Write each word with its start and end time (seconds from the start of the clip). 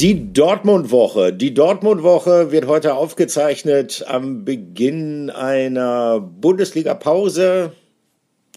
Die 0.00 0.32
Dortmund-Woche. 0.32 1.32
Die 1.32 1.52
Dortmund-Woche 1.54 2.52
wird 2.52 2.68
heute 2.68 2.94
aufgezeichnet 2.94 4.04
am 4.06 4.44
Beginn 4.44 5.28
einer 5.28 6.20
Bundesliga-Pause. 6.20 7.72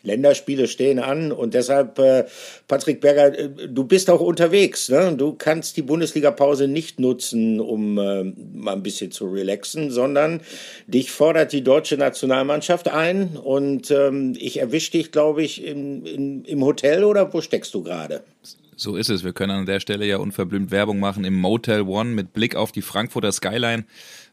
Länderspiele 0.04 0.68
stehen 0.68 1.00
an 1.00 1.32
und 1.32 1.56
deshalb, 1.56 1.98
äh, 1.98 2.26
Patrick 2.68 3.02
Berger, 3.02 3.36
äh, 3.36 3.50
du 3.68 3.86
bist 3.86 4.12
auch 4.12 4.22
unterwegs. 4.22 4.90
Ne? 4.90 5.16
Du 5.18 5.34
kannst 5.34 5.78
die 5.78 5.82
Bundesliga-Pause 5.82 6.68
nicht 6.68 7.00
nutzen, 7.00 7.60
um 7.60 7.98
äh, 7.98 8.24
mal 8.54 8.74
ein 8.74 8.84
bisschen 8.84 9.10
zu 9.10 9.26
relaxen, 9.26 9.90
sondern 9.90 10.42
dich 10.86 11.10
fordert 11.10 11.54
die 11.54 11.64
deutsche 11.64 11.98
Nationalmannschaft 11.98 12.88
ein 12.88 13.36
und 13.36 13.90
ähm, 13.90 14.36
ich 14.38 14.60
erwische 14.60 14.92
dich, 14.92 15.12
glaube 15.12 15.42
ich, 15.42 15.66
in, 15.66 16.06
in, 16.06 16.46
im 16.46 16.64
Hotel 16.64 17.04
oder 17.04 17.34
wo 17.34 17.42
steckst 17.42 17.74
du 17.74 17.82
gerade? 17.82 18.22
So 18.82 18.96
ist 18.96 19.12
es. 19.12 19.24
Wir 19.24 19.32
können 19.32 19.52
an 19.52 19.66
der 19.68 19.80
Stelle 19.80 20.08
ja 20.08 20.18
unverblümt 20.18 20.72
Werbung 20.72 21.00
machen 21.00 21.24
im 21.24 21.36
Motel 21.36 21.84
One 21.84 22.10
mit 22.16 22.34
Blick 22.34 22.56
auf 22.56 22.72
die 22.72 22.82
Frankfurter 22.82 23.32
Skyline. 23.32 23.86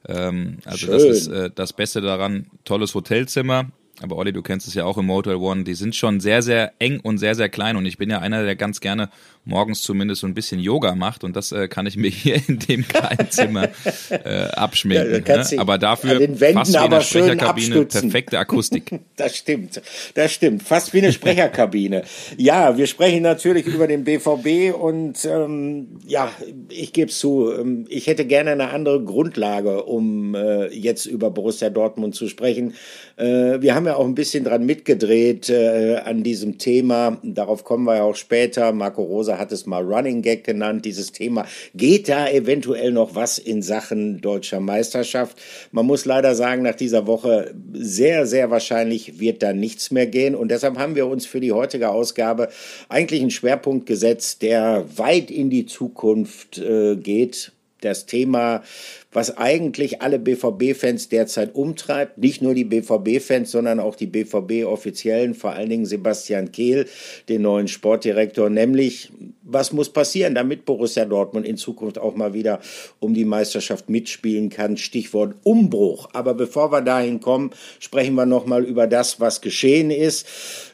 Ähm, 0.06 0.56
also 0.64 0.86
Schön. 0.86 0.90
das 0.90 1.02
ist 1.02 1.26
äh, 1.26 1.50
das 1.54 1.74
Beste 1.74 2.00
daran. 2.00 2.46
Tolles 2.64 2.94
Hotelzimmer, 2.94 3.66
aber 4.00 4.16
Olli, 4.16 4.32
du 4.32 4.42
kennst 4.42 4.68
es 4.68 4.74
ja 4.74 4.84
auch 4.84 4.96
im 4.96 5.06
Motel 5.06 5.36
One, 5.36 5.64
die 5.64 5.74
sind 5.74 5.96
schon 5.96 6.20
sehr, 6.20 6.42
sehr 6.42 6.72
eng 6.78 7.00
und 7.00 7.18
sehr, 7.18 7.34
sehr 7.34 7.48
klein. 7.48 7.76
Und 7.76 7.84
ich 7.84 7.98
bin 7.98 8.10
ja 8.10 8.20
einer, 8.20 8.44
der 8.44 8.54
ganz 8.54 8.80
gerne 8.80 9.10
morgens 9.44 9.82
zumindest 9.82 10.20
so 10.20 10.26
ein 10.26 10.34
bisschen 10.34 10.60
Yoga 10.60 10.94
macht. 10.94 11.24
Und 11.24 11.34
das 11.34 11.50
äh, 11.50 11.66
kann 11.66 11.86
ich 11.86 11.96
mir 11.96 12.10
hier 12.10 12.40
in 12.46 12.60
dem 12.60 12.86
kleinen 12.86 13.30
Zimmer 13.30 13.68
äh, 14.10 14.44
abschminken. 14.52 15.24
Ja, 15.26 15.36
ne? 15.38 15.58
Aber 15.58 15.78
dafür 15.78 16.20
fast 16.36 16.72
wie 16.72 16.78
eine 16.78 17.00
Sprecherkabine, 17.00 17.84
perfekte 17.86 18.38
Akustik. 18.38 19.00
das 19.16 19.36
stimmt, 19.36 19.82
das 20.14 20.32
stimmt. 20.32 20.62
Fast 20.62 20.92
wie 20.94 20.98
eine 20.98 21.12
Sprecherkabine. 21.12 22.02
ja, 22.36 22.76
wir 22.76 22.86
sprechen 22.86 23.22
natürlich 23.22 23.66
über 23.66 23.88
den 23.88 24.04
BVB 24.04 24.74
und 24.78 25.24
ähm, 25.24 25.98
ja, 26.06 26.30
ich 26.68 26.92
gebe 26.92 27.10
es 27.10 27.18
zu, 27.18 27.52
ähm, 27.52 27.86
ich 27.88 28.06
hätte 28.06 28.26
gerne 28.26 28.52
eine 28.52 28.70
andere 28.70 29.02
Grundlage, 29.02 29.82
um 29.84 30.36
äh, 30.36 30.68
jetzt 30.68 31.06
über 31.06 31.30
Borussia 31.30 31.70
Dortmund 31.70 32.14
zu 32.14 32.28
sprechen. 32.28 32.74
Äh, 33.16 33.60
wir 33.60 33.74
haben 33.74 33.87
ja 33.88 33.96
auch 33.96 34.06
ein 34.06 34.14
bisschen 34.14 34.44
dran 34.44 34.64
mitgedreht 34.64 35.50
äh, 35.50 35.96
an 36.04 36.22
diesem 36.22 36.58
Thema. 36.58 37.18
Darauf 37.22 37.64
kommen 37.64 37.84
wir 37.84 37.96
ja 37.96 38.02
auch 38.04 38.14
später. 38.14 38.72
Marco 38.72 39.02
Rosa 39.02 39.38
hat 39.38 39.52
es 39.52 39.66
mal 39.66 39.82
Running 39.82 40.22
Gag 40.22 40.44
genannt, 40.44 40.84
dieses 40.84 41.12
Thema. 41.12 41.46
Geht 41.74 42.08
da 42.08 42.28
eventuell 42.28 42.92
noch 42.92 43.14
was 43.14 43.38
in 43.38 43.62
Sachen 43.62 44.20
deutscher 44.20 44.60
Meisterschaft? 44.60 45.36
Man 45.72 45.86
muss 45.86 46.04
leider 46.04 46.34
sagen, 46.34 46.62
nach 46.62 46.76
dieser 46.76 47.06
Woche 47.06 47.54
sehr, 47.72 48.26
sehr 48.26 48.50
wahrscheinlich 48.50 49.18
wird 49.18 49.42
da 49.42 49.52
nichts 49.52 49.90
mehr 49.90 50.06
gehen. 50.06 50.34
Und 50.34 50.50
deshalb 50.50 50.78
haben 50.78 50.94
wir 50.94 51.06
uns 51.06 51.26
für 51.26 51.40
die 51.40 51.52
heutige 51.52 51.90
Ausgabe 51.90 52.48
eigentlich 52.88 53.20
einen 53.20 53.30
Schwerpunkt 53.30 53.86
gesetzt, 53.86 54.42
der 54.42 54.84
weit 54.96 55.30
in 55.30 55.50
die 55.50 55.66
Zukunft 55.66 56.58
äh, 56.58 56.96
geht. 56.96 57.52
Das 57.80 58.06
Thema 58.06 58.62
was 59.10 59.38
eigentlich 59.38 60.02
alle 60.02 60.18
BVB-Fans 60.18 61.08
derzeit 61.08 61.54
umtreibt. 61.54 62.18
Nicht 62.18 62.42
nur 62.42 62.54
die 62.54 62.64
BVB-Fans, 62.64 63.50
sondern 63.50 63.80
auch 63.80 63.96
die 63.96 64.06
BVB-Offiziellen, 64.06 65.34
vor 65.34 65.52
allen 65.52 65.70
Dingen 65.70 65.86
Sebastian 65.86 66.52
Kehl, 66.52 66.86
den 67.28 67.42
neuen 67.42 67.68
Sportdirektor, 67.68 68.50
nämlich 68.50 69.10
was 69.50 69.72
muss 69.72 69.88
passieren, 69.88 70.34
damit 70.34 70.66
Borussia 70.66 71.06
Dortmund 71.06 71.46
in 71.46 71.56
Zukunft 71.56 71.98
auch 71.98 72.14
mal 72.14 72.34
wieder 72.34 72.60
um 73.00 73.14
die 73.14 73.24
Meisterschaft 73.24 73.88
mitspielen 73.88 74.50
kann. 74.50 74.76
Stichwort 74.76 75.36
Umbruch. 75.42 76.10
Aber 76.12 76.34
bevor 76.34 76.70
wir 76.70 76.82
dahin 76.82 77.20
kommen, 77.20 77.52
sprechen 77.78 78.14
wir 78.14 78.26
nochmal 78.26 78.62
über 78.62 78.86
das, 78.86 79.20
was 79.20 79.40
geschehen 79.40 79.90
ist. 79.90 80.26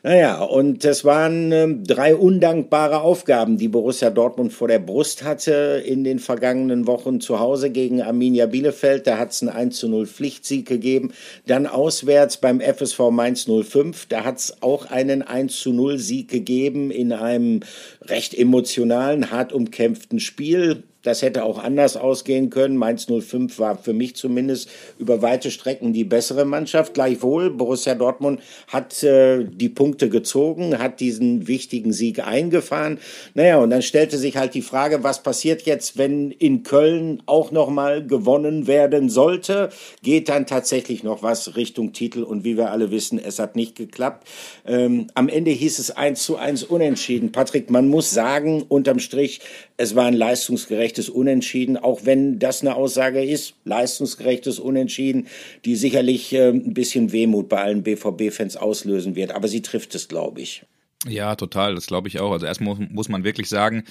Naja, 0.03 0.43
und 0.43 0.85
es 0.85 1.05
waren 1.05 1.53
äh, 1.53 1.69
drei 1.87 2.17
undankbare 2.17 3.01
Aufgaben, 3.01 3.59
die 3.59 3.69
Borussia 3.69 4.11
Dortmund 4.11 4.53
vor 4.53 4.67
der 4.67 4.81
Brust 4.81 5.23
hatte 5.23 5.81
in 5.87 6.03
den 6.03 6.19
vergangenen 6.19 6.89
Wochen 6.89 6.94
zu 7.21 7.41
Hause 7.41 7.71
gegen 7.71 8.03
Arminia 8.03 8.35
Arminia 8.35 8.47
Bielefeld, 8.47 9.07
da 9.07 9.19
hat 9.19 9.33
es 9.33 9.43
einen 9.43 9.51
1 9.51 9.77
zu 9.77 9.89
0 9.89 10.07
Pflichtsieg 10.07 10.67
gegeben. 10.67 11.13
Dann 11.47 11.67
auswärts 11.67 12.39
beim 12.39 12.61
FSV 12.61 13.11
Mainz 13.11 13.47
05, 13.47 14.07
da 14.07 14.25
hat 14.25 14.39
es 14.39 14.63
auch 14.63 14.87
einen 14.87 15.23
1 15.23 15.61
zu 15.61 15.73
0 15.73 15.99
Sieg 15.99 16.29
gegeben 16.29 16.91
in 16.91 17.13
einem 17.13 17.61
recht 18.03 18.35
emotionalen, 18.35 19.31
hart 19.31 19.53
umkämpften 19.53 20.21
Spiel. 20.21 20.85
Das 21.05 21.23
hätte 21.23 21.45
auch 21.45 21.63
anders 21.63 21.97
ausgehen 21.97 22.51
können. 22.51 22.77
Mainz 22.77 23.07
05 23.07 23.59
war 23.59 23.77
für 23.77 23.93
mich 23.93 24.17
zumindest 24.17 24.69
über 24.99 25.23
weite 25.23 25.51
Strecken 25.51 25.93
die 25.93 26.05
bessere 26.05 26.45
Mannschaft. 26.47 26.95
Gleichwohl, 26.95 27.51
Borussia 27.51 27.95
Dortmund 27.95 28.41
hat 28.69 29.03
äh, 29.03 29.45
die 29.45 29.69
Punkte 29.69 30.09
gezogen, 30.09 30.79
hat 30.79 31.01
diesen 31.01 31.47
wichtigen 31.47 31.93
Sieg 31.93 32.27
eingefahren. 32.27 32.99
Naja, 33.35 33.59
und 33.59 33.71
dann 33.71 33.83
stellte 33.83 34.17
sich 34.17 34.37
halt 34.37 34.55
die 34.55 34.63
Frage, 34.63 35.05
was 35.05 35.23
passiert 35.23 35.63
jetzt, 35.63 35.99
wenn 35.99 36.31
in 36.31 36.63
Köln 36.63 37.23
auch 37.27 37.51
nochmal 37.51 38.07
gewonnen 38.07 38.67
werden 38.67 39.11
sollte? 39.11 39.69
Geht 40.03 40.31
dann 40.31 40.47
tatsächlich 40.47 41.03
noch 41.03 41.23
was 41.23 41.55
Richtung 41.55 41.93
Titel? 41.93 42.23
Und 42.23 42.45
wie 42.45 42.57
wir 42.57 42.71
alle 42.71 42.91
wissen, 42.91 43.21
es 43.23 43.39
hat 43.39 43.57
nicht 43.57 43.77
geklappt. 43.77 44.27
Ähm, 44.67 45.09
am 45.15 45.29
Ende 45.29 45.51
hieß 45.51 45.79
es 45.79 45.91
1 45.91 46.23
zu 46.23 46.37
1 46.37 46.65
unentschieden. 46.65 47.31
Patrick, 47.31 47.69
man 47.69 47.89
muss 47.89 48.11
sagen, 48.11 48.63
unterm 48.69 49.01
Strich, 49.01 49.41
es 49.77 49.95
war 49.95 50.07
ein 50.07 50.15
leistungsgerechtes 50.15 51.09
Unentschieden, 51.09 51.77
auch 51.77 52.05
wenn 52.05 52.39
das 52.39 52.63
eine 52.63 52.77
Aussage 52.77 53.25
ist, 53.25 53.55
leistungsgerechtes 53.65 54.59
Unentschieden, 54.59 55.27
die 55.65 55.77
sicherlich 55.77 56.33
äh, 56.33 56.49
ein 56.49 56.75
bisschen 56.75 57.13
Wehmut 57.13 57.49
bei 57.49 57.61
allen 57.61 57.83
BVB-Fans 57.83 58.57
auslösen 58.57 59.17
wird. 59.17 59.33
Aber 59.33 59.49
sie 59.49 59.63
trifft 59.63 59.95
es, 59.95 60.09
glaube 60.09 60.41
ich. 60.41 60.65
Ja, 61.07 61.35
total, 61.35 61.75
das 61.75 61.87
glaube 61.87 62.09
ich 62.09 62.21
auch. 62.21 62.33
Also 62.33 62.47
erstmal 62.47 62.77
muss 62.77 63.09
man 63.09 63.25
wirklich 63.25 63.49
sagen, 63.49 63.85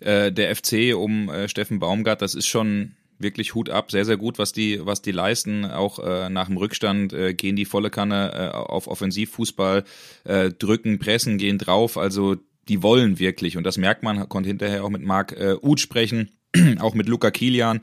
äh, 0.00 0.30
der 0.32 0.54
FC 0.54 0.94
um 0.94 1.28
äh, 1.28 1.48
Steffen 1.48 1.78
Baumgart, 1.78 2.20
das 2.20 2.34
ist 2.34 2.46
schon 2.46 2.92
wirklich 3.18 3.54
Hut 3.54 3.70
ab, 3.70 3.90
sehr, 3.90 4.04
sehr 4.04 4.16
gut, 4.16 4.38
was 4.38 4.52
die, 4.52 4.84
was 4.84 5.02
die 5.02 5.12
leisten. 5.12 5.64
Auch 5.64 5.98
äh, 5.98 6.28
nach 6.28 6.46
dem 6.46 6.56
Rückstand 6.56 7.12
äh, 7.12 7.34
gehen 7.34 7.56
die 7.56 7.66
volle 7.66 7.90
Kanne 7.90 8.32
äh, 8.34 8.56
auf 8.56 8.88
Offensivfußball, 8.88 9.84
äh, 10.24 10.50
drücken, 10.50 10.98
pressen, 10.98 11.38
gehen 11.38 11.58
drauf. 11.58 11.96
Also 11.96 12.36
die 12.70 12.82
wollen 12.84 13.18
wirklich. 13.18 13.56
Und 13.56 13.64
das 13.64 13.76
merkt 13.76 14.02
man, 14.04 14.28
konnte 14.28 14.48
hinterher 14.48 14.84
auch 14.84 14.90
mit 14.90 15.02
Marc 15.02 15.32
äh, 15.32 15.56
Uth 15.60 15.80
sprechen, 15.80 16.30
auch 16.78 16.94
mit 16.94 17.08
Luca 17.08 17.30
Kilian. 17.32 17.80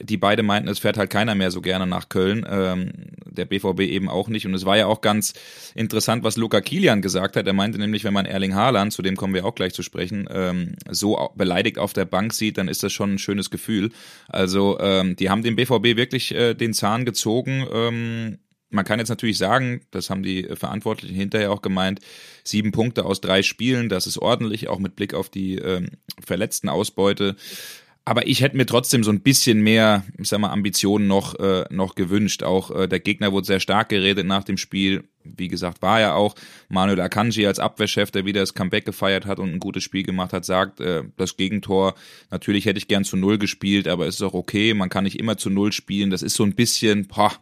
Die 0.00 0.16
beide 0.16 0.42
meinten, 0.42 0.68
es 0.68 0.80
fährt 0.80 0.98
halt 0.98 1.10
keiner 1.10 1.36
mehr 1.36 1.52
so 1.52 1.60
gerne 1.60 1.86
nach 1.86 2.08
Köln. 2.08 2.44
Ähm, 2.50 2.90
der 3.24 3.44
BVB 3.44 3.80
eben 3.80 4.08
auch 4.08 4.28
nicht. 4.28 4.44
Und 4.44 4.54
es 4.54 4.64
war 4.64 4.76
ja 4.76 4.86
auch 4.86 5.00
ganz 5.00 5.34
interessant, 5.76 6.24
was 6.24 6.36
Luca 6.36 6.60
Kilian 6.60 7.00
gesagt 7.00 7.36
hat. 7.36 7.46
Er 7.46 7.52
meinte 7.52 7.78
nämlich, 7.78 8.02
wenn 8.02 8.12
man 8.12 8.26
Erling 8.26 8.56
Haaland, 8.56 8.92
zu 8.92 9.02
dem 9.02 9.16
kommen 9.16 9.34
wir 9.34 9.44
auch 9.44 9.54
gleich 9.54 9.72
zu 9.72 9.82
sprechen, 9.82 10.28
ähm, 10.30 10.74
so 10.90 11.30
beleidigt 11.36 11.78
auf 11.78 11.92
der 11.92 12.04
Bank 12.04 12.32
sieht, 12.32 12.58
dann 12.58 12.66
ist 12.66 12.82
das 12.82 12.92
schon 12.92 13.14
ein 13.14 13.18
schönes 13.18 13.50
Gefühl. 13.50 13.90
Also 14.28 14.80
ähm, 14.80 15.14
die 15.14 15.30
haben 15.30 15.44
dem 15.44 15.54
BVB 15.54 15.96
wirklich 15.96 16.34
äh, 16.34 16.54
den 16.54 16.74
Zahn 16.74 17.04
gezogen. 17.04 17.66
Ähm, 17.72 18.38
man 18.74 18.84
kann 18.84 18.98
jetzt 18.98 19.08
natürlich 19.08 19.38
sagen, 19.38 19.82
das 19.90 20.10
haben 20.10 20.22
die 20.22 20.48
Verantwortlichen 20.54 21.14
hinterher 21.14 21.52
auch 21.52 21.62
gemeint, 21.62 22.00
sieben 22.42 22.72
Punkte 22.72 23.04
aus 23.04 23.20
drei 23.20 23.42
Spielen, 23.42 23.88
das 23.88 24.06
ist 24.06 24.18
ordentlich, 24.18 24.68
auch 24.68 24.78
mit 24.78 24.96
Blick 24.96 25.14
auf 25.14 25.30
die 25.30 25.56
ähm, 25.56 25.90
verletzten 26.24 26.68
Ausbeute. 26.68 27.36
Aber 28.06 28.26
ich 28.26 28.42
hätte 28.42 28.58
mir 28.58 28.66
trotzdem 28.66 29.02
so 29.02 29.10
ein 29.10 29.20
bisschen 29.20 29.62
mehr, 29.62 30.04
ich 30.18 30.28
sag 30.28 30.38
mal, 30.38 30.50
Ambitionen 30.50 31.06
noch, 31.06 31.38
äh, 31.38 31.64
noch 31.70 31.94
gewünscht. 31.94 32.42
Auch 32.42 32.70
äh, 32.70 32.86
der 32.86 33.00
Gegner 33.00 33.32
wurde 33.32 33.46
sehr 33.46 33.60
stark 33.60 33.88
geredet 33.88 34.26
nach 34.26 34.44
dem 34.44 34.58
Spiel. 34.58 35.04
Wie 35.22 35.48
gesagt, 35.48 35.80
war 35.80 36.00
ja 36.00 36.14
auch 36.14 36.34
Manuel 36.68 37.00
Akanji 37.00 37.46
als 37.46 37.58
Abwehrchef, 37.58 38.10
der 38.10 38.26
wieder 38.26 38.40
das 38.40 38.52
Comeback 38.52 38.84
gefeiert 38.84 39.24
hat 39.24 39.38
und 39.38 39.54
ein 39.54 39.58
gutes 39.58 39.84
Spiel 39.84 40.02
gemacht 40.02 40.34
hat, 40.34 40.44
sagt, 40.44 40.80
äh, 40.80 41.04
das 41.16 41.38
Gegentor, 41.38 41.94
natürlich 42.30 42.66
hätte 42.66 42.76
ich 42.76 42.88
gern 42.88 43.04
zu 43.04 43.16
Null 43.16 43.38
gespielt, 43.38 43.88
aber 43.88 44.06
es 44.06 44.16
ist 44.16 44.22
auch 44.22 44.34
okay, 44.34 44.74
man 44.74 44.90
kann 44.90 45.04
nicht 45.04 45.18
immer 45.18 45.38
zu 45.38 45.48
Null 45.48 45.72
spielen. 45.72 46.10
Das 46.10 46.22
ist 46.22 46.34
so 46.34 46.44
ein 46.44 46.54
bisschen, 46.54 47.06
boah, 47.06 47.32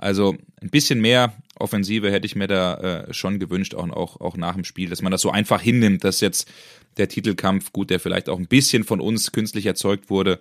also 0.00 0.34
ein 0.60 0.70
bisschen 0.70 1.00
mehr 1.00 1.34
Offensive 1.58 2.10
hätte 2.10 2.26
ich 2.26 2.34
mir 2.34 2.46
da 2.46 3.04
äh, 3.08 3.14
schon 3.14 3.38
gewünscht, 3.38 3.74
auch, 3.74 3.88
auch, 3.90 4.20
auch 4.20 4.36
nach 4.36 4.54
dem 4.54 4.64
Spiel, 4.64 4.88
dass 4.88 5.02
man 5.02 5.12
das 5.12 5.20
so 5.20 5.30
einfach 5.30 5.60
hinnimmt, 5.60 6.04
dass 6.04 6.20
jetzt 6.20 6.48
der 6.96 7.08
Titelkampf, 7.08 7.72
gut, 7.72 7.90
der 7.90 8.00
vielleicht 8.00 8.28
auch 8.28 8.38
ein 8.38 8.46
bisschen 8.46 8.84
von 8.84 9.00
uns 9.00 9.30
künstlich 9.30 9.66
erzeugt 9.66 10.08
wurde, 10.08 10.40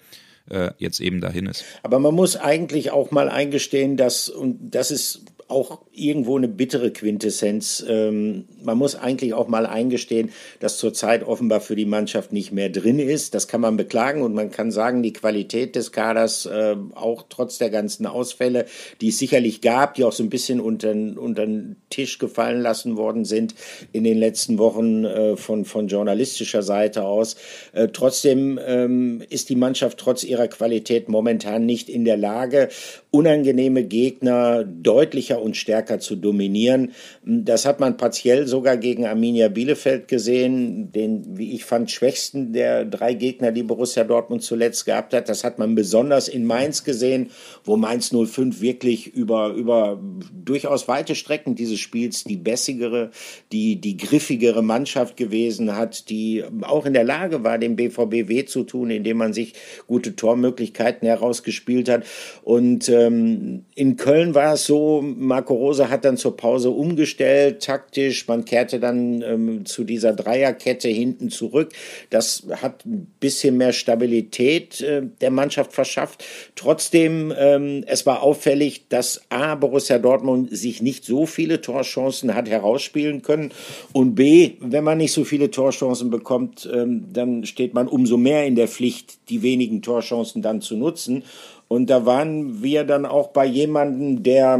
äh, 0.49 0.71
jetzt 0.77 1.01
eben 1.01 1.19
dahin 1.19 1.45
ist. 1.45 1.65
Aber 1.83 1.99
man 1.99 2.15
muss 2.15 2.37
eigentlich 2.37 2.91
auch 2.91 3.11
mal 3.11 3.29
eingestehen, 3.29 3.97
dass, 3.97 4.29
und 4.29 4.57
das 4.71 4.91
ist 4.91 5.25
auch 5.49 5.81
irgendwo 5.91 6.37
eine 6.37 6.47
bittere 6.47 6.91
Quintessenz. 6.91 7.83
Ähm, 7.87 8.45
man 8.63 8.77
muss 8.77 8.95
eigentlich 8.95 9.33
auch 9.33 9.47
mal 9.47 9.65
eingestehen, 9.65 10.31
dass 10.59 10.77
zurzeit 10.77 11.23
offenbar 11.23 11.59
für 11.59 11.75
die 11.75 11.85
Mannschaft 11.85 12.31
nicht 12.31 12.51
mehr 12.51 12.69
drin 12.69 12.99
ist. 12.99 13.33
Das 13.33 13.47
kann 13.47 13.61
man 13.61 13.75
beklagen 13.75 14.21
und 14.21 14.33
man 14.33 14.51
kann 14.51 14.71
sagen, 14.71 15.01
die 15.01 15.11
Qualität 15.11 15.75
des 15.75 15.91
Kaders, 15.91 16.45
äh, 16.45 16.75
auch 16.93 17.25
trotz 17.29 17.57
der 17.57 17.71
ganzen 17.71 18.05
Ausfälle, 18.05 18.65
die 19.01 19.09
es 19.09 19.17
sicherlich 19.17 19.61
gab, 19.61 19.95
die 19.95 20.03
auch 20.03 20.11
so 20.11 20.23
ein 20.23 20.29
bisschen 20.29 20.59
unter, 20.59 20.91
unter 20.91 21.45
den 21.45 21.77
Tisch 21.89 22.19
gefallen 22.19 22.61
lassen 22.61 22.95
worden 22.95 23.25
sind 23.25 23.55
in 23.91 24.03
den 24.03 24.19
letzten 24.19 24.59
Wochen 24.59 25.03
äh, 25.03 25.35
von, 25.35 25.65
von 25.65 25.87
journalistischer 25.87 26.61
Seite 26.61 27.05
aus. 27.05 27.37
Äh, 27.73 27.87
trotzdem 27.91 28.59
ähm, 28.63 29.23
ist 29.29 29.49
die 29.49 29.55
Mannschaft 29.55 29.97
trotz 29.97 30.23
ihrer 30.23 30.47
Qualität 30.47 31.09
momentan 31.09 31.65
nicht 31.65 31.89
in 31.89 32.05
der 32.05 32.17
Lage, 32.17 32.69
unangenehme 33.09 33.83
Gegner 33.83 34.63
deutlicher 34.63 35.38
und 35.41 35.57
stärker 35.57 35.99
zu 35.99 36.15
dominieren. 36.15 36.91
Das 37.23 37.65
hat 37.65 37.79
man 37.79 37.97
partiell 37.97 38.47
sogar 38.47 38.77
gegen 38.77 39.05
Arminia 39.05 39.49
Bielefeld 39.49 40.07
gesehen, 40.07 40.91
den, 40.91 41.37
wie 41.37 41.53
ich 41.53 41.65
fand, 41.65 41.91
schwächsten 41.91 42.53
der 42.53 42.85
drei 42.85 43.13
Gegner, 43.13 43.51
die 43.51 43.63
Borussia 43.63 44.03
Dortmund 44.03 44.43
zuletzt 44.43 44.85
gehabt 44.85 45.13
hat. 45.13 45.29
Das 45.29 45.43
hat 45.43 45.59
man 45.59 45.75
besonders 45.75 46.27
in 46.27 46.45
Mainz 46.45 46.83
gesehen, 46.83 47.29
wo 47.63 47.77
Mainz 47.77 48.11
05 48.13 48.61
wirklich 48.61 49.07
über, 49.07 49.49
über 49.49 49.99
durchaus 50.45 50.87
weite 50.87 51.15
Strecken 51.15 51.55
dieses 51.55 51.79
Spiels 51.79 52.23
die 52.23 52.37
bessigere, 52.37 53.11
die, 53.51 53.75
die 53.77 53.97
griffigere 53.97 54.63
Mannschaft 54.63 55.17
gewesen 55.17 55.75
hat, 55.75 56.09
die 56.09 56.43
auch 56.61 56.85
in 56.85 56.93
der 56.93 57.03
Lage 57.03 57.43
war, 57.43 57.57
dem 57.57 57.75
BVB 57.75 58.27
weh 58.29 58.45
zu 58.45 58.63
tun, 58.63 58.89
indem 58.89 59.17
man 59.17 59.33
sich 59.33 59.53
gute 59.87 60.15
Tormöglichkeiten 60.15 61.07
herausgespielt 61.07 61.89
hat. 61.89 62.05
Und 62.43 62.89
ähm, 62.89 63.65
in 63.75 63.97
Köln 63.97 64.35
war 64.35 64.53
es 64.53 64.65
so, 64.65 65.01
Marco 65.29 65.53
Rose 65.53 65.89
hat 65.89 66.03
dann 66.03 66.17
zur 66.17 66.35
Pause 66.35 66.71
umgestellt, 66.71 67.63
taktisch. 67.63 68.27
Man 68.27 68.43
kehrte 68.43 68.79
dann 68.81 69.21
ähm, 69.21 69.65
zu 69.65 69.85
dieser 69.85 70.11
Dreierkette 70.11 70.89
hinten 70.89 71.29
zurück. 71.29 71.69
Das 72.09 72.43
hat 72.61 72.85
ein 72.85 73.07
bisschen 73.21 73.55
mehr 73.55 73.71
Stabilität 73.71 74.81
äh, 74.81 75.03
der 75.21 75.31
Mannschaft 75.31 75.71
verschafft. 75.71 76.25
Trotzdem, 76.55 77.33
ähm, 77.37 77.83
es 77.87 78.05
war 78.05 78.21
auffällig, 78.23 78.89
dass 78.89 79.21
A, 79.29 79.55
Borussia 79.55 79.99
Dortmund 79.99 80.49
sich 80.51 80.81
nicht 80.81 81.05
so 81.05 81.25
viele 81.25 81.61
Torchancen 81.61 82.35
hat 82.35 82.49
herausspielen 82.49 83.21
können 83.21 83.51
und 83.93 84.15
B, 84.15 84.53
wenn 84.59 84.83
man 84.83 84.97
nicht 84.97 85.13
so 85.13 85.23
viele 85.23 85.51
Torchancen 85.51 86.09
bekommt, 86.09 86.69
ähm, 86.73 87.05
dann 87.13 87.45
steht 87.45 87.73
man 87.73 87.87
umso 87.87 88.17
mehr 88.17 88.45
in 88.45 88.55
der 88.55 88.67
Pflicht, 88.67 89.29
die 89.29 89.43
wenigen 89.43 89.81
Torchancen 89.81 90.41
dann 90.41 90.61
zu 90.61 90.75
nutzen. 90.75 91.23
Und 91.69 91.91
da 91.91 92.05
waren 92.05 92.63
wir 92.63 92.83
dann 92.83 93.05
auch 93.05 93.27
bei 93.27 93.45
jemandem, 93.45 94.23
der 94.23 94.59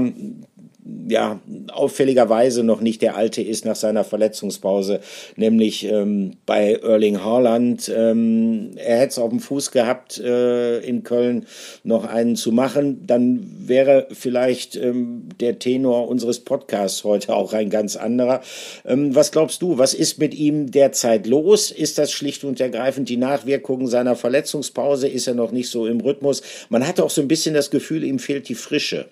ja, 1.08 1.40
auffälligerweise 1.72 2.64
noch 2.64 2.82
nicht 2.82 3.02
der 3.02 3.16
alte 3.16 3.42
ist 3.42 3.66
nach 3.66 3.76
seiner 3.76 4.04
Verletzungspause, 4.04 5.00
nämlich 5.36 5.86
ähm, 5.86 6.38
bei 6.46 6.74
Erling 6.76 7.24
Haaland. 7.24 7.92
Ähm, 7.96 8.72
er 8.76 9.00
hätte 9.00 9.10
es 9.10 9.20
auf 9.20 9.30
dem 9.30 9.40
Fuß 9.40 9.72
gehabt, 9.72 10.20
äh, 10.20 10.80
in 10.80 11.04
Köln 11.04 11.46
noch 11.84 12.06
einen 12.06 12.36
zu 12.36 12.52
machen. 12.52 13.06
Dann 13.08 13.46
wäre 13.60 14.08
vielleicht 14.12 14.76
ähm, 14.76 15.30
der 15.40 15.60
Tenor 15.60 16.08
unseres 16.08 16.40
Podcasts 16.40 17.04
heute 17.04 17.36
auch 17.36 17.54
ein 17.54 17.70
ganz 17.70 17.96
anderer. 17.96 18.42
Ähm, 18.86 19.16
was 19.16 19.32
glaubst 19.32 19.62
du, 19.62 19.78
was 19.78 19.94
ist 19.94 20.20
mit 20.20 20.34
ihm 20.34 20.72
derzeit 20.72 21.28
los? 21.28 21.72
Ist 21.72 21.98
das 21.98 22.12
schlicht 22.12 22.44
und 22.44 22.60
ergreifend 22.60 23.10
die 23.10 23.18
Nachwirkungen 23.18 23.88
seiner 23.88 24.16
Verletzungspause? 24.16 25.08
Ist 25.08 25.28
er 25.28 25.34
noch 25.34 25.52
nicht 25.52 25.70
so 25.70 25.88
im 25.88 26.02
Rhythmus? 26.02 26.42
Man 26.70 26.88
hatte 26.88 27.04
auch 27.04 27.10
so 27.10 27.22
ein 27.22 27.28
bisschen 27.28 27.54
das 27.54 27.72
Gefühl, 27.72 28.04
ihm 28.04 28.20
fehlt 28.20 28.50
die 28.50 28.56
Frische. 28.56 29.08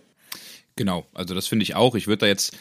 Genau, 0.77 1.05
also 1.13 1.35
das 1.35 1.47
finde 1.47 1.63
ich 1.63 1.75
auch. 1.75 1.95
Ich 1.95 2.07
würde 2.07 2.19
da 2.19 2.27
jetzt 2.27 2.55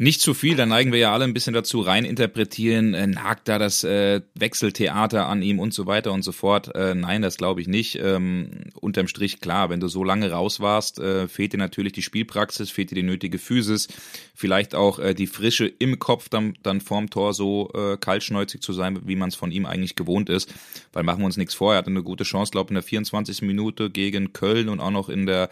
nicht 0.00 0.22
zu 0.22 0.32
viel, 0.32 0.56
da 0.56 0.64
neigen 0.64 0.92
wir 0.92 0.98
ja 0.98 1.12
alle 1.12 1.24
ein 1.24 1.34
bisschen 1.34 1.52
dazu, 1.52 1.80
rein 1.80 2.06
interpretieren, 2.06 2.94
äh, 2.94 3.06
nagt 3.06 3.48
da 3.48 3.58
das 3.58 3.84
äh, 3.84 4.22
Wechseltheater 4.34 5.26
an 5.26 5.42
ihm 5.42 5.58
und 5.58 5.74
so 5.74 5.84
weiter 5.84 6.12
und 6.12 6.22
so 6.22 6.32
fort. 6.32 6.74
Äh, 6.74 6.94
nein, 6.94 7.20
das 7.20 7.36
glaube 7.36 7.60
ich 7.60 7.68
nicht. 7.68 7.96
Ähm, 8.02 8.70
unterm 8.80 9.08
Strich, 9.08 9.40
klar, 9.40 9.68
wenn 9.68 9.78
du 9.78 9.88
so 9.88 10.02
lange 10.02 10.30
raus 10.30 10.58
warst, 10.60 11.00
äh, 11.00 11.28
fehlt 11.28 11.52
dir 11.52 11.58
natürlich 11.58 11.92
die 11.92 12.00
Spielpraxis, 12.00 12.70
fehlt 12.70 12.92
dir 12.92 12.94
die 12.94 13.02
nötige 13.02 13.38
Physis, 13.38 13.88
vielleicht 14.34 14.74
auch 14.74 15.00
äh, 15.00 15.12
die 15.12 15.26
Frische 15.26 15.66
im 15.66 15.98
Kopf, 15.98 16.30
dann, 16.30 16.54
dann 16.62 16.80
vorm 16.80 17.10
Tor 17.10 17.34
so 17.34 17.70
äh, 17.74 17.98
kaltschnäuzig 17.98 18.62
zu 18.62 18.72
sein, 18.72 19.00
wie 19.04 19.16
man 19.16 19.28
es 19.28 19.34
von 19.34 19.50
ihm 19.50 19.66
eigentlich 19.66 19.96
gewohnt 19.96 20.30
ist. 20.30 20.54
Weil 20.94 21.02
machen 21.02 21.20
wir 21.20 21.26
uns 21.26 21.36
nichts 21.36 21.52
vor, 21.52 21.74
er 21.74 21.78
hatte 21.78 21.90
eine 21.90 22.02
gute 22.02 22.24
Chance, 22.24 22.52
glaube 22.52 22.70
in 22.70 22.74
der 22.76 22.82
24. 22.82 23.42
Minute 23.42 23.90
gegen 23.90 24.32
Köln 24.32 24.70
und 24.70 24.80
auch 24.80 24.90
noch 24.90 25.10
in 25.10 25.26
der 25.26 25.50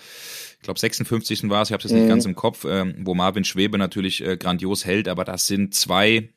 ich 0.58 0.64
glaube 0.64 0.80
56. 0.80 1.48
war 1.48 1.62
es, 1.62 1.68
ich 1.68 1.72
habe 1.72 1.78
es 1.78 1.84
jetzt 1.84 1.92
nicht 1.92 2.04
mhm. 2.04 2.08
ganz 2.08 2.24
im 2.24 2.34
Kopf, 2.34 2.64
äh, 2.64 2.92
wo 2.98 3.14
Marvin 3.14 3.44
Schwebe 3.44 3.78
natürlich 3.78 4.24
äh, 4.24 4.36
grandios 4.36 4.84
hält, 4.84 5.08
aber 5.08 5.24
das 5.24 5.46
sind 5.46 5.74
zwei, 5.74 6.28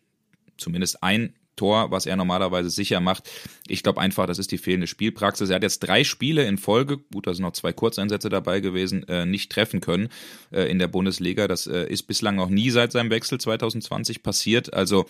zumindest 0.57 1.03
ein 1.03 1.33
Tor, 1.56 1.91
was 1.91 2.06
er 2.06 2.15
normalerweise 2.15 2.69
sicher 2.69 3.00
macht. 3.01 3.29
Ich 3.68 3.83
glaube 3.83 4.01
einfach, 4.01 4.25
das 4.25 4.39
ist 4.39 4.51
die 4.51 4.57
fehlende 4.57 4.88
Spielpraxis. 4.88 5.50
Er 5.50 5.57
hat 5.57 5.63
jetzt 5.63 5.79
drei 5.79 6.03
Spiele 6.03 6.44
in 6.45 6.57
Folge, 6.57 6.97
gut, 6.97 7.27
da 7.27 7.33
sind 7.33 7.44
noch 7.44 7.51
zwei 7.51 7.73
Kurzeinsätze 7.73 8.29
dabei 8.29 8.62
gewesen, 8.62 9.07
äh, 9.07 9.25
nicht 9.25 9.51
treffen 9.51 9.81
können 9.81 10.09
äh, 10.51 10.63
in 10.71 10.79
der 10.79 10.88
Bundesliga. 10.88 11.47
Das 11.47 11.67
äh, 11.67 11.88
ist 11.88 12.03
bislang 12.03 12.35
noch 12.35 12.50
nie 12.50 12.69
seit 12.69 12.91
seinem 12.91 13.12
Wechsel 13.12 13.39
2020 13.39 14.24
passiert. 14.24 14.74
Also 14.74 15.06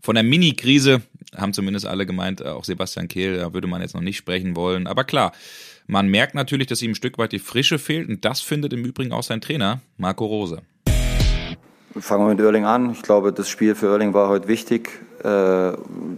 von 0.00 0.16
der 0.16 0.24
Mini-Krise 0.24 1.02
haben 1.36 1.52
zumindest 1.52 1.86
alle 1.86 2.06
gemeint, 2.06 2.40
äh, 2.40 2.48
auch 2.48 2.64
Sebastian 2.64 3.06
Kehl, 3.06 3.36
da 3.36 3.54
würde 3.54 3.68
man 3.68 3.82
jetzt 3.82 3.94
noch 3.94 4.00
nicht 4.00 4.16
sprechen 4.16 4.56
wollen. 4.56 4.88
Aber 4.88 5.04
klar, 5.04 5.32
man 5.86 6.08
merkt 6.08 6.34
natürlich, 6.34 6.66
dass 6.66 6.82
ihm 6.82 6.92
ein 6.92 6.94
Stück 6.94 7.18
weit 7.18 7.32
die 7.32 7.38
Frische 7.38 7.78
fehlt 7.78 8.08
und 8.08 8.24
das 8.24 8.40
findet 8.40 8.72
im 8.72 8.84
Übrigen 8.84 9.12
auch 9.12 9.22
sein 9.22 9.40
Trainer, 9.40 9.80
Marco 9.96 10.24
Rose. 10.24 10.62
Fangen 11.98 12.24
wir 12.24 12.34
mit 12.34 12.40
Erling 12.40 12.64
an. 12.64 12.92
Ich 12.92 13.02
glaube, 13.02 13.32
das 13.32 13.48
Spiel 13.50 13.74
für 13.74 13.88
Erling 13.88 14.14
war 14.14 14.28
heute 14.28 14.48
wichtig. 14.48 14.88
Äh, 15.22 15.72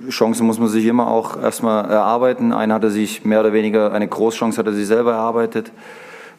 Chancen 0.09 0.47
muss 0.47 0.59
man 0.59 0.69
sich 0.69 0.87
immer 0.87 1.09
auch 1.09 1.41
erstmal 1.41 1.91
erarbeiten. 1.91 2.53
Eine 2.53 2.75
hatte 2.75 2.91
sich 2.91 3.25
mehr 3.25 3.41
oder 3.41 3.53
weniger, 3.53 3.93
eine 3.93 4.07
Großchance 4.07 4.57
hat 4.59 4.67
er 4.67 4.73
sich 4.73 4.87
selber 4.87 5.13
erarbeitet. 5.13 5.73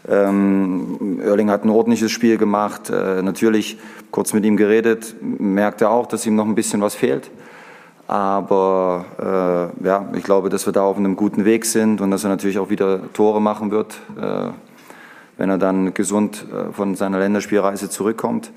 Ähm, 0.08 1.20
Erling 1.22 1.50
hat 1.50 1.66
ein 1.66 1.70
ordentliches 1.70 2.12
Spiel 2.12 2.38
gemacht. 2.38 2.90
Äh, 2.90 3.22
natürlich 3.24 3.78
kurz 4.12 4.34
mit 4.34 4.46
ihm 4.46 4.56
geredet, 4.56 5.16
merkt 5.22 5.82
er 5.82 5.90
auch, 5.90 6.06
dass 6.06 6.26
ihm 6.26 6.36
noch 6.36 6.46
ein 6.46 6.56
bisschen 6.56 6.82
was 6.82 6.96
fehlt. 6.96 7.30
Aber 8.08 9.06
äh, 9.82 9.86
ja, 9.86 10.06
ich 10.16 10.24
glaube, 10.24 10.50
dass 10.50 10.68
wir 10.68 10.74
da 10.74 10.84
auf 10.84 10.98
einem 10.98 11.16
guten 11.16 11.44
Weg 11.44 11.66
sind 11.66 12.02
und 12.02 12.12
dass 12.12 12.24
er 12.24 12.30
natürlich 12.30 12.60
auch 12.60 12.70
wieder 12.70 13.12
Tore 13.14 13.42
machen 13.42 13.72
wird, 13.72 13.96
äh, 14.20 14.50
wenn 15.38 15.50
er 15.50 15.58
dann 15.58 15.94
gesund 15.94 16.46
äh, 16.52 16.72
von 16.72 16.96
seiner 16.96 17.18
Länderspielreise 17.18 17.90
zurückkommt. 17.90 18.52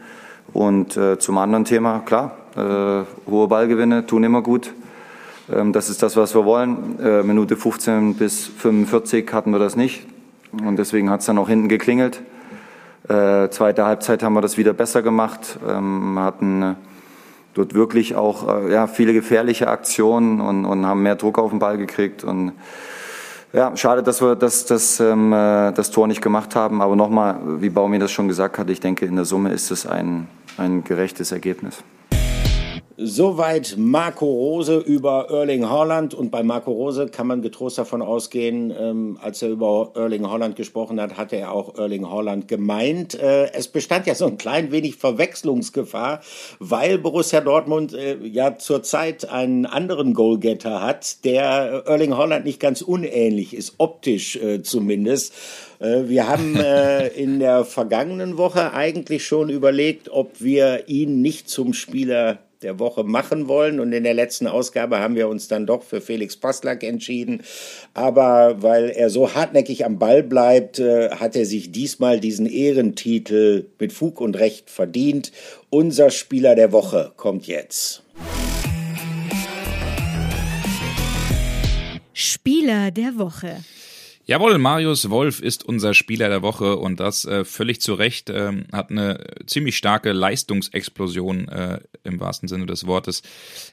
Und 0.52 0.96
äh, 0.96 1.18
zum 1.18 1.38
anderen 1.38 1.64
Thema, 1.64 2.00
klar, 2.00 2.32
äh, 2.56 3.30
hohe 3.30 3.48
Ballgewinne 3.48 4.06
tun 4.06 4.24
immer 4.24 4.42
gut. 4.42 4.72
Ähm, 5.50 5.72
das 5.72 5.88
ist 5.88 6.02
das, 6.02 6.16
was 6.16 6.34
wir 6.34 6.44
wollen. 6.44 6.98
Äh, 7.00 7.22
Minute 7.22 7.56
15 7.56 8.14
bis 8.14 8.46
45 8.46 9.32
hatten 9.32 9.50
wir 9.50 9.58
das 9.58 9.76
nicht. 9.76 10.06
Und 10.62 10.78
deswegen 10.78 11.10
hat 11.10 11.20
es 11.20 11.26
dann 11.26 11.38
auch 11.38 11.48
hinten 11.48 11.68
geklingelt. 11.68 12.22
zweite 13.06 13.84
Halbzeit 13.84 14.22
haben 14.22 14.34
wir 14.34 14.40
das 14.40 14.56
wieder 14.56 14.72
besser 14.72 15.02
gemacht. 15.02 15.58
Ähm, 15.66 16.18
hatten 16.18 16.76
dort 17.54 17.74
wirklich 17.74 18.14
auch 18.14 18.48
äh, 18.48 18.72
ja, 18.72 18.86
viele 18.86 19.12
gefährliche 19.12 19.68
Aktionen 19.68 20.40
und, 20.40 20.64
und 20.64 20.86
haben 20.86 21.02
mehr 21.02 21.16
Druck 21.16 21.38
auf 21.38 21.50
den 21.50 21.58
Ball 21.58 21.78
gekriegt. 21.78 22.24
Und 22.24 22.52
ja, 23.52 23.76
schade, 23.76 24.02
dass 24.02 24.20
wir 24.20 24.36
das, 24.36 24.66
das, 24.66 25.00
ähm, 25.00 25.32
äh, 25.32 25.72
das 25.72 25.90
Tor 25.90 26.06
nicht 26.06 26.22
gemacht 26.22 26.54
haben. 26.54 26.82
Aber 26.82 26.96
nochmal, 26.96 27.38
wie 27.60 27.70
Baumi 27.70 27.98
das 27.98 28.12
schon 28.12 28.28
gesagt 28.28 28.58
hat, 28.58 28.68
ich 28.70 28.80
denke, 28.80 29.06
in 29.06 29.16
der 29.16 29.24
Summe 29.24 29.52
ist 29.52 29.70
es 29.70 29.87
ein, 29.87 30.28
ein 30.56 30.84
gerechtes 30.84 31.32
Ergebnis. 31.32 31.82
Soweit 33.00 33.76
Marco 33.78 34.26
Rose 34.26 34.76
über 34.76 35.28
Erling 35.31 35.71
Haaland. 35.71 36.14
Und 36.14 36.33
bei 36.33 36.43
Marco 36.43 36.73
Rose 36.73 37.07
kann 37.07 37.28
man 37.28 37.43
getrost 37.43 37.78
davon 37.78 38.02
ausgehen, 38.02 38.75
ähm, 38.76 39.17
als 39.23 39.40
er 39.40 39.50
über 39.50 39.93
Erling 39.95 40.28
Haaland 40.28 40.57
gesprochen 40.57 41.00
hat, 41.00 41.17
hatte 41.17 41.37
er 41.37 41.52
auch 41.52 41.78
Erling 41.78 42.11
Haaland 42.11 42.49
gemeint. 42.49 43.14
Äh, 43.14 43.52
es 43.52 43.69
bestand 43.69 44.09
ja 44.09 44.17
so 44.17 44.26
ein 44.26 44.37
klein 44.37 44.73
wenig 44.73 44.97
Verwechslungsgefahr, 44.97 46.23
weil 46.59 46.99
Borussia 46.99 47.40
Dortmund 47.40 47.95
äh, 47.95 48.17
ja 48.26 48.59
zurzeit 48.59 49.28
einen 49.28 49.64
anderen 49.64 50.12
Goalgetter 50.12 50.83
hat, 50.83 51.25
der 51.25 51.85
Erling 51.87 52.17
Haaland 52.17 52.47
nicht 52.47 52.59
ganz 52.59 52.83
unähnlich 52.83 53.55
ist, 53.55 53.75
optisch 53.78 54.35
äh, 54.35 54.64
zumindest. 54.64 55.35
Äh, 55.78 56.09
wir 56.09 56.26
haben 56.26 56.57
äh, 56.57 57.07
in 57.17 57.38
der 57.38 57.64
vergangenen 57.64 58.38
Woche 58.38 58.73
eigentlich 58.73 59.25
schon 59.25 59.50
überlegt, 59.50 60.11
ob 60.11 60.40
wir 60.40 60.88
ihn 60.88 61.23
nicht 61.23 61.49
zum 61.49 61.75
Spieler 61.75 62.40
der 62.62 62.78
Woche 62.78 63.04
machen 63.04 63.48
wollen. 63.48 63.80
Und 63.80 63.92
in 63.92 64.04
der 64.04 64.14
letzten 64.14 64.46
Ausgabe 64.46 64.98
haben 64.98 65.14
wir 65.14 65.28
uns 65.28 65.48
dann 65.48 65.66
doch 65.66 65.82
für 65.82 66.00
Felix 66.00 66.36
Passlack 66.36 66.82
entschieden. 66.82 67.42
Aber 67.94 68.62
weil 68.62 68.90
er 68.90 69.10
so 69.10 69.34
hartnäckig 69.34 69.84
am 69.84 69.98
Ball 69.98 70.22
bleibt, 70.22 70.78
äh, 70.78 71.10
hat 71.10 71.36
er 71.36 71.44
sich 71.44 71.72
diesmal 71.72 72.20
diesen 72.20 72.46
Ehrentitel 72.46 73.66
mit 73.78 73.92
Fug 73.92 74.20
und 74.20 74.38
Recht 74.38 74.70
verdient. 74.70 75.32
Unser 75.70 76.10
Spieler 76.10 76.54
der 76.54 76.72
Woche 76.72 77.12
kommt 77.16 77.46
jetzt. 77.46 78.02
Spieler 82.12 82.90
der 82.90 83.16
Woche. 83.18 83.58
Jawohl, 84.28 84.58
Marius 84.58 85.08
Wolf 85.08 85.40
ist 85.40 85.64
unser 85.64 85.94
Spieler 85.94 86.28
der 86.28 86.42
Woche 86.42 86.76
und 86.76 87.00
das 87.00 87.24
äh, 87.24 87.46
völlig 87.46 87.80
zu 87.80 87.94
Recht. 87.94 88.28
Ähm, 88.28 88.66
hat 88.72 88.90
eine 88.90 89.24
ziemlich 89.46 89.78
starke 89.78 90.12
Leistungsexplosion 90.12 91.48
äh, 91.48 91.80
im 92.08 92.20
wahrsten 92.20 92.48
Sinne 92.48 92.66
des 92.66 92.86
Wortes 92.86 93.22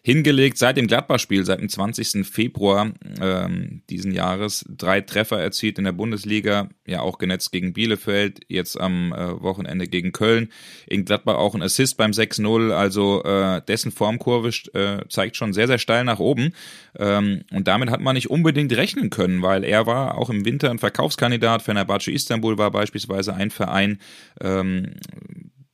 hingelegt. 0.04 0.58
Seit 0.58 0.78
dem 0.78 0.88
Gladbach-Spiel, 0.88 1.46
seit 1.46 1.60
dem 1.60 1.70
20. 1.70 2.26
Februar 2.28 2.92
ähm, 3.20 3.82
diesen 3.90 4.12
Jahres, 4.12 4.66
drei 4.70 5.02
Treffer 5.02 5.40
erzielt 5.40 5.78
in 5.78 5.86
der 5.86 5.92
Bundesliga, 5.92 6.70
ja 6.86 7.02
auch 7.02 7.18
genetzt 7.18 7.52
gegen 7.52 7.74
Bielefeld, 7.74 8.42
jetzt 8.48 8.80
am 8.80 9.14
äh, 9.14 9.42
Wochenende 9.42 9.88
gegen 9.88 10.12
Köln. 10.12 10.50
In 10.88 11.06
Gladbach 11.06 11.36
auch 11.36 11.56
ein 11.56 11.62
Assist 11.62 11.98
beim 11.98 12.12
6-0, 12.12 12.72
also 12.72 13.24
äh, 13.24 13.62
dessen 13.68 13.92
Formkurve 13.92 14.50
äh, 14.74 15.08
zeigt 15.10 15.38
schon 15.38 15.54
sehr, 15.54 15.68
sehr 15.68 15.80
steil 15.80 16.04
nach 16.04 16.20
oben. 16.20 16.54
Ähm, 16.98 17.44
und 17.52 17.68
damit 17.68 17.90
hat 17.90 18.02
man 18.02 18.16
nicht 18.16 18.30
unbedingt 18.30 18.76
rechnen 18.76 19.10
können, 19.10 19.42
weil 19.42 19.64
er 19.64 19.86
war 19.86 20.18
auch 20.18 20.30
im 20.30 20.46
Winter 20.46 20.70
ein 20.70 20.80
Verkaufskandidat. 20.80 21.62
Fenerbahce 21.62 22.12
Istanbul 22.12 22.58
war 22.58 22.72
beispielsweise 22.72 23.34
ein 23.34 23.52
Verein, 23.52 24.00
ähm, 24.42 24.96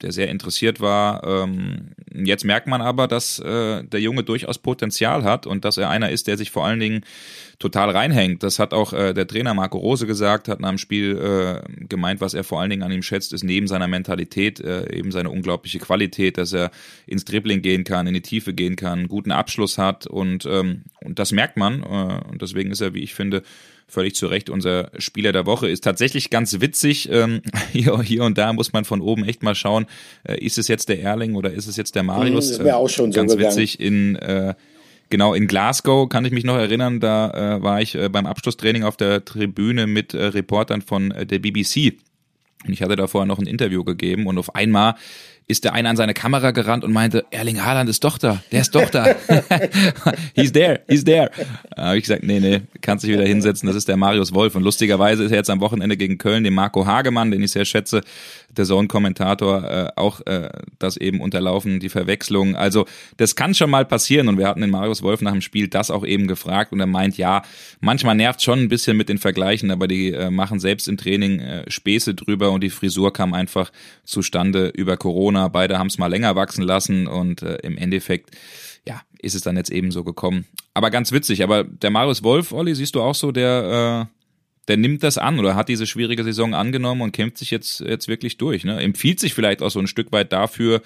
der 0.02 0.12
sehr 0.12 0.30
interessiert 0.30 0.80
war. 0.80 1.24
Ähm, 1.24 1.92
jetzt 2.14 2.46
merkt 2.46 2.68
man 2.68 2.82
aber, 2.82 3.08
dass 3.08 3.40
äh, 3.40 3.84
der 3.84 4.02
Junge 4.02 4.24
durchaus 4.24 4.58
Potenzial 4.58 5.24
hat 5.24 5.48
und 5.48 5.66
dass 5.66 5.78
er 5.78 5.90
einer 5.90 6.10
ist, 6.10 6.28
der 6.28 6.38
sich 6.38 6.52
vor 6.52 6.66
allen 6.66 6.80
Dingen 6.80 7.06
total 7.60 7.92
reinhängt. 7.92 8.44
Das 8.44 8.60
hat 8.60 8.74
auch 8.74 8.94
äh, 8.94 9.14
der 9.14 9.28
Trainer 9.28 9.54
Marco 9.54 9.78
Rose 9.78 10.08
gesagt, 10.08 10.48
hat 10.48 10.60
nach 10.60 10.70
dem 10.70 10.78
Spiel 10.78 11.18
äh, 11.18 11.86
gemeint, 11.88 12.22
was 12.22 12.34
er 12.34 12.44
vor 12.44 12.60
allen 12.60 12.70
Dingen 12.70 12.84
an 12.84 12.92
ihm 12.92 13.04
schätzt, 13.04 13.34
ist 13.34 13.44
neben 13.44 13.68
seiner 13.68 13.88
Mentalität 13.88 14.60
äh, 14.60 14.92
eben 14.94 15.12
seine 15.12 15.30
unglaubliche 15.30 15.80
Qualität, 15.80 16.38
dass 16.38 16.54
er 16.54 16.72
ins 17.06 17.26
Dribbling 17.26 17.62
gehen 17.62 17.84
kann, 17.84 18.08
in 18.08 18.14
die 18.14 18.22
Tiefe 18.22 18.54
gehen 18.54 18.76
kann, 18.76 19.00
einen 19.00 19.08
guten 19.08 19.32
Abschluss 19.32 19.78
hat 19.78 20.08
und, 20.08 20.46
ähm, 20.46 20.84
und 21.02 21.20
das 21.20 21.32
merkt 21.32 21.58
man 21.58 21.84
äh, 21.84 22.30
und 22.30 22.42
deswegen 22.42 22.72
ist 22.72 22.82
er, 22.82 22.94
wie 22.94 23.04
ich 23.04 23.14
finde, 23.14 23.44
völlig 23.92 24.16
zu 24.16 24.28
Recht 24.28 24.50
unser 24.50 24.92
Spieler 24.98 25.32
der 25.32 25.46
Woche. 25.46 25.70
Ist 25.70 25.84
tatsächlich 25.84 26.30
ganz 26.30 26.62
witzig. 26.62 27.10
Ähm, 27.12 27.42
hier, 27.72 28.02
hier 28.02 28.24
und 28.24 28.38
da 28.38 28.54
muss 28.54 28.74
man 28.74 28.86
von 28.86 29.02
oben 29.02 29.26
echt 29.26 29.44
mal 29.44 29.56
schauen, 29.56 29.86
äh, 30.24 30.44
ist 30.44 30.58
es 30.58 30.68
jetzt 30.68 30.90
der 30.90 31.02
Erling 31.02 31.36
oder 31.36 31.52
ist 31.52 31.68
es 31.68 31.78
jetzt 31.78 31.96
der 31.96 32.04
Marius? 32.04 32.50
Das 32.50 32.64
wäre 32.64 32.78
auch 32.78 32.90
schon 32.90 33.12
so 33.12 33.20
Ganz 33.20 33.38
witzig 33.38 33.80
in 33.80 34.16
äh, 34.16 34.56
Genau, 35.12 35.34
in 35.34 35.48
Glasgow 35.48 36.08
kann 36.08 36.24
ich 36.24 36.32
mich 36.32 36.46
noch 36.46 36.56
erinnern, 36.56 37.02
da 37.02 37.58
äh, 37.58 37.62
war 37.62 37.82
ich 37.82 37.96
äh, 37.96 38.08
beim 38.08 38.26
Abschlusstraining 38.26 38.86
auf 38.86 38.96
der 38.96 39.26
Tribüne 39.26 39.86
mit 39.86 40.14
äh, 40.14 40.28
Reportern 40.28 40.82
von 40.82 41.12
äh, 41.12 41.26
der 41.26 41.40
BBC. 41.40 41.98
Und 42.66 42.72
ich 42.72 42.82
hatte 42.82 42.96
da 42.96 43.08
vorher 43.08 43.26
noch 43.26 43.38
ein 43.38 43.46
Interview 43.46 43.84
gegeben 43.84 44.26
und 44.26 44.38
auf 44.38 44.56
einmal 44.56 44.96
ist 45.48 45.64
der 45.64 45.74
eine 45.74 45.90
an 45.90 45.98
seine 45.98 46.14
Kamera 46.14 46.52
gerannt 46.52 46.84
und 46.84 46.94
meinte, 46.94 47.26
Erling 47.32 47.64
Haaland 47.64 47.90
ist 47.90 48.04
doch 48.04 48.18
da, 48.18 48.42
der 48.52 48.62
ist 48.62 48.74
doch 48.74 48.90
da. 48.90 49.16
he's 50.36 50.52
there, 50.54 50.82
he's 50.88 51.04
there. 51.04 51.30
Da 51.76 51.88
habe 51.88 51.98
ich 51.98 52.04
gesagt, 52.04 52.24
nee, 52.24 52.40
nee, 52.40 52.62
kannst 52.82 53.04
dich 53.04 53.12
wieder 53.12 53.26
hinsetzen, 53.26 53.68
das 53.68 53.76
ist 53.76 53.88
der 53.88 53.98
Marius 53.98 54.34
Wolf. 54.34 54.56
Und 54.56 54.64
lustigerweise 54.64 55.24
ist 55.24 55.32
er 55.32 55.38
jetzt 55.38 55.50
am 55.50 55.60
Wochenende 55.60 55.98
gegen 55.98 56.18
Köln, 56.18 56.44
dem 56.44 56.54
Marco 56.54 56.86
Hagemann, 56.86 57.32
den 57.32 57.44
ich 57.44 57.52
sehr 57.52 57.66
schätze, 57.66 58.02
der 58.58 58.66
Zone-Kommentator, 58.66 59.64
äh, 59.64 59.90
auch 59.96 60.22
äh, 60.26 60.50
das 60.80 60.98
eben 60.98 61.22
unterlaufen, 61.22 61.80
die 61.80 61.90
Verwechslung. 61.90 62.56
Also 62.56 62.86
das 63.18 63.36
kann 63.36 63.54
schon 63.54 63.70
mal 63.70 63.86
passieren 63.86 64.28
und 64.28 64.38
wir 64.38 64.48
hatten 64.48 64.62
den 64.62 64.70
Marius 64.70 65.02
Wolf 65.02 65.22
nach 65.22 65.32
dem 65.32 65.42
Spiel 65.42 65.68
das 65.68 65.92
auch 65.92 66.06
eben 66.06 66.28
gefragt 66.28 66.72
und 66.72 66.80
er 66.80 66.88
meint, 66.88 67.18
ja, 67.18 67.42
manchmal 67.80 68.16
nervt 68.16 68.42
schon 68.42 68.60
ein 68.60 68.70
bisschen 68.70 68.98
mit 68.98 69.10
den 69.10 69.18
Vergleichen, 69.18 69.72
aber 69.72 69.88
die 69.88 70.12
äh, 70.12 70.30
machen 70.30 70.60
selbst 70.60 70.88
im 70.88 70.98
Training 70.98 71.40
äh, 71.40 71.70
Späße 71.70 72.14
drüber 72.14 72.52
und 72.52 72.62
die 72.64 72.70
Frisur 72.70 73.14
kam 73.14 73.34
einfach 73.34 73.72
zustande 74.04 74.70
über 74.70 74.98
Corona. 74.98 75.48
Beide 75.48 75.80
haben 75.80 75.88
es 75.88 75.98
mal 75.98 76.08
länger 76.08 76.36
wachsen 76.36 76.64
lassen 76.64 77.08
und 77.08 77.42
äh, 77.42 77.58
im 77.64 77.78
Endeffekt 77.78 78.36
ja, 78.88 79.02
ist 79.20 79.36
es 79.36 79.42
dann 79.42 79.58
jetzt 79.58 79.72
eben 79.72 79.92
so 79.92 80.04
gekommen. 80.04 80.46
Aber 80.74 80.90
ganz 80.90 81.12
witzig, 81.12 81.44
aber 81.44 81.64
der 81.64 81.92
Marius 81.92 82.24
Wolf, 82.24 82.52
Olli, 82.52 82.74
siehst 82.76 82.96
du 82.96 83.02
auch 83.02 83.16
so, 83.16 83.32
der 83.32 84.08
äh, 84.10 84.21
der 84.68 84.78
nimmt 84.78 85.04
das 85.04 85.18
an 85.18 85.40
oder 85.40 85.56
hat 85.56 85.70
diese 85.70 85.88
schwierige 85.88 86.24
Saison 86.24 86.54
angenommen 86.54 87.02
und 87.02 87.12
kämpft 87.12 87.38
sich 87.38 87.52
jetzt, 87.52 87.82
jetzt 87.82 88.08
wirklich 88.08 88.38
durch. 88.38 88.64
Ne? 88.64 88.80
Empfiehlt 88.80 89.20
sich 89.20 89.34
vielleicht 89.34 89.62
auch 89.62 89.70
so 89.70 89.80
ein 89.80 89.88
Stück 89.88 90.12
weit 90.12 90.32
dafür, 90.32 90.82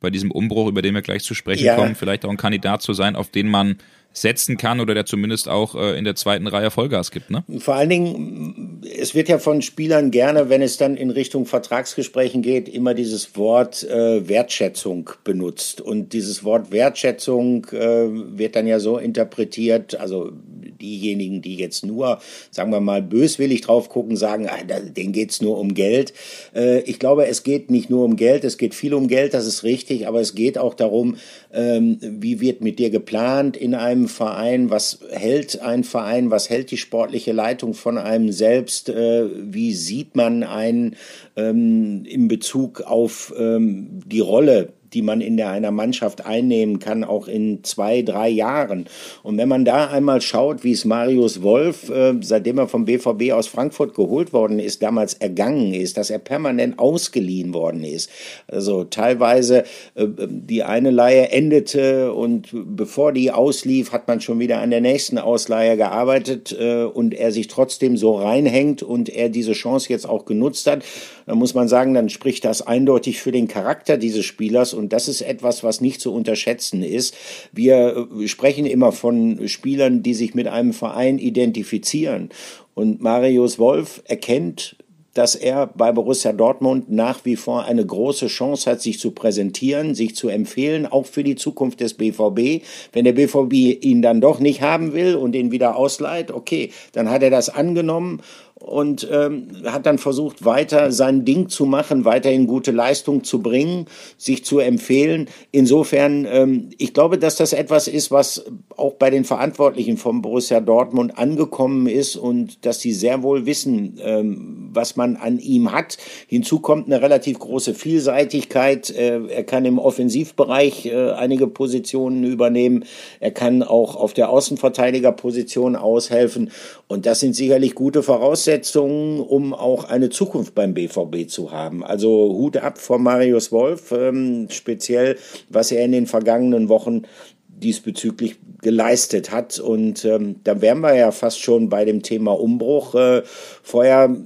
bei 0.00 0.10
diesem 0.10 0.30
Umbruch, 0.30 0.68
über 0.68 0.82
den 0.82 0.94
wir 0.94 1.02
gleich 1.02 1.22
zu 1.22 1.34
sprechen 1.34 1.64
ja. 1.64 1.76
kommen, 1.76 1.94
vielleicht 1.94 2.24
auch 2.24 2.30
ein 2.30 2.36
Kandidat 2.36 2.82
zu 2.82 2.94
sein, 2.94 3.16
auf 3.16 3.30
den 3.30 3.48
man 3.48 3.76
setzen 4.12 4.56
kann 4.56 4.80
oder 4.80 4.94
der 4.94 5.06
zumindest 5.06 5.48
auch 5.48 5.74
äh, 5.74 5.96
in 5.96 6.04
der 6.04 6.16
zweiten 6.16 6.46
Reihe 6.46 6.70
Vollgas 6.70 7.10
gibt. 7.10 7.30
Ne? 7.30 7.44
Vor 7.58 7.74
allen 7.74 7.88
Dingen, 7.88 8.82
es 8.98 9.14
wird 9.14 9.28
ja 9.28 9.38
von 9.38 9.62
Spielern 9.62 10.10
gerne, 10.10 10.48
wenn 10.48 10.62
es 10.62 10.76
dann 10.76 10.96
in 10.96 11.10
Richtung 11.10 11.46
Vertragsgesprächen 11.46 12.42
geht, 12.42 12.68
immer 12.68 12.94
dieses 12.94 13.36
Wort 13.36 13.84
äh, 13.84 14.28
Wertschätzung 14.28 15.10
benutzt. 15.22 15.80
Und 15.80 16.12
dieses 16.12 16.42
Wort 16.42 16.72
Wertschätzung 16.72 17.66
äh, 17.66 18.08
wird 18.10 18.56
dann 18.56 18.66
ja 18.66 18.80
so 18.80 18.98
interpretiert, 18.98 19.98
also 20.00 20.32
diejenigen, 20.80 21.42
die 21.42 21.56
jetzt 21.56 21.84
nur, 21.84 22.20
sagen 22.50 22.72
wir 22.72 22.80
mal, 22.80 23.02
böswillig 23.02 23.60
drauf 23.60 23.88
gucken, 23.88 24.16
sagen, 24.16 24.48
ah, 24.48 24.56
denen 24.64 25.12
geht's 25.12 25.40
nur 25.40 25.58
um 25.58 25.74
Geld. 25.74 26.12
Äh, 26.54 26.80
ich 26.80 26.98
glaube, 26.98 27.26
es 27.26 27.42
geht 27.42 27.70
nicht 27.70 27.90
nur 27.90 28.04
um 28.04 28.16
Geld, 28.16 28.44
es 28.44 28.58
geht 28.58 28.74
viel 28.74 28.94
um 28.94 29.06
Geld, 29.06 29.34
das 29.34 29.46
ist 29.46 29.62
richtig, 29.62 30.08
aber 30.08 30.20
es 30.20 30.34
geht 30.34 30.58
auch 30.58 30.74
darum, 30.74 31.16
ähm, 31.52 31.98
wie 32.00 32.40
wird 32.40 32.60
mit 32.60 32.78
dir 32.78 32.90
geplant 32.90 33.56
in 33.56 33.74
einem 33.74 34.08
Verein, 34.08 34.70
was 34.70 35.00
hält 35.10 35.60
ein 35.60 35.84
Verein, 35.84 36.30
was 36.30 36.48
hält 36.48 36.70
die 36.70 36.76
sportliche 36.76 37.32
Leitung 37.32 37.74
von 37.74 37.98
einem 37.98 38.30
selbst, 38.30 38.88
äh, 38.88 39.28
wie 39.36 39.74
sieht 39.74 40.16
man 40.16 40.42
einen 40.42 40.96
ähm, 41.36 42.04
in 42.04 42.28
Bezug 42.28 42.82
auf 42.82 43.32
ähm, 43.36 44.00
die 44.06 44.20
Rolle 44.20 44.72
die 44.92 45.02
man 45.02 45.20
in 45.20 45.36
der, 45.36 45.50
einer 45.50 45.70
Mannschaft 45.70 46.26
einnehmen 46.26 46.78
kann, 46.78 47.04
auch 47.04 47.28
in 47.28 47.62
zwei, 47.64 48.02
drei 48.02 48.28
Jahren. 48.28 48.86
Und 49.22 49.38
wenn 49.38 49.48
man 49.48 49.64
da 49.64 49.86
einmal 49.88 50.20
schaut, 50.20 50.64
wie 50.64 50.72
es 50.72 50.84
Marius 50.84 51.42
Wolf, 51.42 51.90
äh, 51.90 52.14
seitdem 52.20 52.58
er 52.58 52.68
vom 52.68 52.84
BVB 52.84 53.32
aus 53.32 53.46
Frankfurt 53.46 53.94
geholt 53.94 54.32
worden 54.32 54.58
ist, 54.58 54.82
damals 54.82 55.14
ergangen 55.14 55.74
ist, 55.74 55.96
dass 55.96 56.10
er 56.10 56.18
permanent 56.18 56.78
ausgeliehen 56.78 57.54
worden 57.54 57.84
ist. 57.84 58.10
Also 58.48 58.84
teilweise 58.84 59.64
äh, 59.94 60.06
die 60.28 60.62
eine 60.62 60.90
Leihe 60.90 61.30
endete 61.30 62.12
und 62.12 62.48
bevor 62.52 63.12
die 63.12 63.30
auslief, 63.30 63.92
hat 63.92 64.08
man 64.08 64.20
schon 64.20 64.38
wieder 64.38 64.60
an 64.60 64.70
der 64.70 64.80
nächsten 64.80 65.18
Ausleihe 65.18 65.76
gearbeitet 65.76 66.56
äh, 66.58 66.84
und 66.84 67.14
er 67.14 67.32
sich 67.32 67.48
trotzdem 67.48 67.96
so 67.96 68.16
reinhängt 68.16 68.82
und 68.82 69.08
er 69.08 69.28
diese 69.28 69.52
Chance 69.52 69.88
jetzt 69.90 70.08
auch 70.08 70.24
genutzt 70.24 70.66
hat, 70.66 70.84
dann 71.26 71.38
muss 71.38 71.54
man 71.54 71.68
sagen, 71.68 71.94
dann 71.94 72.08
spricht 72.08 72.44
das 72.44 72.66
eindeutig 72.66 73.20
für 73.20 73.32
den 73.32 73.48
Charakter 73.48 73.96
dieses 73.96 74.24
Spielers 74.24 74.74
und 74.80 74.92
das 74.92 75.06
ist 75.06 75.20
etwas, 75.20 75.62
was 75.62 75.80
nicht 75.80 76.00
zu 76.00 76.12
unterschätzen 76.12 76.82
ist. 76.82 77.14
Wir 77.52 78.08
äh, 78.20 78.26
sprechen 78.28 78.66
immer 78.66 78.92
von 78.92 79.46
Spielern, 79.46 80.02
die 80.02 80.14
sich 80.14 80.34
mit 80.34 80.48
einem 80.48 80.72
Verein 80.72 81.18
identifizieren. 81.18 82.30
Und 82.74 83.00
Marius 83.00 83.58
Wolf 83.58 84.02
erkennt 84.06 84.76
dass 85.14 85.34
er 85.34 85.66
bei 85.66 85.90
Borussia 85.92 86.32
Dortmund 86.32 86.90
nach 86.90 87.24
wie 87.24 87.36
vor 87.36 87.64
eine 87.64 87.84
große 87.84 88.28
Chance 88.28 88.70
hat, 88.70 88.80
sich 88.80 88.98
zu 88.98 89.10
präsentieren, 89.10 89.94
sich 89.94 90.14
zu 90.14 90.28
empfehlen, 90.28 90.86
auch 90.86 91.06
für 91.06 91.24
die 91.24 91.34
Zukunft 91.34 91.80
des 91.80 91.94
BVB. 91.94 92.64
Wenn 92.92 93.04
der 93.04 93.12
BVB 93.12 93.84
ihn 93.84 94.02
dann 94.02 94.20
doch 94.20 94.38
nicht 94.38 94.62
haben 94.62 94.92
will 94.92 95.16
und 95.16 95.34
ihn 95.34 95.50
wieder 95.50 95.76
ausleiht, 95.76 96.30
okay, 96.30 96.70
dann 96.92 97.10
hat 97.10 97.22
er 97.22 97.30
das 97.30 97.48
angenommen 97.48 98.22
und 98.60 99.08
ähm, 99.10 99.48
hat 99.64 99.86
dann 99.86 99.96
versucht, 99.96 100.44
weiter 100.44 100.92
sein 100.92 101.24
Ding 101.24 101.48
zu 101.48 101.64
machen, 101.64 102.04
weiterhin 102.04 102.46
gute 102.46 102.72
Leistung 102.72 103.24
zu 103.24 103.40
bringen, 103.40 103.86
sich 104.18 104.44
zu 104.44 104.58
empfehlen. 104.58 105.28
Insofern, 105.50 106.26
ähm, 106.30 106.68
ich 106.76 106.92
glaube, 106.92 107.16
dass 107.16 107.36
das 107.36 107.54
etwas 107.54 107.88
ist, 107.88 108.10
was 108.10 108.44
auch 108.76 108.94
bei 108.94 109.08
den 109.08 109.24
Verantwortlichen 109.24 109.96
vom 109.96 110.20
Borussia 110.20 110.60
Dortmund 110.60 111.16
angekommen 111.16 111.86
ist 111.86 112.16
und 112.16 112.66
dass 112.66 112.80
sie 112.80 112.92
sehr 112.92 113.22
wohl 113.22 113.46
wissen, 113.46 113.98
ähm, 114.02 114.68
was 114.72 114.94
man 114.94 115.16
an 115.16 115.38
ihm 115.38 115.72
hat. 115.72 115.96
Hinzu 116.26 116.60
kommt 116.60 116.86
eine 116.86 117.00
relativ 117.00 117.38
große 117.38 117.72
Vielseitigkeit. 117.72 118.90
Äh, 118.90 119.26
er 119.26 119.44
kann 119.44 119.64
im 119.64 119.78
Offensivbereich 119.78 120.84
äh, 120.84 121.12
einige 121.12 121.46
Positionen 121.46 122.24
übernehmen. 122.24 122.84
Er 123.20 123.30
kann 123.30 123.62
auch 123.62 123.96
auf 123.96 124.12
der 124.12 124.28
Außenverteidigerposition 124.28 125.76
aushelfen. 125.76 126.50
Und 126.88 127.06
das 127.06 127.20
sind 127.20 127.34
sicherlich 127.34 127.74
gute 127.74 128.02
Voraussetzungen 128.02 128.49
Voraussetzungen, 128.50 129.20
um 129.20 129.54
auch 129.54 129.84
eine 129.84 130.10
Zukunft 130.10 130.56
beim 130.56 130.74
BVB 130.74 131.28
zu 131.28 131.52
haben. 131.52 131.84
Also 131.84 132.08
Hut 132.08 132.56
ab 132.56 132.78
vor 132.78 132.98
Marius 132.98 133.52
Wolf, 133.52 133.92
ähm, 133.92 134.48
speziell 134.50 135.16
was 135.48 135.70
er 135.70 135.84
in 135.84 135.92
den 135.92 136.06
vergangenen 136.06 136.68
Wochen 136.68 137.02
diesbezüglich 137.48 138.40
geleistet 138.60 139.30
hat. 139.30 139.60
Und 139.60 140.04
ähm, 140.04 140.40
da 140.42 140.60
wären 140.60 140.80
wir 140.80 140.94
ja 140.94 141.12
fast 141.12 141.40
schon 141.40 141.68
bei 141.68 141.84
dem 141.84 142.02
Thema 142.02 142.32
Umbruch. 142.32 142.96
Äh, 142.96 143.22
vorher, 143.62 144.16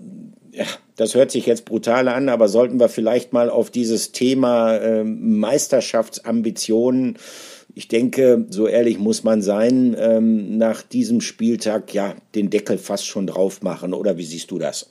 ja, 0.52 0.64
das 0.96 1.14
hört 1.14 1.30
sich 1.30 1.44
jetzt 1.44 1.66
brutal 1.66 2.08
an, 2.08 2.30
aber 2.30 2.48
sollten 2.48 2.80
wir 2.80 2.88
vielleicht 2.88 3.34
mal 3.34 3.50
auf 3.50 3.70
dieses 3.70 4.12
Thema 4.12 4.76
äh, 4.76 5.04
Meisterschaftsambitionen 5.04 7.18
ich 7.74 7.88
denke, 7.88 8.46
so 8.50 8.68
ehrlich 8.68 8.98
muss 8.98 9.24
man 9.24 9.42
sein, 9.42 9.96
ähm, 9.98 10.58
nach 10.58 10.82
diesem 10.82 11.20
Spieltag 11.20 11.92
ja 11.92 12.14
den 12.34 12.50
Deckel 12.50 12.78
fast 12.78 13.06
schon 13.06 13.26
drauf 13.26 13.62
machen. 13.62 13.92
Oder 13.94 14.16
wie 14.16 14.24
siehst 14.24 14.50
du 14.50 14.58
das? 14.58 14.88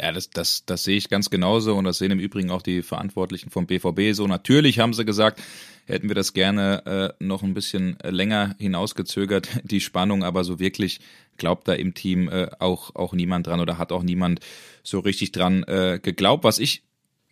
Ja, 0.00 0.12
das, 0.12 0.30
das, 0.30 0.64
das 0.64 0.84
sehe 0.84 0.96
ich 0.96 1.10
ganz 1.10 1.28
genauso 1.28 1.74
und 1.74 1.84
das 1.84 1.98
sehen 1.98 2.12
im 2.12 2.20
Übrigen 2.20 2.50
auch 2.50 2.62
die 2.62 2.80
Verantwortlichen 2.82 3.50
vom 3.50 3.66
BVB 3.66 4.14
so. 4.14 4.26
Natürlich 4.26 4.78
haben 4.78 4.94
sie 4.94 5.04
gesagt, 5.04 5.42
hätten 5.84 6.08
wir 6.08 6.14
das 6.14 6.32
gerne 6.32 7.16
äh, 7.20 7.24
noch 7.24 7.42
ein 7.42 7.52
bisschen 7.52 7.98
länger 8.02 8.54
hinausgezögert, 8.58 9.48
die 9.64 9.80
Spannung, 9.80 10.24
aber 10.24 10.44
so 10.44 10.58
wirklich 10.58 11.00
glaubt 11.36 11.68
da 11.68 11.74
im 11.74 11.92
Team 11.92 12.28
äh, 12.28 12.48
auch, 12.60 12.94
auch 12.94 13.12
niemand 13.12 13.46
dran 13.46 13.60
oder 13.60 13.76
hat 13.76 13.92
auch 13.92 14.02
niemand 14.02 14.40
so 14.82 15.00
richtig 15.00 15.32
dran 15.32 15.64
äh, 15.64 15.98
geglaubt. 16.02 16.44
Was 16.44 16.58
ich 16.58 16.82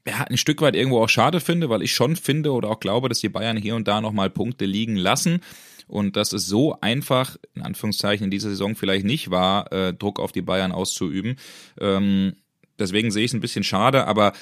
ja, 0.08 0.24
ein 0.24 0.38
Stück 0.38 0.60
weit 0.62 0.74
irgendwo 0.74 1.02
auch 1.02 1.08
schade 1.08 1.40
finde, 1.40 1.68
weil 1.68 1.82
ich 1.82 1.92
schon 1.92 2.16
finde 2.16 2.52
oder 2.52 2.70
auch 2.70 2.80
glaube, 2.80 3.08
dass 3.08 3.20
die 3.20 3.28
Bayern 3.28 3.56
hier 3.56 3.76
und 3.76 3.88
da 3.88 4.00
nochmal 4.00 4.30
Punkte 4.30 4.64
liegen 4.64 4.96
lassen 4.96 5.40
und 5.86 6.16
dass 6.16 6.32
es 6.32 6.46
so 6.46 6.78
einfach, 6.80 7.36
in 7.54 7.62
Anführungszeichen, 7.62 8.24
in 8.24 8.30
dieser 8.30 8.50
Saison 8.50 8.74
vielleicht 8.74 9.04
nicht 9.04 9.30
war, 9.30 9.72
äh, 9.72 9.94
Druck 9.94 10.20
auf 10.20 10.32
die 10.32 10.42
Bayern 10.42 10.72
auszuüben. 10.72 11.36
Ähm, 11.80 12.36
deswegen 12.78 13.10
sehe 13.10 13.24
ich 13.24 13.30
es 13.30 13.34
ein 13.34 13.40
bisschen 13.40 13.64
schade, 13.64 14.06
aber 14.06 14.32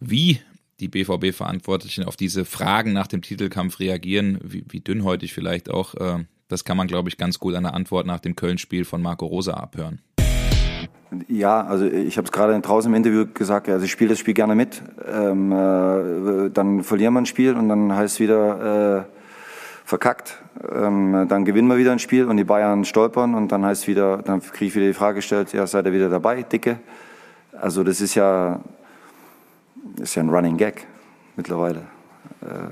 wie 0.00 0.40
die 0.80 0.88
BVB-Verantwortlichen 0.88 2.04
auf 2.04 2.16
diese 2.16 2.44
Fragen 2.44 2.92
nach 2.92 3.06
dem 3.06 3.22
Titelkampf 3.22 3.80
reagieren, 3.80 4.38
wie, 4.42 4.64
wie 4.68 4.80
dünnhäutig 4.80 5.32
vielleicht 5.32 5.70
auch, 5.70 5.94
äh, 5.94 6.24
das 6.48 6.64
kann 6.64 6.76
man, 6.76 6.86
glaube 6.86 7.08
ich, 7.08 7.16
ganz 7.16 7.38
gut 7.38 7.54
an 7.54 7.64
der 7.64 7.74
Antwort 7.74 8.06
nach 8.06 8.20
dem 8.20 8.36
Köln-Spiel 8.36 8.84
von 8.84 9.00
Marco 9.00 9.26
Rosa 9.26 9.54
abhören. 9.54 10.00
Ja, 11.28 11.62
also 11.62 11.84
ich 11.84 12.16
habe 12.16 12.26
es 12.26 12.32
gerade 12.32 12.58
draußen 12.60 12.90
im 12.90 12.96
Interview 12.96 13.26
gesagt, 13.32 13.68
also 13.68 13.84
ich 13.84 13.90
spiele 13.90 14.10
das 14.10 14.18
Spiel 14.18 14.34
gerne 14.34 14.54
mit. 14.54 14.82
Ähm, 15.10 15.52
äh, 15.52 16.50
dann 16.50 16.82
verlieren 16.82 17.14
wir 17.14 17.20
ein 17.20 17.26
Spiel 17.26 17.54
und 17.54 17.68
dann 17.68 17.94
heißt 17.94 18.14
es 18.14 18.20
wieder 18.20 19.00
äh, 19.00 19.04
verkackt. 19.84 20.38
Ähm, 20.72 21.26
dann 21.28 21.44
gewinnen 21.44 21.68
wir 21.68 21.76
wieder 21.76 21.92
ein 21.92 21.98
Spiel 21.98 22.26
und 22.26 22.36
die 22.36 22.44
Bayern 22.44 22.84
stolpern 22.84 23.34
und 23.34 23.52
dann 23.52 23.64
heißt 23.64 23.86
wieder, 23.86 24.18
dann 24.18 24.40
kriege 24.40 24.66
ich 24.66 24.74
wieder 24.74 24.86
die 24.86 24.94
Frage 24.94 25.16
gestellt, 25.16 25.52
ja, 25.52 25.66
seid 25.66 25.86
ihr 25.86 25.92
wieder 25.92 26.10
dabei, 26.10 26.42
Dicke? 26.42 26.78
Also 27.60 27.84
das 27.84 28.00
ist 28.00 28.14
ja, 28.14 28.60
ist 30.00 30.14
ja 30.14 30.22
ein 30.22 30.30
Running 30.30 30.56
Gag 30.56 30.86
mittlerweile. 31.36 31.80
Äh, 32.42 32.70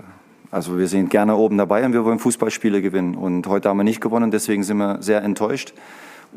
also 0.50 0.78
wir 0.78 0.86
sind 0.86 1.10
gerne 1.10 1.36
oben 1.36 1.58
dabei 1.58 1.84
und 1.84 1.92
wir 1.92 2.04
wollen 2.04 2.18
Fußballspiele 2.20 2.80
gewinnen. 2.80 3.16
Und 3.16 3.46
heute 3.48 3.68
haben 3.68 3.76
wir 3.76 3.84
nicht 3.84 4.00
gewonnen, 4.00 4.30
deswegen 4.30 4.62
sind 4.62 4.76
wir 4.76 5.02
sehr 5.02 5.22
enttäuscht. 5.22 5.74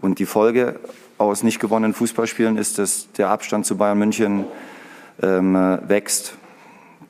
Und 0.01 0.19
die 0.19 0.25
Folge 0.25 0.79
aus 1.17 1.43
nicht 1.43 1.59
gewonnenen 1.59 1.93
Fußballspielen 1.93 2.57
ist, 2.57 2.77
dass 2.77 3.11
der 3.13 3.29
Abstand 3.29 3.65
zu 3.65 3.77
Bayern 3.77 3.97
München 3.97 4.45
ähm, 5.21 5.55
wächst. 5.87 6.35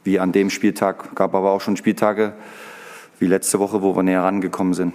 Wie 0.03 0.19
an 0.19 0.31
dem 0.31 0.49
Spieltag, 0.49 1.15
gab 1.15 1.35
aber 1.35 1.51
auch 1.51 1.61
schon 1.61 1.75
Spieltage 1.75 2.33
wie 3.19 3.25
letzte 3.25 3.59
Woche, 3.59 3.81
wo 3.81 3.95
wir 3.95 4.03
näher 4.03 4.23
rangekommen 4.23 4.73
sind. 4.73 4.93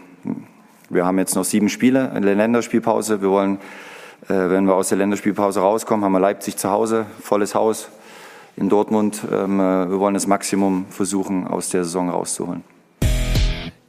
Wir 0.89 1.05
haben 1.05 1.19
jetzt 1.19 1.35
noch 1.35 1.45
sieben 1.45 1.69
Spiele 1.69 2.13
in 2.15 2.23
der 2.23 2.35
Länderspielpause. 2.35 3.21
Wir 3.21 3.31
wollen, 3.31 3.59
äh, 4.29 4.35
wenn 4.51 4.65
wir 4.65 4.75
aus 4.75 4.89
der 4.89 4.99
Länderspielpause 4.99 5.61
rauskommen, 5.61 6.05
haben 6.05 6.13
wir 6.13 6.21
Leipzig 6.21 6.57
zu 6.57 6.71
Hause, 6.71 7.07
volles 7.21 7.55
Haus 7.55 7.89
in 8.57 8.69
Dortmund. 8.69 9.23
Ähm, 9.31 9.59
äh, 9.59 9.91
wir 9.91 9.99
wollen 9.99 10.15
das 10.15 10.27
Maximum 10.27 10.87
versuchen, 10.91 11.47
aus 11.47 11.71
der 11.71 11.85
Saison 11.85 12.11
rauszuholen. 12.11 12.63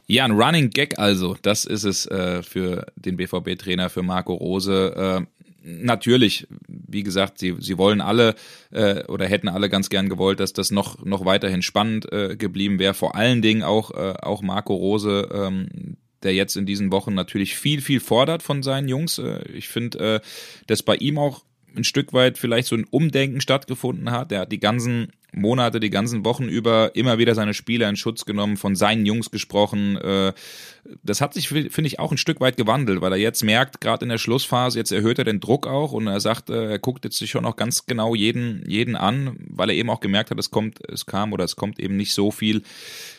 Ja, 0.06 0.24
ein 0.24 0.32
Running 0.32 0.70
Gag 0.70 0.98
also, 0.98 1.36
das 1.40 1.64
ist 1.64 1.84
es 1.84 2.06
äh, 2.06 2.42
für 2.42 2.86
den 2.96 3.16
BVB-Trainer, 3.16 3.88
für 3.88 4.02
Marco 4.02 4.34
Rose. 4.34 5.24
Äh, 5.24 5.26
natürlich, 5.64 6.46
wie 6.68 7.02
gesagt, 7.02 7.38
sie, 7.38 7.54
sie 7.58 7.78
wollen 7.78 8.02
alle 8.02 8.34
äh, 8.70 9.04
oder 9.04 9.26
hätten 9.26 9.48
alle 9.48 9.70
ganz 9.70 9.88
gern 9.88 10.10
gewollt, 10.10 10.40
dass 10.40 10.52
das 10.52 10.70
noch, 10.70 11.02
noch 11.04 11.24
weiterhin 11.24 11.62
spannend 11.62 12.12
äh, 12.12 12.36
geblieben 12.36 12.78
wäre. 12.78 12.92
Vor 12.92 13.14
allen 13.14 13.40
Dingen 13.40 13.62
auch, 13.62 13.90
äh, 13.92 14.14
auch 14.20 14.42
Marco 14.42 14.74
Rose, 14.74 15.28
ähm, 15.32 15.96
der 16.22 16.34
jetzt 16.34 16.56
in 16.56 16.66
diesen 16.66 16.92
Wochen 16.92 17.14
natürlich 17.14 17.56
viel, 17.56 17.80
viel 17.80 18.00
fordert 18.00 18.42
von 18.42 18.62
seinen 18.62 18.88
Jungs. 18.88 19.18
Äh, 19.18 19.42
ich 19.52 19.68
finde, 19.68 19.98
äh, 20.16 20.20
dass 20.66 20.82
bei 20.82 20.96
ihm 20.96 21.18
auch 21.18 21.44
ein 21.74 21.84
Stück 21.84 22.12
weit 22.12 22.36
vielleicht 22.38 22.68
so 22.68 22.76
ein 22.76 22.86
Umdenken 22.90 23.40
stattgefunden 23.40 24.10
hat. 24.10 24.32
Er 24.32 24.40
hat 24.40 24.52
die 24.52 24.60
ganzen 24.60 25.12
Monate, 25.34 25.80
die 25.80 25.90
ganzen 25.90 26.24
Wochen 26.24 26.44
über 26.44 26.94
immer 26.94 27.18
wieder 27.18 27.34
seine 27.34 27.54
Spieler 27.54 27.88
in 27.88 27.96
Schutz 27.96 28.24
genommen, 28.24 28.56
von 28.56 28.76
seinen 28.76 29.06
Jungs 29.06 29.30
gesprochen. 29.30 29.96
Äh, 29.96 30.32
das 31.02 31.20
hat 31.20 31.34
sich, 31.34 31.48
finde 31.48 31.86
ich, 31.86 31.98
auch 31.98 32.12
ein 32.12 32.18
Stück 32.18 32.40
weit 32.40 32.56
gewandelt, 32.56 33.00
weil 33.00 33.12
er 33.12 33.18
jetzt 33.18 33.42
merkt, 33.42 33.80
gerade 33.80 34.04
in 34.04 34.10
der 34.10 34.18
Schlussphase, 34.18 34.78
jetzt 34.78 34.92
erhöht 34.92 35.18
er 35.18 35.24
den 35.24 35.40
Druck 35.40 35.66
auch 35.66 35.92
und 35.92 36.06
er 36.06 36.20
sagt, 36.20 36.50
äh, 36.50 36.72
er 36.72 36.78
guckt 36.78 37.04
jetzt 37.04 37.18
sich 37.18 37.30
schon 37.30 37.46
auch 37.46 37.56
ganz 37.56 37.86
genau 37.86 38.14
jeden, 38.14 38.64
jeden 38.68 38.96
an, 38.96 39.36
weil 39.48 39.70
er 39.70 39.76
eben 39.76 39.90
auch 39.90 40.00
gemerkt 40.00 40.30
hat, 40.30 40.38
es 40.38 40.50
kommt, 40.50 40.78
es 40.88 41.06
kam 41.06 41.32
oder 41.32 41.44
es 41.44 41.56
kommt 41.56 41.80
eben 41.80 41.96
nicht 41.96 42.12
so 42.12 42.30
viel 42.30 42.62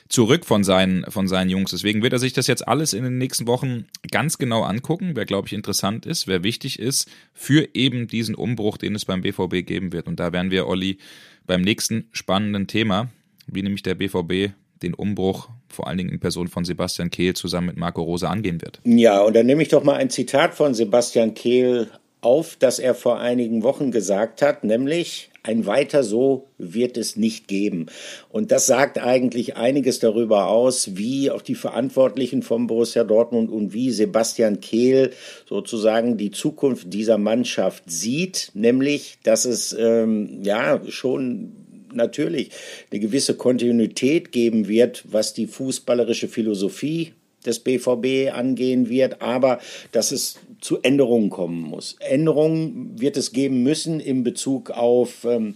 zurück 0.07 0.45
von 0.45 0.63
seinen, 0.63 1.09
von 1.09 1.27
seinen 1.27 1.49
Jungs. 1.49 1.71
Deswegen 1.71 2.03
wird 2.03 2.13
er 2.13 2.19
sich 2.19 2.33
das 2.33 2.45
jetzt 2.47 2.67
alles 2.67 2.93
in 2.93 3.03
den 3.03 3.17
nächsten 3.17 3.47
Wochen 3.47 3.85
ganz 4.11 4.37
genau 4.37 4.63
angucken, 4.63 5.11
wer, 5.15 5.25
glaube 5.25 5.47
ich, 5.47 5.53
interessant 5.53 6.05
ist, 6.05 6.27
wer 6.27 6.43
wichtig 6.43 6.79
ist 6.79 7.09
für 7.33 7.69
eben 7.73 8.07
diesen 8.07 8.35
Umbruch, 8.35 8.77
den 8.77 8.93
es 8.93 9.05
beim 9.05 9.21
BVB 9.21 9.65
geben 9.65 9.93
wird. 9.93 10.07
Und 10.07 10.19
da 10.19 10.31
werden 10.31 10.51
wir, 10.51 10.67
Olli, 10.67 10.99
beim 11.47 11.61
nächsten 11.61 12.09
spannenden 12.11 12.67
Thema, 12.67 13.09
wie 13.47 13.61
nämlich 13.61 13.83
der 13.83 13.95
BVB 13.95 14.53
den 14.81 14.93
Umbruch 14.93 15.49
vor 15.67 15.87
allen 15.87 15.97
Dingen 15.97 16.11
in 16.11 16.19
Person 16.19 16.47
von 16.47 16.65
Sebastian 16.65 17.09
Kehl 17.09 17.33
zusammen 17.33 17.67
mit 17.67 17.77
Marco 17.77 18.01
Rose 18.01 18.27
angehen 18.27 18.61
wird. 18.61 18.79
Ja, 18.83 19.21
und 19.21 19.35
dann 19.35 19.45
nehme 19.45 19.61
ich 19.61 19.69
doch 19.69 19.83
mal 19.83 19.95
ein 19.95 20.09
Zitat 20.09 20.53
von 20.55 20.73
Sebastian 20.73 21.33
Kehl 21.33 21.89
auf, 22.21 22.55
das 22.57 22.79
er 22.79 22.95
vor 22.95 23.19
einigen 23.19 23.63
Wochen 23.63 23.91
gesagt 23.91 24.41
hat, 24.41 24.63
nämlich 24.63 25.29
ein 25.45 25.67
weiter 25.67 26.03
so 26.03 26.47
wird 26.57 26.97
es 26.97 27.15
nicht 27.15 27.47
geben. 27.47 27.85
Und 28.29 28.51
das 28.51 28.65
sagt 28.65 28.97
eigentlich 28.97 29.55
einiges 29.55 29.99
darüber 29.99 30.47
aus, 30.47 30.97
wie 30.97 31.29
auch 31.29 31.43
die 31.43 31.55
Verantwortlichen 31.55 32.41
von 32.41 32.65
Borussia 32.65 33.03
Dortmund 33.03 33.51
und 33.51 33.73
wie 33.73 33.91
Sebastian 33.91 34.59
Kehl 34.59 35.11
sozusagen 35.47 36.17
die 36.17 36.31
Zukunft 36.31 36.91
dieser 36.91 37.19
Mannschaft 37.19 37.83
sieht, 37.85 38.51
nämlich, 38.55 39.19
dass 39.23 39.45
es 39.45 39.75
ähm, 39.77 40.39
ja 40.41 40.81
schon 40.89 41.51
natürlich 41.93 42.49
eine 42.91 42.99
gewisse 42.99 43.35
Kontinuität 43.35 44.31
geben 44.31 44.67
wird, 44.67 45.03
was 45.07 45.33
die 45.33 45.47
fußballerische 45.47 46.27
Philosophie 46.27 47.13
des 47.45 47.59
BVB 47.59 48.33
angehen 48.33 48.89
wird, 48.89 49.21
aber 49.21 49.59
dass 49.91 50.11
es 50.11 50.37
zu 50.65 50.81
Änderungen 50.81 51.29
kommen 51.29 51.61
muss. 51.61 51.95
Änderungen 51.99 52.99
wird 52.99 53.17
es 53.17 53.31
geben 53.31 53.61
müssen 53.61 53.99
in 53.99 54.23
Bezug 54.23 54.71
auf 54.71 55.23
ähm, 55.23 55.53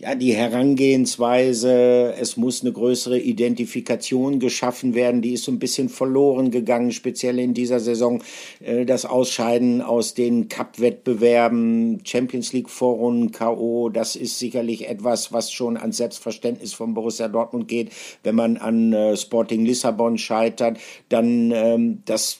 ja, 0.00 0.14
die 0.14 0.34
Herangehensweise, 0.34 2.14
es 2.18 2.38
muss 2.38 2.62
eine 2.62 2.72
größere 2.72 3.18
Identifikation 3.18 4.38
geschaffen 4.38 4.94
werden, 4.94 5.20
die 5.20 5.34
ist 5.34 5.44
so 5.44 5.52
ein 5.52 5.58
bisschen 5.58 5.90
verloren 5.90 6.50
gegangen, 6.50 6.90
speziell 6.90 7.38
in 7.38 7.52
dieser 7.52 7.80
Saison. 7.80 8.22
Äh, 8.60 8.86
das 8.86 9.04
Ausscheiden 9.04 9.82
aus 9.82 10.14
den 10.14 10.48
Cup-Wettbewerben, 10.48 12.00
Champions 12.04 12.54
League 12.54 12.70
Vorrunden, 12.70 13.30
K.O., 13.30 13.90
das 13.90 14.16
ist 14.16 14.38
sicherlich 14.38 14.88
etwas, 14.88 15.34
was 15.34 15.52
schon 15.52 15.76
ans 15.76 15.98
Selbstverständnis 15.98 16.72
von 16.72 16.94
Borussia 16.94 17.28
Dortmund 17.28 17.68
geht. 17.68 17.92
Wenn 18.22 18.34
man 18.34 18.56
an 18.56 18.94
äh, 18.94 19.16
Sporting 19.18 19.66
Lissabon 19.66 20.16
scheitert, 20.16 20.78
dann 21.10 21.50
ähm, 21.50 22.02
das 22.06 22.38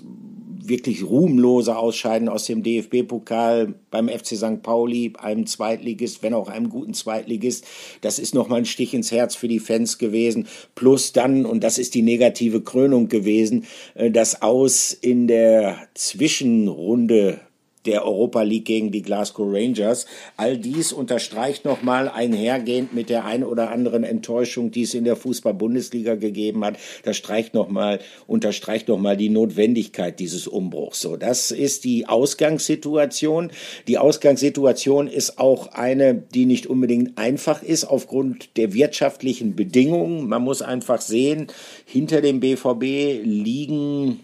wirklich 0.68 1.04
ruhmlose 1.04 1.76
Ausscheiden 1.76 2.28
aus 2.28 2.46
dem 2.46 2.62
DFB-Pokal 2.62 3.74
beim 3.90 4.08
FC 4.08 4.36
St. 4.36 4.62
Pauli, 4.62 5.12
einem 5.18 5.46
Zweitligist, 5.46 6.22
wenn 6.22 6.34
auch 6.34 6.48
einem 6.48 6.68
guten 6.68 6.94
Zweitligist. 6.94 7.64
Das 8.00 8.18
ist 8.18 8.34
nochmal 8.34 8.60
ein 8.60 8.64
Stich 8.64 8.94
ins 8.94 9.12
Herz 9.12 9.34
für 9.34 9.48
die 9.48 9.60
Fans 9.60 9.98
gewesen. 9.98 10.46
Plus 10.74 11.12
dann, 11.12 11.46
und 11.46 11.64
das 11.64 11.78
ist 11.78 11.94
die 11.94 12.02
negative 12.02 12.60
Krönung 12.60 13.08
gewesen, 13.08 13.64
äh, 13.94 14.10
das 14.10 14.42
Aus 14.42 14.92
in 14.92 15.26
der 15.26 15.88
Zwischenrunde 15.94 17.40
der 17.86 18.04
Europa 18.04 18.42
League 18.42 18.66
gegen 18.66 18.90
die 18.90 19.02
Glasgow 19.02 19.46
Rangers. 19.50 20.06
All 20.36 20.58
dies 20.58 20.92
unterstreicht 20.92 21.64
nochmal 21.64 22.08
einhergehend 22.08 22.94
mit 22.94 23.08
der 23.08 23.24
ein 23.24 23.44
oder 23.44 23.70
anderen 23.70 24.04
Enttäuschung, 24.04 24.70
die 24.70 24.82
es 24.82 24.94
in 24.94 25.04
der 25.04 25.16
Fußball-Bundesliga 25.16 26.14
gegeben 26.14 26.64
hat. 26.64 26.76
Das 27.04 27.16
streicht 27.16 27.54
noch 27.54 27.68
mal, 27.68 28.00
unterstreicht 28.26 28.88
nochmal 28.88 29.16
die 29.16 29.30
Notwendigkeit 29.30 30.20
dieses 30.20 30.46
Umbruchs. 30.46 31.00
So, 31.00 31.16
das 31.16 31.50
ist 31.50 31.84
die 31.84 32.06
Ausgangssituation. 32.06 33.50
Die 33.88 33.98
Ausgangssituation 33.98 35.06
ist 35.06 35.38
auch 35.38 35.68
eine, 35.68 36.14
die 36.14 36.46
nicht 36.46 36.66
unbedingt 36.66 37.18
einfach 37.18 37.62
ist 37.62 37.84
aufgrund 37.84 38.56
der 38.56 38.74
wirtschaftlichen 38.74 39.56
Bedingungen. 39.56 40.28
Man 40.28 40.42
muss 40.42 40.62
einfach 40.62 41.00
sehen, 41.00 41.46
hinter 41.86 42.20
dem 42.20 42.40
BVB 42.40 43.22
liegen 43.24 44.20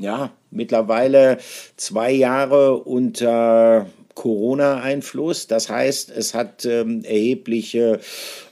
ja, 0.00 0.30
mittlerweile 0.50 1.38
zwei 1.76 2.12
Jahre 2.12 2.76
unter 2.76 3.86
Corona-Einfluss. 4.14 5.46
Das 5.46 5.68
heißt, 5.68 6.10
es 6.10 6.34
hat 6.34 6.64
ähm, 6.64 7.04
erhebliche 7.04 8.00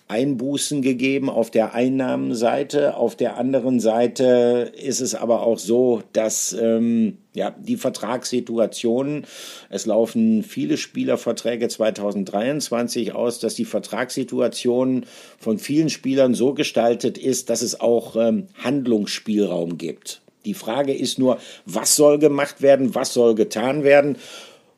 Einbußen 0.09 0.82
gegeben 0.82 1.28
auf 1.28 1.50
der 1.50 1.74
Einnahmenseite. 1.74 2.96
Auf 2.96 3.16
der 3.16 3.37
anderen 3.37 3.80
Seite 3.80 4.72
ist 4.80 5.00
es 5.00 5.16
aber 5.16 5.42
auch 5.42 5.59
so, 5.59 6.02
dass 6.12 6.52
ähm, 6.52 7.18
ja, 7.35 7.50
die 7.50 7.76
Vertragssituationen, 7.76 9.26
es 9.68 9.87
laufen 9.87 10.44
viele 10.44 10.76
Spielerverträge 10.76 11.66
2023 11.66 13.14
aus, 13.14 13.40
dass 13.40 13.56
die 13.56 13.64
Vertragssituation 13.64 15.06
von 15.38 15.59
vielen 15.59 15.90
Spielern 15.90 16.35
so 16.35 16.54
gestaltet 16.54 17.18
ist, 17.18 17.50
dass 17.50 17.62
es 17.62 17.80
auch 17.80 18.14
ähm, 18.14 18.46
Handlungsspielraum 18.62 19.76
gibt. 19.76 20.22
Die 20.46 20.54
Frage 20.54 20.94
ist 20.94 21.18
nur, 21.18 21.38
was 21.66 21.96
soll 21.96 22.18
gemacht 22.18 22.62
werden, 22.62 22.94
was 22.94 23.12
soll 23.12 23.35
getan 23.35 23.82
werden? 23.82 24.16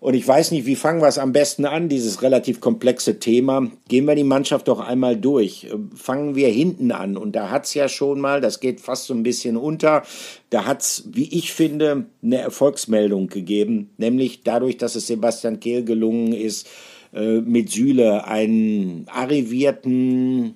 Und 0.00 0.14
ich 0.14 0.26
weiß 0.26 0.52
nicht, 0.52 0.64
wie 0.64 0.76
fangen 0.76 1.00
wir 1.00 1.08
es 1.08 1.18
am 1.18 1.32
besten 1.32 1.64
an, 1.64 1.88
dieses 1.88 2.22
relativ 2.22 2.60
komplexe 2.60 3.18
Thema. 3.18 3.68
Gehen 3.88 4.04
wir 4.04 4.14
die 4.14 4.22
Mannschaft 4.22 4.68
doch 4.68 4.78
einmal 4.78 5.16
durch. 5.16 5.66
Fangen 5.96 6.36
wir 6.36 6.48
hinten 6.48 6.92
an. 6.92 7.16
Und 7.16 7.34
da 7.34 7.50
hat 7.50 7.64
es 7.64 7.74
ja 7.74 7.88
schon 7.88 8.20
mal, 8.20 8.40
das 8.40 8.60
geht 8.60 8.80
fast 8.80 9.06
so 9.06 9.14
ein 9.14 9.24
bisschen 9.24 9.56
unter, 9.56 10.04
da 10.50 10.66
hat 10.66 10.82
es, 10.82 11.08
wie 11.10 11.28
ich 11.36 11.52
finde, 11.52 12.06
eine 12.22 12.38
Erfolgsmeldung 12.38 13.26
gegeben. 13.26 13.90
Nämlich 13.96 14.44
dadurch, 14.44 14.76
dass 14.76 14.94
es 14.94 15.08
Sebastian 15.08 15.58
Kehl 15.58 15.84
gelungen 15.84 16.32
ist, 16.32 16.68
äh, 17.12 17.40
mit 17.40 17.70
Süle 17.70 18.24
einen 18.24 19.04
arrivierten, 19.08 20.54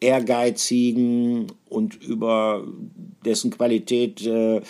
ehrgeizigen 0.00 1.46
und 1.72 2.02
über 2.02 2.66
dessen 3.24 3.50
Qualität 3.50 4.26
äh, 4.26 4.60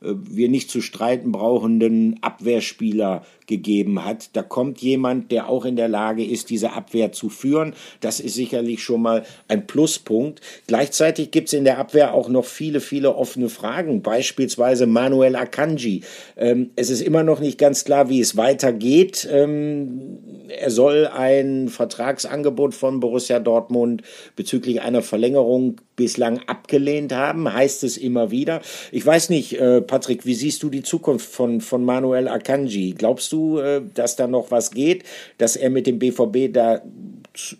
wir 0.00 0.48
nicht 0.48 0.70
zu 0.70 0.80
streiten 0.80 1.32
brauchenden 1.32 2.18
Abwehrspieler 2.22 3.22
gegeben 3.46 4.04
hat. 4.04 4.30
Da 4.34 4.42
kommt 4.42 4.80
jemand, 4.80 5.30
der 5.30 5.48
auch 5.48 5.64
in 5.64 5.76
der 5.76 5.88
Lage 5.88 6.24
ist, 6.24 6.50
diese 6.50 6.72
Abwehr 6.72 7.12
zu 7.12 7.28
führen. 7.28 7.74
Das 8.00 8.20
ist 8.20 8.34
sicherlich 8.34 8.82
schon 8.82 9.02
mal 9.02 9.24
ein 9.48 9.66
Pluspunkt. 9.66 10.40
Gleichzeitig 10.66 11.30
gibt 11.30 11.48
es 11.48 11.54
in 11.54 11.64
der 11.64 11.78
Abwehr 11.78 12.14
auch 12.14 12.28
noch 12.28 12.44
viele, 12.44 12.80
viele 12.80 13.14
offene 13.14 13.48
Fragen. 13.48 14.02
Beispielsweise 14.02 14.86
Manuel 14.86 15.36
Akanji. 15.36 16.02
Ähm, 16.36 16.70
es 16.76 16.90
ist 16.90 17.02
immer 17.02 17.22
noch 17.22 17.40
nicht 17.40 17.58
ganz 17.58 17.84
klar, 17.84 18.08
wie 18.08 18.20
es 18.20 18.36
weitergeht. 18.36 19.28
Ähm, 19.30 20.18
er 20.48 20.70
soll 20.70 21.06
ein 21.06 21.68
Vertragsangebot 21.68 22.74
von 22.74 23.00
Borussia 23.00 23.38
Dortmund 23.38 24.02
bezüglich 24.36 24.82
einer 24.82 25.02
Verlängerung 25.02 25.80
bislang 25.96 26.40
abgelehnt 26.52 27.14
haben, 27.14 27.52
heißt 27.52 27.82
es 27.84 27.96
immer 27.96 28.30
wieder. 28.30 28.60
Ich 28.90 29.04
weiß 29.04 29.30
nicht, 29.30 29.58
äh, 29.58 29.80
Patrick, 29.80 30.26
wie 30.26 30.34
siehst 30.34 30.62
du 30.62 30.68
die 30.68 30.82
Zukunft 30.82 31.26
von, 31.26 31.62
von 31.62 31.82
Manuel 31.84 32.28
Akanji? 32.28 32.92
Glaubst 32.92 33.32
du, 33.32 33.58
äh, 33.58 33.80
dass 33.94 34.16
da 34.16 34.26
noch 34.26 34.50
was 34.50 34.70
geht, 34.70 35.04
dass 35.38 35.56
er 35.56 35.70
mit 35.70 35.86
dem 35.86 35.98
BVB 35.98 36.52
da 36.52 36.82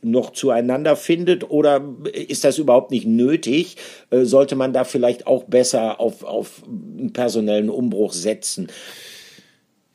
noch 0.03 0.33
zueinander 0.33 0.97
findet 0.97 1.51
oder 1.51 1.83
ist 2.13 2.45
das 2.45 2.59
überhaupt 2.59 2.91
nicht 2.91 3.07
nötig? 3.07 3.77
Äh, 4.11 4.25
sollte 4.25 4.57
man 4.57 4.75
da 4.75 4.85
vielleicht 4.85 5.27
auch 5.27 5.45
besser 5.45 5.99
auf, 5.99 6.23
auf 6.23 6.63
einen 6.67 7.15
personellen 7.15 7.71
Umbruch 7.71 8.13
setzen? 8.13 8.69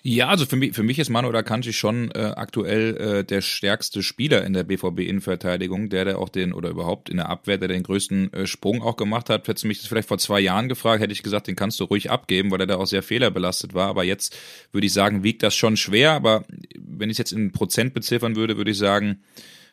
Ja, 0.09 0.29
also 0.29 0.45
für 0.45 0.55
mich, 0.55 0.73
für 0.73 0.83
mich 0.83 0.99
ist 0.99 1.09
Manuel 1.09 1.35
Akanji 1.35 1.73
schon 1.73 2.11
äh, 2.11 2.31
aktuell 2.37 2.95
äh, 2.95 3.23
der 3.25 3.41
stärkste 3.41 4.01
Spieler 4.01 4.45
in 4.45 4.53
der 4.53 4.63
BVB-Innenverteidigung, 4.63 5.89
der 5.89 6.05
der 6.05 6.17
auch 6.17 6.29
den, 6.29 6.53
oder 6.53 6.69
überhaupt 6.69 7.09
in 7.09 7.17
der 7.17 7.27
Abwehr, 7.27 7.57
der 7.57 7.67
den 7.67 7.83
größten 7.83 8.31
äh, 8.31 8.47
Sprung 8.47 8.81
auch 8.81 8.95
gemacht 8.95 9.29
hat. 9.29 9.49
Hättest 9.49 9.65
du 9.65 9.67
mich 9.67 9.79
das 9.79 9.87
vielleicht 9.87 10.07
vor 10.07 10.17
zwei 10.17 10.39
Jahren 10.39 10.69
gefragt, 10.69 11.01
hätte 11.01 11.11
ich 11.11 11.23
gesagt, 11.23 11.47
den 11.47 11.57
kannst 11.57 11.81
du 11.81 11.83
ruhig 11.83 12.09
abgeben, 12.09 12.51
weil 12.51 12.61
er 12.61 12.67
da 12.67 12.77
auch 12.77 12.85
sehr 12.85 13.03
fehlerbelastet 13.03 13.73
war. 13.73 13.89
Aber 13.89 14.05
jetzt 14.05 14.33
würde 14.71 14.87
ich 14.87 14.93
sagen, 14.93 15.23
wiegt 15.23 15.43
das 15.43 15.55
schon 15.55 15.75
schwer. 15.75 16.13
Aber 16.13 16.45
wenn 16.77 17.09
ich 17.09 17.15
es 17.15 17.17
jetzt 17.17 17.33
in 17.33 17.51
Prozent 17.51 17.93
beziffern 17.93 18.37
würde, 18.37 18.55
würde 18.55 18.71
ich 18.71 18.77
sagen, 18.77 19.19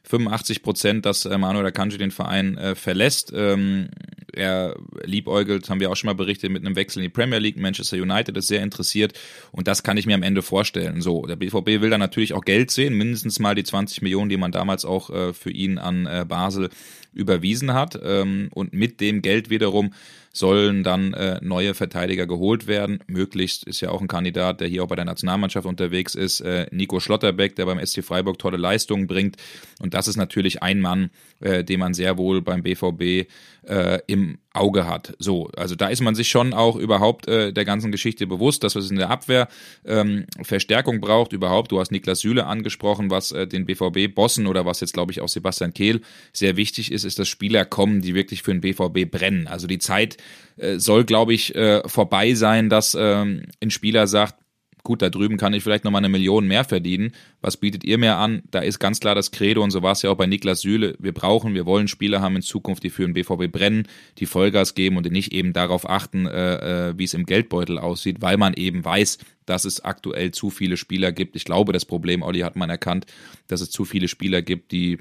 85 0.03 0.65
Prozent, 0.65 1.07
dass 1.07 1.27
äh, 1.27 1.39
Manuel 1.39 1.67
Akanji 1.67 1.97
den 1.97 2.11
Verein 2.11 2.59
äh, 2.59 2.75
verlässt. 2.75 3.33
Ähm, 3.33 3.89
er 4.37 4.77
liebäugelt, 5.05 5.69
haben 5.69 5.81
wir 5.81 5.91
auch 5.91 5.97
schon 5.97 6.09
mal 6.09 6.15
berichtet, 6.15 6.51
mit 6.51 6.65
einem 6.65 6.77
Wechsel 6.77 7.01
in 7.01 7.05
die 7.05 7.09
Premier 7.09 7.39
League. 7.39 7.57
Manchester 7.57 7.97
United 7.97 8.37
ist 8.37 8.49
sehr 8.49 8.63
interessiert 8.63 9.19
und 9.53 9.69
das 9.69 9.83
kann 9.83 9.97
ich 9.97 10.07
mir 10.07 10.15
am 10.15 10.23
Ende 10.23 10.43
vorstellen. 10.43 11.01
So, 11.01 11.27
der 11.27 11.37
BVB 11.37 11.81
will 11.81 11.91
da 11.91 11.99
natürlich 11.99 12.33
auch 12.33 12.45
Geld 12.45 12.71
sehen, 12.71 12.95
mindestens 12.95 13.39
mal 13.39 13.55
die 13.55 13.65
20 13.65 14.03
Millionen, 14.03 14.29
die 14.29 14.37
man 14.37 14.53
damals 14.53 14.85
auch 14.85 15.11
äh, 15.11 15.33
für 15.33 15.51
ihn 15.51 15.79
an 15.79 16.07
äh, 16.07 16.25
Basel 16.29 16.71
überwiesen 17.15 17.75
hat. 17.75 17.99
Ähm, 18.03 18.49
und 18.53 18.73
mit 18.73 19.01
dem 19.01 19.23
Geld 19.23 19.51
wiederum 19.51 19.93
sollen 20.33 20.83
dann 20.83 21.15
äh, 21.15 21.39
neue 21.43 21.75
Verteidiger 21.75 22.27
geholt 22.27 22.67
werden. 22.67 22.99
Möglichst 23.07 23.65
ist 23.65 23.81
ja 23.81 23.91
auch 23.91 24.01
ein 24.01 24.09
Kandidat, 24.09 24.61
der 24.61 24.69
hier 24.69 24.83
auch 24.83 24.89
bei 24.89 24.97
der 24.97 25.05
Nationalmannschaft 25.05 25.67
unterwegs 25.67 26.15
ist, 26.15 26.41
äh, 26.41 26.67
Nico 26.73 26.99
Schlotterbeck, 26.99 27.55
der 27.55 27.67
beim 27.67 27.85
SC 27.85 28.03
Freiburg 28.03 28.39
tolle 28.39 28.57
Leistungen 28.57 29.07
bringt. 29.07 29.37
Und 29.81 29.95
das 29.95 30.09
ist 30.09 30.17
natürlich 30.17 30.63
ein 30.63 30.81
Mann, 30.81 31.11
äh, 31.41 31.63
den 31.63 31.81
man 31.81 31.95
sehr 31.95 32.19
wohl 32.19 32.43
beim 32.43 32.63
BVB 32.63 33.29
äh, 33.63 34.01
im 34.09 34.39
Auge 34.55 34.87
hat. 34.87 35.15
So, 35.19 35.49
also 35.57 35.75
da 35.75 35.89
ist 35.89 36.01
man 36.01 36.15
sich 36.15 36.29
schon 36.29 36.55
auch 36.55 36.77
überhaupt 36.77 37.27
äh, 37.29 37.53
der 37.53 37.65
ganzen 37.65 37.91
Geschichte 37.91 38.27
bewusst, 38.27 38.63
dass 38.63 38.77
es 38.77 38.91
in 38.91 38.97
der 38.97 39.11
Abwehr 39.11 39.49
ähm, 39.85 40.27
Verstärkung 40.43 41.01
braucht. 41.01 41.33
Überhaupt, 41.33 41.73
du 41.73 41.81
hast 41.81 41.91
Niklas 41.91 42.21
Süle 42.21 42.47
angesprochen, 42.47 43.11
was 43.11 43.33
äh, 43.33 43.47
den 43.47 43.67
BVB-Bossen 43.67 44.47
oder 44.47 44.65
was 44.65 44.81
jetzt, 44.81 44.95
glaube 44.95 45.13
ich, 45.13 45.21
auch 45.21 45.29
Sebastian 45.29 45.75
Kehl 45.75 46.01
sehr 46.33 46.57
wichtig 46.57 46.93
ist, 46.93 47.05
ist, 47.05 47.19
dass 47.19 47.29
Spieler 47.29 47.65
kommen, 47.65 48.01
die 48.01 48.15
wirklich 48.15 48.43
für 48.43 48.53
den 48.53 48.61
BVB 48.61 49.11
brennen. 49.11 49.49
Also 49.49 49.67
die 49.67 49.79
Zeit 49.79 50.17
äh, 50.57 50.79
soll, 50.79 51.05
glaube 51.05 51.35
ich, 51.35 51.55
äh, 51.55 51.87
vorbei 51.89 52.35
sein, 52.35 52.71
dass 52.71 52.97
ähm, 52.99 53.47
ein 53.61 53.71
Spieler 53.71 54.07
sagt, 54.07 54.37
gut, 54.85 55.03
da 55.03 55.11
drüben 55.11 55.39
kann 55.39 55.55
ich 55.55 55.63
vielleicht 55.65 55.85
nochmal 55.85 56.01
eine 56.01 56.11
Million 56.11 56.47
mehr 56.47 56.63
verdienen. 56.63 57.13
Was 57.41 57.57
bietet 57.57 57.83
ihr 57.85 57.99
mir 57.99 58.17
an? 58.17 58.43
Da 58.51 58.61
ist 58.61 58.79
ganz 58.79 59.01
klar 59.01 59.15
das 59.15 59.33
Credo 59.33 59.65
und 59.65 59.71
so 59.71 59.83
war 59.83 59.93
es 59.93 60.03
ja 60.03 60.11
auch 60.11 60.17
bei 60.17 60.27
Niklas 60.27 60.61
Süle. 60.61 60.95
Wir 61.01 61.13
brauchen, 61.13 61.55
wir 61.55 61.67
wollen 61.67 61.89
Spieler 61.89 62.21
haben 62.21 62.37
in 62.37 62.43
Zukunft, 62.43 62.85
die 62.85 62.91
für 62.91 63.03
den 63.03 63.15
BVB 63.15 63.51
brennen, 63.51 63.89
die 64.19 64.27
Vollgas 64.27 64.75
geben 64.75 64.97
und 64.97 65.07
die 65.07 65.11
nicht 65.11 65.33
eben 65.33 65.53
darauf 65.53 65.89
achten, 65.89 66.27
äh, 66.27 66.91
äh, 66.91 66.99
wie 66.99 67.05
es 67.05 67.15
im 67.15 67.27
Geldbeutel 67.27 67.79
aussieht, 67.79 68.21
weil 68.21 68.37
man 68.37 68.55
eben 68.55 68.85
weiß, 68.85 69.19
dass 69.47 69.65
es 69.65 69.83
aktuell 69.83 70.31
zu 70.31 70.51
viele 70.51 70.77
Spieler 70.77 71.13
gibt. 71.13 71.35
Ich 71.35 71.45
glaube, 71.45 71.73
das 71.73 71.87
Problem, 71.87 72.23
Olli, 72.23 72.41
hat 72.41 72.55
man 72.55 72.71
erkannt, 72.71 73.07
dass 73.49 73.63
es 73.63 73.71
zu 73.71 73.85
viele 73.85 74.09
Spieler 74.09 74.43
gibt, 74.43 74.71
die 74.71 74.99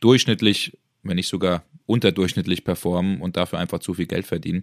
durchschnittlich, 0.00 0.78
wenn 1.02 1.16
nicht 1.16 1.28
sogar 1.28 1.64
unterdurchschnittlich 1.86 2.62
performen 2.62 3.20
und 3.20 3.36
dafür 3.36 3.58
einfach 3.58 3.80
zu 3.80 3.94
viel 3.94 4.06
Geld 4.06 4.26
verdienen. 4.26 4.62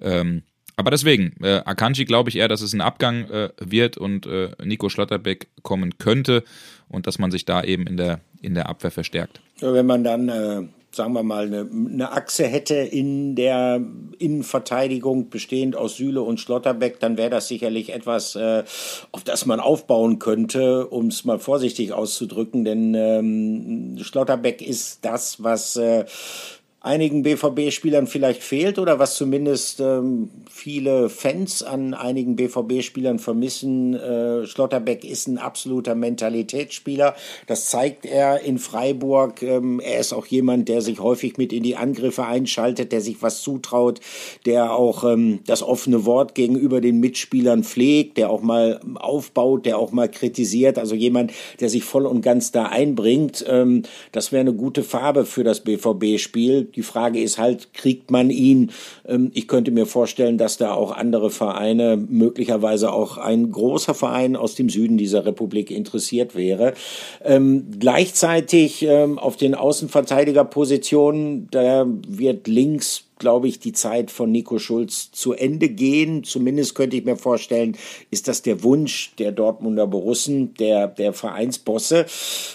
Ähm, 0.00 0.42
aber 0.78 0.92
deswegen, 0.92 1.34
äh, 1.42 1.60
Akanji 1.64 2.04
glaube 2.04 2.30
ich 2.30 2.36
eher, 2.36 2.46
dass 2.46 2.60
es 2.60 2.72
ein 2.72 2.80
Abgang 2.80 3.28
äh, 3.30 3.50
wird 3.58 3.98
und 3.98 4.26
äh, 4.26 4.50
Nico 4.64 4.88
Schlotterbeck 4.88 5.48
kommen 5.64 5.98
könnte 5.98 6.44
und 6.88 7.08
dass 7.08 7.18
man 7.18 7.32
sich 7.32 7.44
da 7.44 7.64
eben 7.64 7.88
in 7.88 7.96
der, 7.96 8.20
in 8.42 8.54
der 8.54 8.68
Abwehr 8.68 8.92
verstärkt. 8.92 9.40
Ja, 9.60 9.72
wenn 9.72 9.86
man 9.86 10.04
dann, 10.04 10.28
äh, 10.28 10.62
sagen 10.92 11.14
wir 11.14 11.24
mal, 11.24 11.46
eine, 11.46 11.68
eine, 11.68 12.12
Achse 12.12 12.46
hätte 12.46 12.76
in 12.76 13.34
der 13.34 13.84
Innenverteidigung 14.20 15.30
bestehend 15.30 15.74
aus 15.74 15.96
Süle 15.96 16.22
und 16.22 16.38
Schlotterbeck, 16.38 17.00
dann 17.00 17.16
wäre 17.16 17.30
das 17.30 17.48
sicherlich 17.48 17.92
etwas, 17.92 18.36
äh, 18.36 18.62
auf 19.10 19.24
das 19.24 19.46
man 19.46 19.58
aufbauen 19.58 20.20
könnte, 20.20 20.86
um 20.86 21.08
es 21.08 21.24
mal 21.24 21.40
vorsichtig 21.40 21.92
auszudrücken, 21.92 22.64
denn 22.64 22.94
ähm, 22.94 23.98
Schlotterbeck 24.00 24.62
ist 24.62 25.04
das, 25.04 25.42
was 25.42 25.74
äh, 25.74 26.04
einigen 26.88 27.22
BVB-Spielern 27.22 28.06
vielleicht 28.06 28.42
fehlt 28.42 28.78
oder 28.78 28.98
was 28.98 29.14
zumindest 29.14 29.80
ähm, 29.80 30.30
viele 30.50 31.10
Fans 31.10 31.62
an 31.62 31.92
einigen 31.92 32.34
BVB-Spielern 32.34 33.18
vermissen. 33.18 33.92
Äh, 33.94 34.46
Schlotterbeck 34.46 35.04
ist 35.04 35.28
ein 35.28 35.36
absoluter 35.36 35.94
Mentalitätsspieler. 35.94 37.14
Das 37.46 37.66
zeigt 37.66 38.06
er 38.06 38.40
in 38.40 38.58
Freiburg. 38.58 39.42
Ähm, 39.42 39.80
er 39.80 40.00
ist 40.00 40.14
auch 40.14 40.24
jemand, 40.24 40.70
der 40.70 40.80
sich 40.80 40.98
häufig 40.98 41.36
mit 41.36 41.52
in 41.52 41.62
die 41.62 41.76
Angriffe 41.76 42.24
einschaltet, 42.24 42.90
der 42.90 43.02
sich 43.02 43.20
was 43.20 43.42
zutraut, 43.42 44.00
der 44.46 44.72
auch 44.72 45.04
ähm, 45.04 45.40
das 45.46 45.62
offene 45.62 46.06
Wort 46.06 46.34
gegenüber 46.34 46.80
den 46.80 47.00
Mitspielern 47.00 47.64
pflegt, 47.64 48.16
der 48.16 48.30
auch 48.30 48.40
mal 48.40 48.80
aufbaut, 48.94 49.66
der 49.66 49.76
auch 49.76 49.92
mal 49.92 50.08
kritisiert. 50.08 50.78
Also 50.78 50.94
jemand, 50.94 51.32
der 51.60 51.68
sich 51.68 51.84
voll 51.84 52.06
und 52.06 52.22
ganz 52.22 52.50
da 52.50 52.64
einbringt. 52.64 53.44
Ähm, 53.46 53.82
das 54.12 54.32
wäre 54.32 54.40
eine 54.40 54.54
gute 54.54 54.82
Farbe 54.82 55.26
für 55.26 55.44
das 55.44 55.60
BVB-Spiel 55.60 56.70
die 56.78 56.84
Frage 56.84 57.20
ist 57.20 57.38
halt, 57.38 57.74
kriegt 57.74 58.12
man 58.12 58.30
ihn? 58.30 58.70
Ähm, 59.06 59.32
ich 59.34 59.48
könnte 59.48 59.72
mir 59.72 59.84
vorstellen, 59.84 60.38
dass 60.38 60.58
da 60.58 60.72
auch 60.72 60.92
andere 60.92 61.28
Vereine, 61.30 61.96
möglicherweise 61.96 62.92
auch 62.92 63.18
ein 63.18 63.50
großer 63.50 63.94
Verein 63.94 64.36
aus 64.36 64.54
dem 64.54 64.68
Süden 64.68 64.96
dieser 64.96 65.26
Republik 65.26 65.72
interessiert 65.72 66.36
wäre. 66.36 66.74
Ähm, 67.24 67.66
gleichzeitig 67.80 68.84
ähm, 68.84 69.18
auf 69.18 69.36
den 69.36 69.56
Außenverteidigerpositionen, 69.56 71.48
da 71.50 71.84
wird 72.06 72.46
links 72.46 73.07
glaube 73.18 73.48
ich, 73.48 73.58
die 73.58 73.72
Zeit 73.72 74.10
von 74.10 74.30
Nico 74.30 74.58
Schulz 74.58 75.10
zu 75.12 75.32
Ende 75.32 75.68
gehen. 75.68 76.24
Zumindest 76.24 76.74
könnte 76.74 76.96
ich 76.96 77.04
mir 77.04 77.16
vorstellen, 77.16 77.76
ist 78.10 78.28
das 78.28 78.42
der 78.42 78.62
Wunsch 78.62 79.12
der 79.18 79.32
Dortmunder 79.32 79.86
Borussen, 79.86 80.54
der, 80.54 80.88
der 80.88 81.12
Vereinsbosse. 81.12 82.06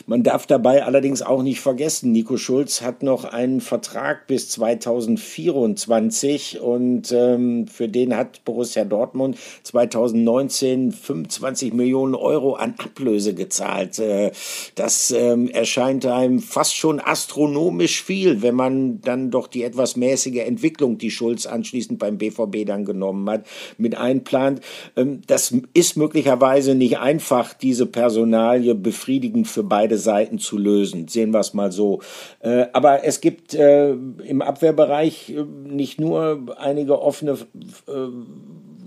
Man 0.08 0.24
darf 0.24 0.48
dabei 0.48 0.86
allerdings 0.86 1.22
auch 1.22 1.44
nicht 1.44 1.60
vergessen, 1.60 2.12
Nico 2.12 2.38
Schulz 2.38 2.82
hat 2.82 3.04
noch 3.04 3.26
einen 3.26 3.62
Vertrag 3.62 4.28
bis 4.28 4.50
2024 4.50 6.62
und 6.62 7.12
ähm, 7.12 7.68
für 7.68 7.88
den 7.88 8.16
hat 8.16 8.44
Borussia 8.46 8.86
Dortmund 8.86 9.38
2019 9.64 10.92
25 10.92 11.74
Millionen 11.74 12.16
Euro 12.16 12.56
an 12.56 12.76
Ablöse 12.78 13.34
gezahlt. 13.34 14.00
Äh, 14.00 14.32
das 14.76 15.12
ähm, 15.12 15.50
erscheint 15.50 16.06
einem 16.06 16.40
fast 16.40 16.76
schon 16.76 17.00
astronomisch 17.00 18.04
viel, 18.04 18.42
wenn 18.42 18.56
man 18.56 19.02
dann 19.02 19.32
doch 19.32 19.48
die 19.48 19.64
etwas 19.64 19.96
mäßige 19.96 20.46
Entwicklung, 20.54 20.98
die 20.98 21.12
Schulz 21.12 21.46
anschließend 21.46 22.00
beim 22.00 22.18
BVB 22.18 22.66
dann 22.66 22.86
genommen 22.86 23.30
hat, 23.30 23.46
mit 23.78 23.98
einplant. 23.98 24.62
Ähm, 24.96 25.22
das 25.28 25.54
ist 25.74 25.98
möglicherweise 25.98 26.76
nicht 26.76 27.00
einfach, 27.00 27.54
diese 27.54 27.86
Personalie 27.86 28.76
befriedigend 28.76 29.48
für 29.48 29.64
beide 29.64 29.98
Seiten 29.98 30.38
zu 30.38 30.58
lösen. 30.58 31.08
Sehen 31.08 31.32
wir 31.32 31.40
es 31.40 31.54
mal 31.54 31.72
so. 31.72 32.02
Äh, 32.40 32.68
aber 32.74 33.04
es 33.04 33.22
gibt 33.22 33.54
äh, 33.54 33.92
im 33.92 34.42
Abwehrbereich 34.42 35.30
äh, 35.30 35.44
nicht 35.44 36.00
nur 36.00 36.56
einige 36.58 37.02
offene 37.02 37.38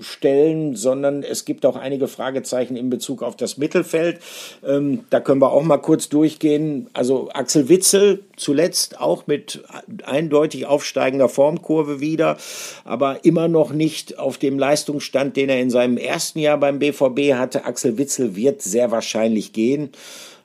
stellen, 0.00 0.76
sondern 0.76 1.22
es 1.22 1.44
gibt 1.44 1.66
auch 1.66 1.76
einige 1.76 2.08
Fragezeichen 2.08 2.76
in 2.76 2.90
Bezug 2.90 3.22
auf 3.22 3.36
das 3.36 3.56
Mittelfeld. 3.56 4.20
Ähm, 4.66 5.04
da 5.10 5.20
können 5.20 5.40
wir 5.40 5.52
auch 5.52 5.62
mal 5.62 5.78
kurz 5.78 6.08
durchgehen. 6.08 6.88
Also 6.92 7.30
Axel 7.32 7.68
Witzel 7.68 8.24
zuletzt 8.36 9.00
auch 9.00 9.26
mit 9.26 9.62
eindeutig 10.04 10.66
aufsteigender 10.66 11.28
Formkurve 11.28 12.00
wieder, 12.00 12.36
aber 12.84 13.24
immer 13.24 13.48
noch 13.48 13.72
nicht 13.72 14.18
auf 14.18 14.38
dem 14.38 14.58
Leistungsstand, 14.58 15.36
den 15.36 15.48
er 15.48 15.60
in 15.60 15.70
seinem 15.70 15.96
ersten 15.96 16.38
Jahr 16.38 16.58
beim 16.58 16.78
BVB 16.78 17.34
hatte. 17.34 17.64
Axel 17.64 17.98
Witzel 17.98 18.36
wird 18.36 18.62
sehr 18.62 18.90
wahrscheinlich 18.90 19.52
gehen. 19.52 19.90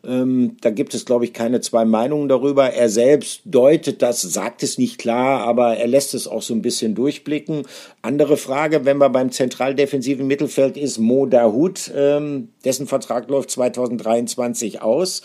Ähm, 0.03 0.57
da 0.61 0.71
gibt 0.71 0.93
es, 0.93 1.05
glaube 1.05 1.25
ich, 1.25 1.33
keine 1.33 1.61
zwei 1.61 1.85
Meinungen 1.85 2.27
darüber. 2.27 2.71
Er 2.71 2.89
selbst 2.89 3.41
deutet 3.45 4.01
das, 4.01 4.21
sagt 4.21 4.63
es 4.63 4.77
nicht 4.77 4.97
klar, 4.97 5.41
aber 5.41 5.77
er 5.77 5.87
lässt 5.87 6.13
es 6.13 6.27
auch 6.27 6.41
so 6.41 6.53
ein 6.53 6.61
bisschen 6.61 6.95
durchblicken. 6.95 7.63
Andere 8.01 8.37
Frage, 8.37 8.85
wenn 8.85 8.97
man 8.97 9.11
beim 9.11 9.31
zentraldefensiven 9.31 10.25
Mittelfeld 10.25 10.75
ist, 10.75 10.97
Mo 10.97 11.27
Dahut, 11.27 11.91
ähm, 11.95 12.49
dessen 12.65 12.87
Vertrag 12.87 13.29
läuft 13.29 13.51
2023 13.51 14.81
aus. 14.81 15.21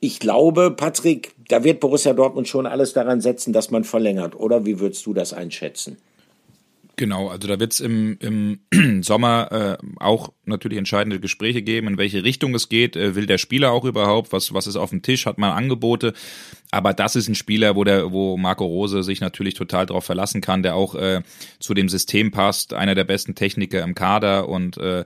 Ich 0.00 0.18
glaube, 0.18 0.72
Patrick, 0.72 1.32
da 1.48 1.62
wird 1.62 1.80
Borussia 1.80 2.12
Dortmund 2.12 2.48
schon 2.48 2.66
alles 2.66 2.92
daran 2.92 3.20
setzen, 3.20 3.52
dass 3.52 3.70
man 3.70 3.84
verlängert. 3.84 4.34
Oder 4.34 4.66
wie 4.66 4.80
würdest 4.80 5.06
du 5.06 5.14
das 5.14 5.32
einschätzen? 5.32 5.98
Genau, 6.98 7.28
also 7.28 7.46
da 7.46 7.60
wird 7.60 7.74
es 7.74 7.80
im, 7.80 8.16
im 8.20 9.02
Sommer 9.02 9.52
äh, 9.52 9.86
auch 9.96 10.32
natürlich 10.46 10.78
entscheidende 10.78 11.20
Gespräche 11.20 11.60
geben, 11.60 11.88
in 11.88 11.98
welche 11.98 12.24
Richtung 12.24 12.54
es 12.54 12.70
geht. 12.70 12.96
Äh, 12.96 13.14
will 13.14 13.26
der 13.26 13.36
Spieler 13.36 13.72
auch 13.72 13.84
überhaupt? 13.84 14.32
Was, 14.32 14.54
was 14.54 14.66
ist 14.66 14.76
auf 14.76 14.90
dem 14.90 15.02
Tisch? 15.02 15.26
Hat 15.26 15.36
man 15.36 15.50
Angebote? 15.50 16.14
Aber 16.70 16.94
das 16.94 17.14
ist 17.14 17.28
ein 17.28 17.34
Spieler, 17.34 17.76
wo 17.76 17.84
der, 17.84 18.12
wo 18.12 18.38
Marco 18.38 18.64
Rose 18.64 19.02
sich 19.02 19.20
natürlich 19.20 19.52
total 19.52 19.84
darauf 19.84 20.04
verlassen 20.04 20.40
kann, 20.40 20.62
der 20.62 20.74
auch 20.74 20.94
äh, 20.94 21.20
zu 21.58 21.74
dem 21.74 21.90
System 21.90 22.30
passt, 22.30 22.72
einer 22.72 22.94
der 22.94 23.04
besten 23.04 23.34
Techniker 23.34 23.82
im 23.82 23.94
Kader. 23.94 24.48
Und 24.48 24.78
äh, 24.78 25.04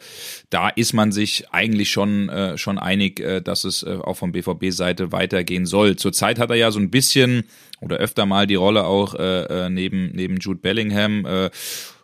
da 0.48 0.68
ist 0.68 0.92
man 0.92 1.10
sich 1.10 1.50
eigentlich 1.50 1.90
schon, 1.90 2.28
äh, 2.28 2.56
schon 2.56 2.78
einig, 2.78 3.18
äh, 3.18 3.40
dass 3.40 3.64
es 3.64 3.82
äh, 3.82 3.98
auch 4.00 4.16
von 4.16 4.30
BVB-Seite 4.30 5.10
weitergehen 5.10 5.66
soll. 5.66 5.96
Zurzeit 5.96 6.38
hat 6.38 6.50
er 6.50 6.56
ja 6.56 6.70
so 6.70 6.78
ein 6.78 6.90
bisschen 6.90 7.44
oder 7.80 7.96
öfter 7.96 8.26
mal 8.26 8.46
die 8.46 8.54
Rolle 8.54 8.84
auch 8.84 9.14
äh, 9.14 9.66
äh, 9.66 9.70
neben, 9.70 10.10
neben 10.14 10.36
Jude 10.36 10.60
Bellingham. 10.60 11.24
Äh, 11.26 11.50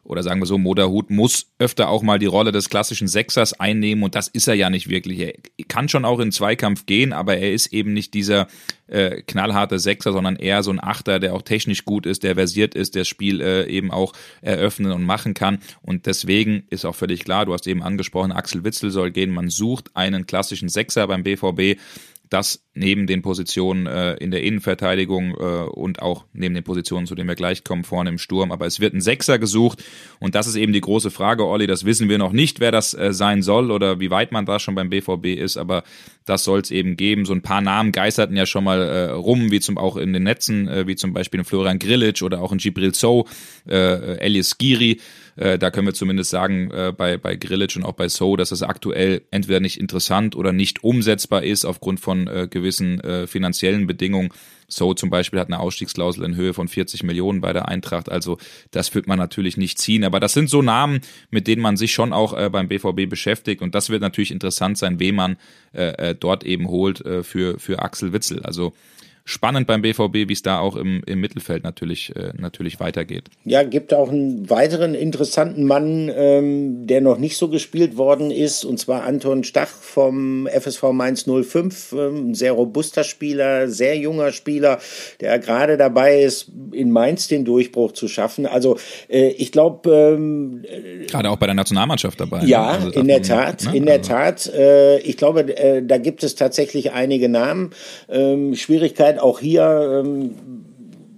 oder 0.09 0.23
sagen 0.23 0.41
wir 0.41 0.47
so, 0.47 0.57
Moderhut 0.57 1.11
muss 1.11 1.49
öfter 1.59 1.89
auch 1.89 2.03
mal 2.03 2.19
die 2.19 2.27
Rolle 2.27 2.53
des 2.53 2.69
klassischen 2.69 3.09
Sechsers 3.09 3.59
einnehmen 3.59 4.05
und 4.05 4.15
das 4.15 4.29
ist 4.29 4.47
er 4.47 4.55
ja 4.55 4.71
nicht 4.71 4.89
wirklich. 4.89 5.19
Er 5.19 5.33
kann 5.67 5.89
schon 5.89 6.05
auch 6.05 6.21
in 6.21 6.33
Zweikampf 6.33 6.87
gehen, 6.87 7.13
aber 7.13 7.37
er 7.39 7.53
ist 7.53 7.73
eben 7.73 7.93
nicht 7.93 8.15
dieser 8.15 8.47
äh, 8.87 9.23
knallharte 9.23 9.79
Sechser, 9.79 10.13
sondern 10.13 10.37
eher 10.37 10.63
so 10.63 10.71
ein 10.71 10.83
Achter, 10.83 11.19
der 11.19 11.35
auch 11.35 11.43
technisch 11.43 11.85
gut 11.85 12.07
ist, 12.07 12.23
der 12.23 12.37
versiert 12.37 12.75
ist, 12.75 12.95
der 12.95 13.01
das 13.01 13.09
Spiel 13.09 13.41
äh, 13.41 13.67
eben 13.67 13.91
auch 13.91 14.13
eröffnen 14.43 14.93
und 14.93 15.03
machen 15.03 15.35
kann 15.35 15.59
und 15.83 16.07
deswegen 16.07 16.65
ist 16.71 16.85
auch 16.85 16.95
völlig 16.95 17.25
klar, 17.25 17.45
du 17.45 17.53
hast 17.53 17.67
eben 17.67 17.83
angesprochen, 17.83 18.33
Axel 18.33 18.63
Witzel 18.65 18.91
soll 18.91 19.11
gehen, 19.11 19.33
man 19.33 19.51
sucht 19.51 19.91
einen 19.95 20.27
klassischen 20.27 20.69
Sechser 20.69 21.07
beim 21.09 21.25
BVB 21.25 21.81
das 22.29 22.65
neben 22.75 23.07
den 23.07 23.23
Positionen 23.23 23.87
äh, 23.87 24.15
in 24.15 24.31
der 24.31 24.43
Innenverteidigung 24.43 25.35
äh, 25.35 25.69
und 25.71 26.03
auch 26.03 26.25
neben 26.33 26.55
den 26.55 26.65
Positionen, 26.65 27.07
zu 27.07 27.15
denen 27.15 27.29
wir 27.29 27.37
gleich 27.37 27.65
kommen, 27.65 27.85
vorne 27.85 28.11
im 28.11 28.19
Sturm. 28.19 28.53
Aber 28.53 28.67
es 28.67 28.81
wird 28.81 28.95
ein 28.95 29.01
Sechser 29.01 29.39
gesucht 29.39 29.85
und 30.19 30.35
das 30.35 30.47
ist 30.47 30.57
eben 30.57 30.73
die 30.73 30.81
große 30.81 31.11
Frage, 31.11 31.47
Olli. 31.47 31.67
Das 31.67 31.85
wissen 31.85 32.09
wir 32.09 32.19
noch 32.19 32.33
nicht, 32.33 32.61
wer 32.61 32.73
das 32.73 32.95
äh, 32.95 33.13
sein 33.13 33.43
soll 33.43 33.71
oder 33.71 34.01
wie 34.01 34.11
weit 34.11 34.33
man 34.33 34.47
da 34.47 34.59
schon 34.59 34.75
beim 34.75 34.91
BVB 34.91 35.27
ist, 35.39 35.57
aber 35.57 35.85
das 36.25 36.45
soll 36.45 36.61
es 36.61 36.71
eben 36.71 36.97
geben. 36.97 37.25
So 37.25 37.33
ein 37.33 37.43
paar 37.43 37.61
Namen 37.61 37.93
geisterten 37.93 38.37
ja 38.37 38.47
schon 38.47 38.65
mal 38.65 38.83
äh, 38.83 39.11
rum, 39.11 39.51
wie 39.51 39.61
zum 39.61 39.79
auch 39.79 39.97
in 39.97 40.13
den 40.13 40.25
Netzen, 40.25 40.69
äh, 40.69 40.87
wie 40.87 40.97
zum 40.97 41.13
Beispiel 41.13 41.41
in 41.41 41.45
Florian 41.45 41.79
Grillitsch 41.79 42.23
oder 42.23 42.43
auch 42.43 42.53
in 42.53 42.59
Gibril 42.59 42.95
So, 42.95 43.27
äh, 43.69 44.19
Elias 44.19 44.59
Giri. 44.59 45.01
Äh, 45.37 45.59
da 45.59 45.71
können 45.71 45.87
wir 45.87 45.95
zumindest 45.95 46.31
sagen, 46.31 46.71
äh, 46.71 46.93
bei, 46.97 47.17
bei 47.19 47.37
Grillitsch 47.37 47.77
und 47.77 47.85
auch 47.85 47.93
bei 47.93 48.09
So, 48.09 48.37
dass 48.37 48.51
es 48.51 48.63
aktuell 48.63 49.23
entweder 49.31 49.61
nicht 49.61 49.79
interessant 49.79 50.35
oder 50.35 50.53
nicht 50.53 50.83
umsetzbar 50.83 51.45
ist 51.45 51.65
aufgrund 51.65 52.01
von 52.01 52.27
äh, 52.27 52.49
gewissen 52.51 53.01
äh, 53.01 53.27
finanziellen 53.27 53.87
Bedingungen. 53.87 54.31
So 54.69 54.95
zum 54.95 55.11
Beispiel 55.11 55.39
hat 55.39 55.47
eine 55.47 55.61
Ausstiegsklausel 55.61 56.25
in 56.25 56.35
Höhe 56.35 56.53
von 56.53 56.67
40 56.67 57.05
Millionen 57.05 57.41
bei 57.41 57.53
der 57.53 57.69
Eintracht. 57.69 58.11
Also 58.11 58.39
das 58.73 58.95
wird 58.95 59.07
man 59.07 59.19
natürlich 59.19 59.57
nicht 59.57 59.79
ziehen. 59.79 60.03
Aber 60.03 60.19
das 60.19 60.33
sind 60.33 60.51
so 60.51 60.61
Namen, 60.61 61.01
mit 61.31 61.47
denen 61.47 61.63
man 61.63 61.77
sich 61.77 61.93
schon 61.93 62.13
auch 62.13 62.37
äh, 62.37 62.51
beim 62.51 62.69
BVB 62.69 63.09
beschäftigt. 63.09 63.63
Und 63.63 63.75
das 63.75 63.91
wird 63.91 64.03
natürlich 64.03 64.33
interessant 64.33 64.79
sein, 64.79 64.99
wen 64.99 65.15
man 65.15 65.37
äh, 65.73 66.11
äh 66.11 66.15
dort 66.15 66.45
eben 66.45 66.69
holt 66.69 67.05
äh, 67.05 67.23
für, 67.23 67.61
für 67.61 67.81
Axel 67.81 68.13
Witzel. 68.13 68.43
Also 68.43 68.73
spannend 69.27 69.67
beim 69.67 69.83
BVB, 69.83 70.29
wie 70.29 70.33
es 70.33 70.43
da 70.43 70.61
auch 70.61 70.77
im, 70.77 71.03
im 71.05 71.21
Mittelfeld 71.21 71.65
natürlich, 71.65 72.15
äh, 72.15 72.31
natürlich 72.39 72.79
weitergeht. 72.79 73.25
Ja, 73.45 73.65
gibt 73.65 73.93
auch 73.93 74.09
einen 74.09 74.49
weiteren 74.49 74.95
interessanten 74.95 75.65
Mann, 75.65 76.11
ähm, 76.15 76.87
der 76.87 77.01
noch 77.01 77.19
nicht 77.19 77.37
so 77.37 77.49
gespielt 77.49 77.97
worden 77.97 78.31
ist, 78.31 78.65
und 78.65 78.79
zwar 78.79 79.03
Anton 79.03 79.43
Stach 79.43 79.69
vom 79.69 80.47
FSV 80.47 80.93
Mainz 80.93 81.27
05. 81.27 81.93
Ähm, 81.93 82.35
sehr 82.35 82.53
robuster 82.53 83.03
Spieler, 83.03 83.69
sehr 83.69 83.99
junger 83.99 84.31
Spieler, 84.31 84.79
der 85.21 85.41
gerade 85.41 85.77
dabei 85.77 86.23
ist, 86.23 86.53
in 86.71 86.93
Mainz 86.93 87.27
den 87.27 87.45
Durchbruch 87.45 87.93
zu 87.93 88.07
schaffen. 88.07 88.47
Also 88.47 88.79
äh, 89.09 89.31
ich 89.31 89.51
glaube... 89.51 89.91
Ähm, 89.91 90.65
gerade 91.09 91.31
auch 91.31 91.37
bei 91.37 91.47
der 91.47 91.57
Nationalmannschaft 91.57 92.21
dabei. 92.21 92.43
Ne? 92.43 92.49
Ja, 92.49 92.69
also 92.69 92.91
in 92.91 93.09
der 93.09 93.23
Tat, 93.23 93.65
ne? 93.65 93.77
in 93.77 93.87
der 93.87 93.99
also. 93.99 94.11
Tat. 94.13 94.47
Äh, 94.55 94.99
ich 94.99 95.17
glaube, 95.17 95.57
äh, 95.57 95.83
da 95.85 95.99
gibt 95.99 96.23
es 96.23 96.37
tatsächlich 96.37 96.93
einige 96.93 97.29
Namen. 97.29 97.71
Ähm, 98.09 98.55
Schwierigkeit 98.55 99.16
Möglichkeit, 99.17 99.19
auch 99.19 99.41
hier 99.41 100.03
ähm, 100.05 100.35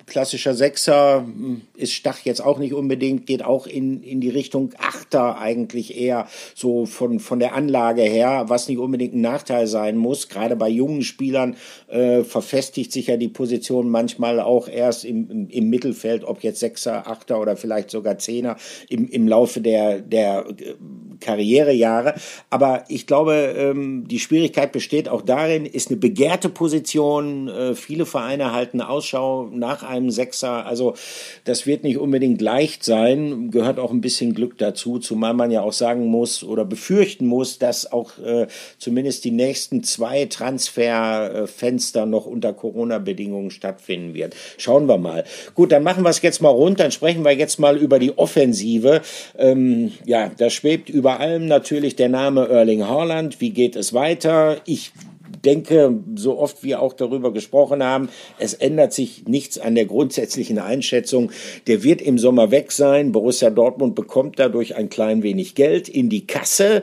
klassischer 0.06 0.54
Sechser 0.54 1.20
hm, 1.20 1.62
ist 1.76 1.92
Stach 1.92 2.20
jetzt 2.24 2.40
auch 2.40 2.58
nicht 2.58 2.72
unbedingt, 2.72 3.26
geht 3.26 3.44
auch 3.44 3.66
in, 3.66 4.02
in 4.02 4.20
die 4.20 4.30
Richtung 4.30 4.70
Achter 4.78 5.38
eigentlich 5.38 5.98
eher 5.98 6.26
so 6.54 6.87
von, 6.87 7.20
von 7.20 7.38
der 7.38 7.54
Anlage 7.54 8.02
her, 8.02 8.44
was 8.48 8.68
nicht 8.68 8.78
unbedingt 8.78 9.14
ein 9.14 9.20
Nachteil 9.20 9.66
sein 9.66 9.96
muss. 9.96 10.28
Gerade 10.28 10.56
bei 10.56 10.68
jungen 10.68 11.02
Spielern 11.02 11.56
äh, 11.88 12.24
verfestigt 12.24 12.92
sich 12.92 13.08
ja 13.08 13.16
die 13.16 13.28
Position 13.28 13.90
manchmal 13.90 14.40
auch 14.40 14.68
erst 14.68 15.04
im, 15.04 15.30
im, 15.30 15.48
im 15.48 15.70
Mittelfeld, 15.70 16.24
ob 16.24 16.42
jetzt 16.42 16.61
Sechser, 16.61 17.06
Achter 17.06 17.40
oder 17.40 17.56
vielleicht 17.56 17.90
sogar 17.90 18.18
Zehner 18.18 18.56
im, 18.88 19.08
im 19.08 19.28
Laufe 19.28 19.61
der, 19.61 20.00
der 20.00 20.46
äh, 20.48 20.74
Karrierejahre. 21.20 22.14
Aber 22.50 22.85
ich 22.88 23.07
glaube, 23.07 23.54
ähm, 23.57 24.07
die 24.09 24.18
Schwierigkeit 24.18 24.72
besteht 24.72 25.09
auch 25.09 25.22
darin, 25.22 25.66
ist 25.66 25.90
eine 25.90 25.98
begehrte 25.98 26.48
Position. 26.48 27.48
Äh, 27.48 27.74
viele 27.74 28.07
Vereine 28.07 28.52
halten 28.52 28.81
Ausschau 28.81 29.48
nach 29.52 29.83
einem 29.83 30.11
Sechser. 30.11 30.66
Also 30.66 30.94
das 31.44 31.66
wird 31.66 31.85
nicht 31.85 31.98
unbedingt 31.98 32.40
leicht 32.40 32.85
sein. 32.85 33.50
Gehört 33.50 33.78
auch 33.78 33.90
ein 33.90 34.00
bisschen 34.00 34.35
Glück 34.35 34.59
dazu, 34.59 34.98
zumal 34.98 35.35
man 35.35 35.50
ja 35.50 35.62
auch 35.62 35.72
sagen 35.72 36.07
muss 36.07 36.44
oder 36.44 36.64
befürchten 36.64 37.26
muss, 37.26 37.59
dass 37.59 37.90
auch 37.90 38.18
äh, 38.18 38.46
zumindest 38.78 39.24
die 39.24 39.31
nächsten 39.31 39.83
zwei 39.83 40.26
Transferfenster 40.26 42.07
noch 42.07 42.26
unter 42.26 42.52
Corona-Bedingungen 42.52 43.50
stattfinden 43.50 44.14
wird. 44.14 44.35
Schauen 44.57 44.87
wir 44.87 44.98
mal. 44.98 45.24
Gut, 45.54 45.72
dann 45.72 45.83
machen 45.83 46.04
wir 46.04 46.11
es 46.11 46.22
jetzt 46.22 46.42
mal 46.42 46.48
rund. 46.48 46.81
Dann 46.81 46.90
sprechen 46.90 47.24
wir 47.24 47.33
jetzt 47.33 47.59
mal 47.59 47.76
über 47.76 47.98
die 47.98 48.16
Offensive. 48.16 49.02
Ähm, 49.37 49.92
ja, 50.04 50.31
da 50.37 50.50
schwebt 50.50 50.88
über 50.88 51.07
über 51.08 51.20
allem 51.20 51.46
natürlich 51.46 51.96
der 51.96 52.10
Name 52.10 52.48
Erling 52.48 52.86
Haaland. 52.86 53.40
Wie 53.40 53.48
geht 53.48 53.76
es 53.76 53.94
weiter? 53.94 54.58
Ich 54.66 54.92
denke, 55.42 55.94
so 56.16 56.38
oft 56.38 56.62
wir 56.62 56.82
auch 56.82 56.92
darüber 56.92 57.32
gesprochen 57.32 57.82
haben, 57.82 58.10
es 58.38 58.52
ändert 58.52 58.92
sich 58.92 59.26
nichts 59.26 59.58
an 59.58 59.74
der 59.74 59.86
grundsätzlichen 59.86 60.58
Einschätzung. 60.58 61.32
Der 61.66 61.82
wird 61.82 62.02
im 62.02 62.18
Sommer 62.18 62.50
weg 62.50 62.72
sein. 62.72 63.12
Borussia 63.12 63.48
Dortmund 63.48 63.94
bekommt 63.94 64.38
dadurch 64.38 64.76
ein 64.76 64.90
klein 64.90 65.22
wenig 65.22 65.54
Geld 65.54 65.88
in 65.88 66.10
die 66.10 66.26
Kasse 66.26 66.82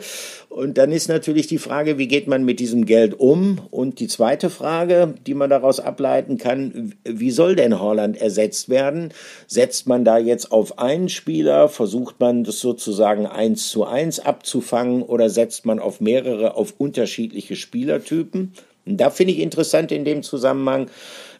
und 0.55 0.77
dann 0.77 0.93
ist 0.93 1.09
natürlich 1.09 1.47
die 1.47 1.57
Frage, 1.57 1.97
wie 1.97 2.07
geht 2.07 2.27
man 2.27 2.45
mit 2.45 2.61
diesem 2.61 2.85
Geld 2.85 3.19
um? 3.19 3.59
Und 3.71 3.99
die 3.99 4.07
zweite 4.07 4.49
Frage, 4.49 5.13
die 5.27 5.33
man 5.33 5.49
daraus 5.49 5.81
ableiten 5.81 6.37
kann, 6.37 6.93
wie 7.03 7.31
soll 7.31 7.57
denn 7.57 7.81
Holland 7.81 8.15
ersetzt 8.21 8.69
werden? 8.69 9.09
Setzt 9.47 9.85
man 9.85 10.05
da 10.05 10.17
jetzt 10.17 10.53
auf 10.53 10.79
einen 10.79 11.09
Spieler? 11.09 11.67
Versucht 11.67 12.21
man 12.21 12.45
das 12.45 12.61
sozusagen 12.61 13.25
eins 13.25 13.67
zu 13.67 13.83
eins 13.83 14.21
abzufangen 14.21 15.01
oder 15.01 15.29
setzt 15.29 15.65
man 15.65 15.79
auf 15.79 15.99
mehrere, 15.99 16.55
auf 16.55 16.75
unterschiedliche 16.77 17.57
Spielertypen? 17.57 18.53
Und 18.85 18.95
da 18.95 19.09
finde 19.09 19.33
ich 19.33 19.39
interessant 19.39 19.91
in 19.91 20.05
dem 20.05 20.23
Zusammenhang, 20.23 20.89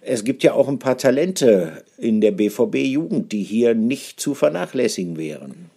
es 0.01 0.25
gibt 0.25 0.43
ja 0.43 0.51
auch 0.51 0.67
ein 0.67 0.79
paar 0.79 0.97
Talente 0.97 1.85
in 1.97 2.19
der 2.19 2.31
BVB-Jugend, 2.31 3.31
die 3.31 3.43
hier 3.43 3.75
nicht 3.75 4.19
zu 4.19 4.33
vernachlässigen 4.33 5.15
wären. 5.15 5.71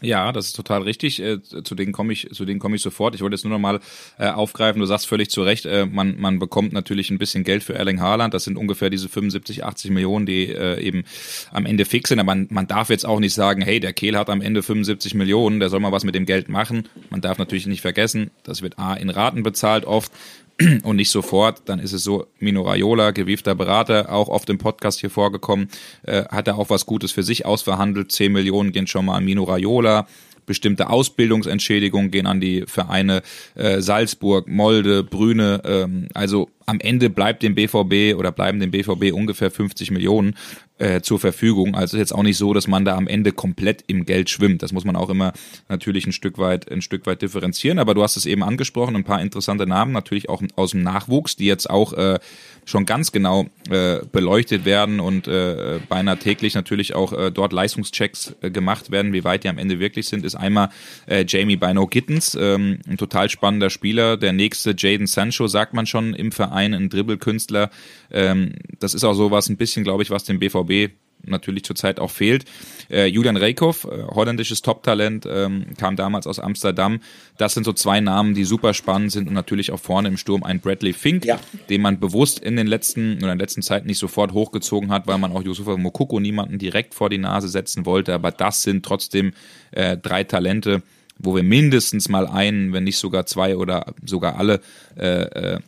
Ja, 0.00 0.30
das 0.30 0.46
ist 0.46 0.52
total 0.56 0.82
richtig. 0.82 1.20
Äh, 1.20 1.42
zu 1.42 1.74
denen 1.74 1.92
komme 1.92 2.12
ich, 2.12 2.28
zu 2.32 2.44
denen 2.44 2.60
komme 2.60 2.76
ich 2.76 2.82
sofort. 2.82 3.14
Ich 3.14 3.20
wollte 3.20 3.34
jetzt 3.34 3.44
nur 3.44 3.52
noch 3.52 3.58
mal 3.58 3.80
äh, 4.18 4.28
aufgreifen. 4.28 4.80
Du 4.80 4.86
sagst 4.86 5.08
völlig 5.08 5.30
zu 5.30 5.42
Recht, 5.42 5.66
äh, 5.66 5.86
man, 5.86 6.18
man 6.18 6.38
bekommt 6.38 6.72
natürlich 6.72 7.10
ein 7.10 7.18
bisschen 7.18 7.42
Geld 7.42 7.64
für 7.64 7.74
Erling 7.74 8.00
Haaland. 8.00 8.32
Das 8.32 8.44
sind 8.44 8.56
ungefähr 8.56 8.90
diese 8.90 9.08
75, 9.08 9.64
80 9.64 9.90
Millionen, 9.90 10.24
die 10.24 10.46
äh, 10.46 10.80
eben 10.80 11.04
am 11.50 11.66
Ende 11.66 11.84
fix 11.84 12.10
sind. 12.10 12.20
Aber 12.20 12.26
man, 12.26 12.46
man 12.50 12.68
darf 12.68 12.90
jetzt 12.90 13.06
auch 13.06 13.18
nicht 13.18 13.34
sagen, 13.34 13.60
hey, 13.60 13.80
der 13.80 13.92
Kehl 13.92 14.16
hat 14.16 14.30
am 14.30 14.40
Ende 14.40 14.62
75 14.62 15.14
Millionen, 15.14 15.58
der 15.58 15.68
soll 15.68 15.80
mal 15.80 15.92
was 15.92 16.04
mit 16.04 16.14
dem 16.14 16.26
Geld 16.26 16.48
machen. 16.48 16.88
Man 17.10 17.20
darf 17.20 17.38
natürlich 17.38 17.66
nicht 17.66 17.80
vergessen, 17.80 18.30
das 18.44 18.62
wird 18.62 18.78
A 18.78 18.94
in 18.94 19.10
Raten 19.10 19.42
bezahlt 19.42 19.84
oft 19.84 20.12
und 20.82 20.96
nicht 20.96 21.10
sofort, 21.10 21.62
dann 21.66 21.78
ist 21.78 21.92
es 21.92 22.02
so, 22.02 22.26
Mino 22.40 22.62
Raiola, 22.62 23.12
gewiefter 23.12 23.54
Berater, 23.54 24.12
auch 24.12 24.28
oft 24.28 24.50
im 24.50 24.58
Podcast 24.58 25.00
hier 25.00 25.10
vorgekommen, 25.10 25.68
äh, 26.02 26.24
hat 26.24 26.48
er 26.48 26.58
auch 26.58 26.70
was 26.70 26.86
Gutes 26.86 27.12
für 27.12 27.22
sich 27.22 27.46
ausverhandelt. 27.46 28.10
10 28.10 28.32
Millionen 28.32 28.72
gehen 28.72 28.86
schon 28.86 29.04
mal 29.04 29.16
an 29.16 29.24
Mino 29.24 29.44
Raiola. 29.44 30.06
Bestimmte 30.48 30.90
Ausbildungsentschädigungen 30.90 32.10
gehen 32.10 32.26
an 32.26 32.40
die 32.40 32.64
Vereine 32.66 33.22
äh, 33.54 33.80
Salzburg, 33.80 34.48
Molde, 34.48 35.04
Brüne. 35.04 35.62
Ähm, 35.64 36.08
also 36.14 36.48
am 36.66 36.80
Ende 36.80 37.08
bleibt 37.08 37.42
dem 37.42 37.54
BVB 37.54 38.18
oder 38.18 38.30
bleiben 38.30 38.60
dem 38.60 38.70
BVB 38.70 39.12
ungefähr 39.12 39.50
50 39.50 39.90
Millionen 39.90 40.34
äh, 40.78 41.00
zur 41.00 41.18
Verfügung. 41.18 41.74
Also 41.74 41.96
ist 41.96 42.00
jetzt 42.00 42.14
auch 42.14 42.22
nicht 42.22 42.36
so, 42.36 42.52
dass 42.52 42.66
man 42.66 42.84
da 42.84 42.94
am 42.96 43.08
Ende 43.08 43.32
komplett 43.32 43.84
im 43.86 44.04
Geld 44.04 44.28
schwimmt. 44.28 44.62
Das 44.62 44.72
muss 44.72 44.84
man 44.84 44.94
auch 44.94 45.08
immer 45.08 45.32
natürlich 45.68 46.06
ein 46.06 46.12
Stück 46.12 46.36
weit, 46.36 46.70
ein 46.70 46.82
Stück 46.82 47.06
weit 47.06 47.22
differenzieren. 47.22 47.78
Aber 47.78 47.94
du 47.94 48.02
hast 48.02 48.16
es 48.16 48.26
eben 48.26 48.42
angesprochen, 48.42 48.96
ein 48.96 49.04
paar 49.04 49.22
interessante 49.22 49.66
Namen, 49.66 49.92
natürlich 49.92 50.28
auch 50.28 50.42
aus 50.56 50.72
dem 50.72 50.82
Nachwuchs, 50.82 51.36
die 51.36 51.46
jetzt 51.46 51.70
auch 51.70 51.94
äh, 51.94 52.18
schon 52.66 52.84
ganz 52.84 53.12
genau 53.12 53.46
äh, 53.70 54.00
beleuchtet 54.12 54.64
werden 54.66 55.00
und 55.00 55.26
äh, 55.26 55.80
beinahe 55.88 56.18
täglich 56.18 56.54
natürlich 56.54 56.94
auch 56.94 57.12
äh, 57.12 57.32
dort 57.32 57.52
Leistungschecks 57.52 58.34
äh, 58.42 58.50
gemacht 58.50 58.90
werden, 58.90 59.14
wie 59.14 59.24
weit 59.24 59.44
die 59.44 59.48
am 59.48 59.58
Ende 59.58 59.80
wirklich 59.80 60.06
sind, 60.06 60.24
ist 60.24 60.34
einmal 60.38 60.70
äh, 61.06 61.24
Jamie 61.26 61.56
Bino 61.56 61.86
Gittens, 61.86 62.36
ähm, 62.40 62.78
ein 62.88 62.96
total 62.96 63.28
spannender 63.28 63.70
Spieler. 63.70 64.16
Der 64.16 64.32
nächste 64.32 64.74
Jaden 64.76 65.06
Sancho, 65.06 65.46
sagt 65.46 65.74
man 65.74 65.86
schon 65.86 66.14
im 66.14 66.32
Verein, 66.32 66.74
ein 66.74 66.88
Dribbelkünstler. 66.88 67.70
Ähm, 68.10 68.54
das 68.78 68.94
ist 68.94 69.04
auch 69.04 69.14
so 69.14 69.30
was 69.30 69.48
ein 69.48 69.56
bisschen, 69.56 69.84
glaube 69.84 70.02
ich, 70.02 70.10
was 70.10 70.24
dem 70.24 70.38
BVB 70.38 70.92
natürlich 71.22 71.64
zurzeit 71.64 72.00
auch 72.00 72.10
fehlt. 72.10 72.44
Äh, 72.90 73.06
Julian 73.06 73.36
Reykhoff, 73.36 73.84
äh, 73.84 74.04
holländisches 74.04 74.62
Top-Talent, 74.62 75.26
ähm, 75.30 75.66
kam 75.76 75.96
damals 75.96 76.26
aus 76.26 76.38
Amsterdam. 76.38 77.00
Das 77.36 77.54
sind 77.54 77.64
so 77.64 77.72
zwei 77.72 78.00
Namen, 78.00 78.34
die 78.34 78.44
super 78.44 78.74
spannend 78.74 79.12
sind 79.12 79.28
und 79.28 79.34
natürlich 79.34 79.70
auch 79.72 79.80
vorne 79.80 80.08
im 80.08 80.16
Sturm 80.16 80.42
ein 80.42 80.60
Bradley 80.60 80.92
Fink, 80.92 81.24
ja. 81.24 81.38
den 81.68 81.82
man 81.82 82.00
bewusst 82.00 82.38
in 82.38 82.56
den 82.56 82.66
letzten 82.66 83.18
oder 83.18 83.32
in 83.32 83.38
der 83.38 83.46
letzten 83.46 83.62
Zeit 83.62 83.86
nicht 83.86 83.98
sofort 83.98 84.32
hochgezogen 84.32 84.90
hat, 84.90 85.06
weil 85.06 85.18
man 85.18 85.32
auch 85.32 85.42
Yusufa 85.42 85.76
Mokoko 85.76 86.20
niemanden 86.20 86.58
direkt 86.58 86.94
vor 86.94 87.10
die 87.10 87.18
Nase 87.18 87.48
setzen 87.48 87.86
wollte. 87.86 88.14
Aber 88.14 88.30
das 88.30 88.62
sind 88.62 88.84
trotzdem 88.84 89.32
äh, 89.72 89.96
drei 89.96 90.24
Talente, 90.24 90.82
wo 91.18 91.34
wir 91.34 91.42
mindestens 91.42 92.08
mal 92.08 92.26
einen, 92.26 92.72
wenn 92.72 92.84
nicht 92.84 92.98
sogar 92.98 93.26
zwei 93.26 93.56
oder 93.56 93.94
sogar 94.04 94.38
alle 94.38 94.60
äh, 94.96 95.54
äh, 95.54 95.58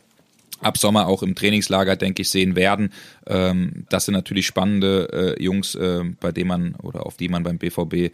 ab 0.61 0.77
Sommer 0.77 1.07
auch 1.07 1.23
im 1.23 1.35
Trainingslager, 1.35 1.95
denke 1.95 2.21
ich, 2.21 2.29
sehen 2.29 2.55
werden. 2.55 2.91
Ähm, 3.27 3.85
das 3.89 4.05
sind 4.05 4.13
natürlich 4.13 4.45
spannende 4.45 5.35
äh, 5.37 5.43
Jungs, 5.43 5.75
äh, 5.75 6.03
bei 6.19 6.31
denen 6.31 6.47
man 6.47 6.75
oder 6.75 7.05
auf 7.05 7.17
die 7.17 7.29
man 7.29 7.43
beim 7.43 7.57
BVB 7.57 8.13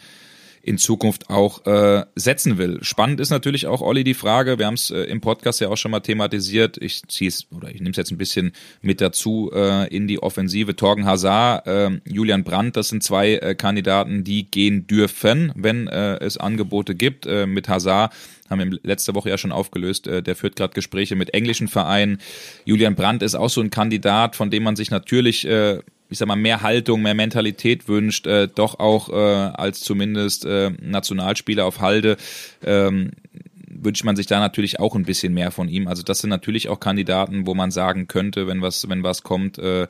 in 0.68 0.78
Zukunft 0.78 1.30
auch 1.30 1.66
äh, 1.66 2.04
setzen 2.16 2.58
will. 2.58 2.80
Spannend 2.82 3.22
ist 3.22 3.30
natürlich 3.30 3.68
auch, 3.68 3.80
Olli, 3.80 4.04
die 4.04 4.14
Frage, 4.14 4.60
wir 4.60 4.66
haben 4.66 4.74
es 4.74 4.92
äh, 4.92 5.04
im 5.04 5.22
Podcast 5.22 5.62
ja 5.62 5.70
auch 5.70 5.78
schon 5.78 5.92
mal 5.92 6.02
thematisiert, 6.02 6.78
ich 6.78 7.04
ziehe 7.08 7.30
es 7.30 7.48
oder 7.56 7.70
ich 7.70 7.80
nehme 7.80 7.92
es 7.92 7.96
jetzt 7.96 8.12
ein 8.12 8.18
bisschen 8.18 8.52
mit 8.82 9.00
dazu 9.00 9.50
äh, 9.54 9.88
in 9.96 10.08
die 10.08 10.22
Offensive. 10.22 10.76
Torgen 10.76 11.06
Hazard, 11.06 11.68
äh, 11.68 11.92
Julian 12.06 12.44
Brandt, 12.44 12.76
das 12.76 12.90
sind 12.90 13.02
zwei 13.02 13.36
äh, 13.36 13.56
Kandidaten, 13.56 14.26
die 14.26 14.52
gehen 14.52 14.88
dürfen, 14.88 15.54
wenn 15.56 15.88
äh, 15.88 16.18
es 16.18 16.38
Angebote 16.38 16.96
gibt. 16.96 17.26
Äh, 17.26 17.48
mit 17.48 17.70
Hazard 17.70 18.14
haben 18.50 18.60
wir 18.60 18.80
letzte 18.84 19.16
Woche 19.16 19.30
ja 19.30 19.38
schon 19.38 19.54
aufgelöst, 19.54 20.06
äh, 20.08 20.22
der 20.22 20.36
führt 20.36 20.58
gerade 20.58 20.74
Gespräche 20.74 21.16
mit 21.16 21.34
englischen 21.34 21.70
Vereinen. 21.70 22.20
Julian 22.66 22.96
Brandt 22.96 23.24
ist 23.24 23.36
auch 23.36 23.50
so 23.50 23.62
ein 23.62 23.70
Kandidat, 23.70 24.36
von 24.36 24.50
dem 24.50 24.64
man 24.64 24.76
sich 24.76 24.92
natürlich 24.92 25.48
äh, 25.48 25.80
ich 26.10 26.18
sag 26.18 26.28
mal, 26.28 26.36
mehr 26.36 26.62
Haltung, 26.62 27.02
mehr 27.02 27.14
Mentalität 27.14 27.88
wünscht, 27.88 28.28
äh, 28.28 28.48
doch 28.48 28.80
auch 28.80 29.10
äh, 29.10 29.14
als 29.14 29.82
zumindest 29.82 30.46
äh, 30.46 30.72
Nationalspieler 30.82 31.66
auf 31.66 31.82
Halde. 31.82 32.18
Ähm, 32.64 33.12
wünscht 33.80 34.04
man 34.04 34.16
sich 34.16 34.26
da 34.26 34.40
natürlich 34.40 34.80
auch 34.80 34.96
ein 34.96 35.06
bisschen 35.06 35.34
mehr 35.34 35.52
von 35.52 35.70
ihm. 35.70 35.88
Also 35.88 36.04
das 36.04 36.20
sind 36.20 36.30
natürlich 36.30 36.70
auch 36.70 36.80
Kandidaten, 36.80 37.46
wo 37.46 37.54
man 37.54 37.72
sagen 37.72 38.08
könnte, 38.08 38.48
wenn 38.48 38.62
was, 38.62 38.90
wenn 38.90 39.04
was 39.04 39.24
kommt, 39.24 39.60
äh, 39.60 39.88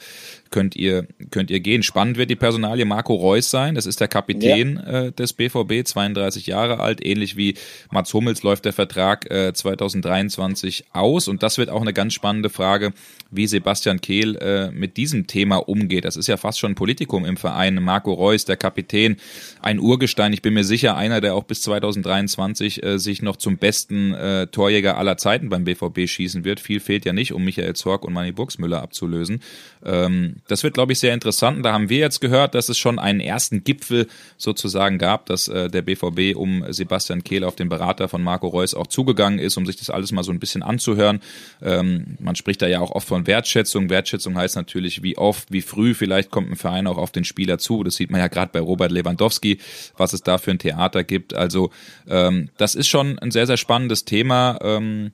könnt 0.52 0.76
ihr, 0.76 1.08
könnt 1.32 1.52
ihr 1.52 1.60
gehen. 1.60 1.84
Spannend 1.84 2.18
wird 2.18 2.30
die 2.30 2.36
Personalie 2.36 2.86
Marco 2.86 3.14
Reus 3.14 3.50
sein. 3.50 3.76
Das 3.76 3.86
ist 3.86 4.00
der 4.00 4.08
Kapitän 4.08 4.82
ja. 4.84 5.06
äh, 5.06 5.12
des 5.12 5.34
BVB, 5.34 5.86
32 5.86 6.48
Jahre 6.48 6.80
alt. 6.80 7.06
Ähnlich 7.06 7.38
wie 7.38 7.56
Mats 7.92 8.14
Hummels 8.14 8.44
läuft 8.44 8.66
der 8.66 8.74
Vertrag 8.74 9.30
äh, 9.30 9.54
2023 9.54 10.86
aus. 10.94 11.28
Und 11.28 11.44
das 11.44 11.58
wird 11.58 11.70
auch 11.70 11.82
eine 11.82 11.94
ganz 11.94 12.14
spannende 12.14 12.50
Frage, 12.50 12.94
wie 13.32 13.48
Sebastian 13.48 14.02
Kehl 14.02 14.36
äh, 14.38 14.72
mit 14.72 14.98
diesem 14.98 15.28
Thema 15.28 15.58
umgeht. 15.58 16.06
Das 16.06 16.16
ist 16.16 16.28
ja 16.28 16.38
fast 16.38 16.60
schon 16.60 16.72
ein 16.72 16.76
Politikum 16.76 17.26
im 17.26 17.38
Verein. 17.38 17.76
Marco 17.84 18.14
Reus, 18.14 18.46
der 18.46 18.58
Kapitän, 18.58 19.18
ein 19.62 19.80
Urgestein. 19.80 20.34
Ich 20.34 20.42
bin 20.42 20.54
mir 20.54 20.64
sicher, 20.64 20.96
einer, 20.96 21.22
der 21.22 21.36
auch 21.36 21.44
bis 21.44 21.62
2023 21.62 22.84
äh, 22.84 23.00
sich 23.00 23.22
noch 23.22 23.36
zum 23.36 23.58
besten 23.58 24.14
äh, 24.14 24.48
Torjäger 24.48 24.98
aller 24.98 25.18
Zeiten 25.18 25.50
beim 25.50 25.66
BVB 25.66 26.08
schießen 26.08 26.44
wird. 26.44 26.60
Viel 26.60 26.80
fehlt 26.80 27.06
ja 27.06 27.14
nicht, 27.14 27.34
um 27.34 27.44
Michael 27.44 27.76
Zorg 27.76 28.06
und 28.06 28.14
Manny 28.14 28.32
Buxmüller 28.32 28.82
abzulösen. 28.82 29.42
Ähm, 29.86 30.37
das 30.48 30.64
wird, 30.64 30.74
glaube 30.74 30.94
ich, 30.94 31.00
sehr 31.00 31.14
interessant. 31.14 31.58
Und 31.58 31.64
da 31.64 31.74
haben 31.74 31.90
wir 31.90 32.00
jetzt 32.00 32.22
gehört, 32.22 32.56
dass 32.56 32.70
es 32.70 32.78
schon 32.78 33.00
einen 33.00 33.20
ersten 33.20 33.64
Gipfel 33.64 34.08
sozusagen 34.38 34.98
gab, 34.98 35.26
dass 35.26 35.48
äh, 35.48 35.70
der 35.70 35.82
BVB 35.82 36.36
um 36.36 36.64
Sebastian 36.70 37.24
Kehl 37.24 37.44
auf 37.44 37.56
den 37.56 37.70
Berater 37.70 38.08
von 38.08 38.24
Marco 38.24 38.48
Reus 38.48 38.74
auch 38.74 38.88
zugegangen 38.88 39.40
ist, 39.40 39.58
um 39.58 39.66
sich 39.66 39.78
das 39.78 39.90
alles 39.90 40.12
mal 40.12 40.24
so 40.24 40.32
ein 40.32 40.40
bisschen 40.40 40.64
anzuhören. 40.64 41.22
Ähm, 41.62 42.18
man 42.20 42.36
spricht 42.36 42.62
da 42.62 42.68
ja 42.68 42.80
auch 42.80 42.92
oft 42.92 43.08
von 43.08 43.28
Wertschätzung. 43.28 43.90
Wertschätzung 43.90 44.38
heißt 44.38 44.56
natürlich, 44.56 45.04
wie 45.04 45.18
oft, 45.18 45.52
wie 45.52 45.62
früh 45.62 45.94
vielleicht 45.94 46.32
kommt 46.32 46.52
ein 46.52 46.56
Verein 46.56 46.88
auch 46.88 46.98
auf 46.98 47.12
den 47.12 47.24
Spieler 47.24 47.58
zu. 47.58 47.84
Das 47.84 47.96
sieht 47.96 48.12
man 48.12 48.20
ja 48.20 48.28
gerade 48.28 48.52
bei 48.52 48.60
Robert 48.60 48.92
Lewandowski, 48.92 49.60
was 49.98 50.14
es 50.14 50.24
da 50.24 50.38
für 50.38 50.52
ein 50.52 50.60
Theater 50.60 51.04
gibt. 51.04 51.34
Also 51.34 51.72
ähm, 52.08 52.50
das 52.58 52.76
ist 52.76 52.88
schon 52.88 53.20
ein 53.20 53.32
sehr, 53.32 53.48
sehr 53.48 53.58
spannendes 53.58 54.06
Thema. 54.06 54.60
Ähm, 54.62 55.12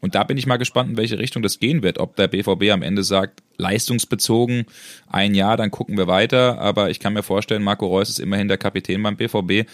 und 0.00 0.14
da 0.14 0.22
bin 0.22 0.36
ich 0.36 0.46
mal 0.46 0.58
gespannt, 0.58 0.90
in 0.90 0.96
welche 0.98 1.18
Richtung 1.18 1.42
das 1.42 1.60
gehen 1.60 1.82
wird. 1.82 1.98
Ob 1.98 2.14
der 2.16 2.28
BVB 2.28 2.70
am 2.70 2.82
Ende 2.82 3.02
sagt, 3.02 3.42
leistungsbezogen 3.56 4.66
ein 5.08 5.34
Jahr, 5.34 5.56
dann 5.56 5.70
gucken 5.70 5.96
wir 5.96 6.06
weiter. 6.06 6.58
Aber 6.58 6.90
ich 6.90 7.00
kann 7.00 7.12
mir 7.12 7.22
vorstellen, 7.22 7.62
Marco 7.62 7.86
Reus 7.86 8.08
ist 8.08 8.20
immerhin 8.20 8.48
der 8.48 8.58
Kapitän 8.58 9.02
beim 9.02 9.16
BVB, 9.16 9.68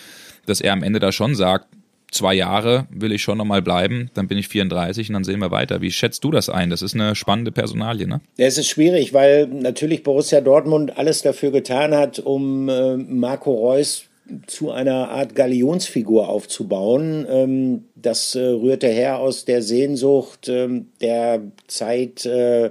dass 0.47 0.61
er 0.61 0.73
am 0.73 0.83
Ende 0.83 1.01
da 1.01 1.12
schon 1.12 1.35
sagt, 1.35 1.66
zwei 2.11 2.35
Jahre 2.35 2.87
will 2.90 3.12
ich 3.12 3.23
schon 3.23 3.38
nochmal 3.38 3.62
bleiben, 3.62 4.11
dann 4.14 4.29
bin 4.29 4.38
ich 4.38 4.49
34 4.49 5.09
und 5.09 5.14
dann 5.14 5.25
sehen 5.25 5.40
wir 5.40 5.51
weiter. 5.51 5.81
Wie 5.81 5.90
schätzt 5.90 6.25
du 6.25 6.31
das 6.31 6.49
ein? 6.49 6.71
Das 6.71 6.83
ist 6.83 6.95
eine 6.95 7.14
spannende 7.14 7.53
Personalie, 7.53 8.07
ne? 8.07 8.21
Es 8.37 8.59
ist 8.59 8.69
schwierig, 8.69 9.12
weil 9.14 9.47
natürlich 9.47 10.03
Borussia 10.03 10.40
Dortmund 10.40 10.99
alles 10.99 11.23
dafür 11.23 11.51
getan 11.51 11.95
hat, 11.95 12.19
um 12.19 12.69
äh, 12.69 12.97
Marco 12.97 13.53
Reus 13.53 14.05
zu 14.47 14.71
einer 14.71 15.11
Art 15.11 15.35
Galionsfigur 15.35 16.29
aufzubauen. 16.29 17.27
Ähm, 17.29 17.85
das 17.97 18.35
äh, 18.35 18.40
rührte 18.40 18.88
her 18.88 19.19
aus 19.19 19.45
der 19.45 19.62
Sehnsucht 19.62 20.49
ähm, 20.49 20.88
der 21.01 21.43
Zeit 21.66 22.25
äh, 22.27 22.71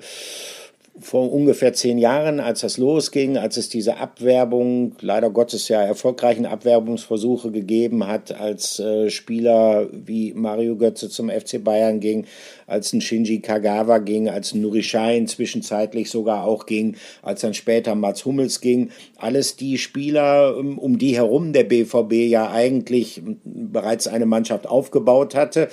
vor 1.01 1.31
ungefähr 1.31 1.73
zehn 1.73 1.97
Jahren, 1.97 2.39
als 2.39 2.61
das 2.61 2.77
losging, 2.77 3.37
als 3.37 3.57
es 3.57 3.69
diese 3.69 3.97
Abwerbung, 3.97 4.93
leider 5.01 5.29
Gottes 5.29 5.67
ja 5.67 5.81
erfolgreichen 5.81 6.45
Abwerbungsversuche 6.45 7.51
gegeben 7.51 8.07
hat, 8.07 8.31
als 8.39 8.79
äh, 8.79 9.09
Spieler 9.09 9.87
wie 9.91 10.33
Mario 10.33 10.75
Götze 10.75 11.09
zum 11.09 11.29
FC 11.29 11.63
Bayern 11.63 11.99
ging, 11.99 12.25
als 12.67 12.93
ein 12.93 13.01
Shinji 13.01 13.39
Kagawa 13.39 13.99
ging, 13.99 14.29
als 14.29 14.53
ein 14.53 14.61
Nurishai 14.61 15.23
zwischenzeitlich 15.25 16.09
sogar 16.09 16.43
auch 16.43 16.65
ging, 16.65 16.95
als 17.21 17.41
dann 17.41 17.53
später 17.53 17.95
Mats 17.95 18.25
Hummels 18.25 18.61
ging. 18.61 18.89
Alles 19.17 19.55
die 19.55 19.77
Spieler, 19.77 20.55
ähm, 20.59 20.77
um 20.77 20.97
die 20.97 21.15
herum 21.15 21.53
der 21.53 21.63
BVB 21.63 22.13
ja 22.29 22.51
eigentlich 22.51 23.21
bereits 23.43 24.07
eine 24.07 24.25
Mannschaft 24.25 24.67
aufgebaut 24.67 25.35
hatte 25.35 25.69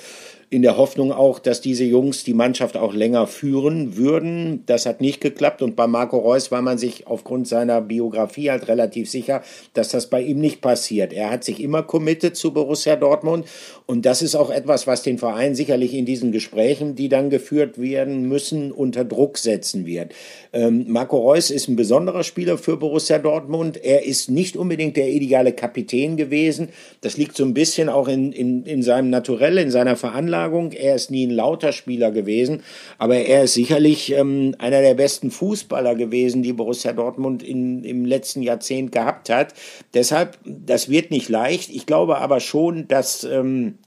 in 0.49 0.61
der 0.61 0.77
Hoffnung 0.77 1.11
auch, 1.11 1.39
dass 1.39 1.59
diese 1.59 1.83
Jungs 1.83 2.23
die 2.23 2.33
Mannschaft 2.33 2.77
auch 2.77 2.93
länger 2.93 3.27
führen 3.27 3.97
würden. 3.97 4.63
Das 4.65 4.85
hat 4.85 5.01
nicht 5.01 5.19
geklappt 5.19 5.61
und 5.61 5.75
bei 5.75 5.87
Marco 5.87 6.17
Reus 6.17 6.51
war 6.51 6.61
man 6.61 6.77
sich 6.77 7.05
aufgrund 7.05 7.49
seiner 7.49 7.81
Biografie 7.81 8.49
halt 8.49 8.69
relativ 8.69 9.09
sicher, 9.09 9.41
dass 9.73 9.89
das 9.89 10.07
bei 10.07 10.21
ihm 10.21 10.39
nicht 10.39 10.61
passiert. 10.61 11.11
Er 11.11 11.31
hat 11.31 11.43
sich 11.43 11.61
immer 11.61 11.83
committed 11.83 12.37
zu 12.37 12.53
Borussia 12.53 12.95
Dortmund 12.95 13.45
und 13.87 14.05
das 14.05 14.21
ist 14.21 14.35
auch 14.35 14.49
etwas, 14.49 14.87
was 14.87 15.03
den 15.03 15.17
Verein 15.17 15.53
sicherlich 15.53 15.93
in 15.93 16.05
diesen 16.05 16.31
Gesprächen, 16.31 16.95
die 16.95 17.09
dann 17.09 17.29
geführt 17.29 17.77
werden 17.77 18.29
müssen, 18.29 18.71
unter 18.71 19.03
Druck 19.03 19.37
setzen 19.39 19.85
wird. 19.85 20.13
Ähm, 20.53 20.85
Marco 20.87 21.17
Reus 21.17 21.51
ist 21.51 21.67
ein 21.67 21.75
besonderer 21.75 22.23
Spieler 22.23 22.57
für 22.57 22.77
Borussia 22.77 23.19
Dortmund. 23.19 23.83
Er 23.83 24.05
ist 24.05 24.31
nicht 24.31 24.55
unbedingt 24.55 24.95
der 24.95 25.09
ideale 25.09 25.51
Kapitän 25.51 26.15
gewesen. 26.15 26.69
Das 27.01 27.17
liegt 27.17 27.35
so 27.35 27.43
ein 27.43 27.53
bisschen 27.53 27.89
auch 27.89 28.07
in, 28.07 28.31
in, 28.31 28.63
in 28.63 28.81
seinem 28.81 29.09
Naturell, 29.09 29.57
in 29.57 29.71
seiner 29.71 29.97
Veranlagung 29.97 30.36
Veranlagung. 30.37 30.71
Er 30.71 30.95
ist 30.95 31.11
nie 31.11 31.27
ein 31.27 31.31
lauter 31.31 31.71
Spieler 31.71 32.11
gewesen, 32.11 32.63
aber 32.97 33.17
er 33.17 33.43
ist 33.43 33.53
sicherlich 33.53 34.13
ähm, 34.13 34.55
einer 34.59 34.81
der 34.81 34.93
besten 34.93 35.31
Fußballer 35.31 35.95
gewesen, 35.95 36.43
die 36.43 36.53
Borussia 36.53 36.93
Dortmund 36.93 37.43
in, 37.43 37.83
im 37.83 38.05
letzten 38.05 38.41
Jahrzehnt 38.41 38.91
gehabt 38.91 39.29
hat. 39.29 39.53
Deshalb, 39.93 40.37
das 40.45 40.89
wird 40.89 41.11
nicht 41.11 41.29
leicht. 41.29 41.69
Ich 41.69 41.85
glaube 41.85 42.17
aber 42.17 42.39
schon, 42.39 42.87
dass 42.87 43.23
ähm, 43.23 43.79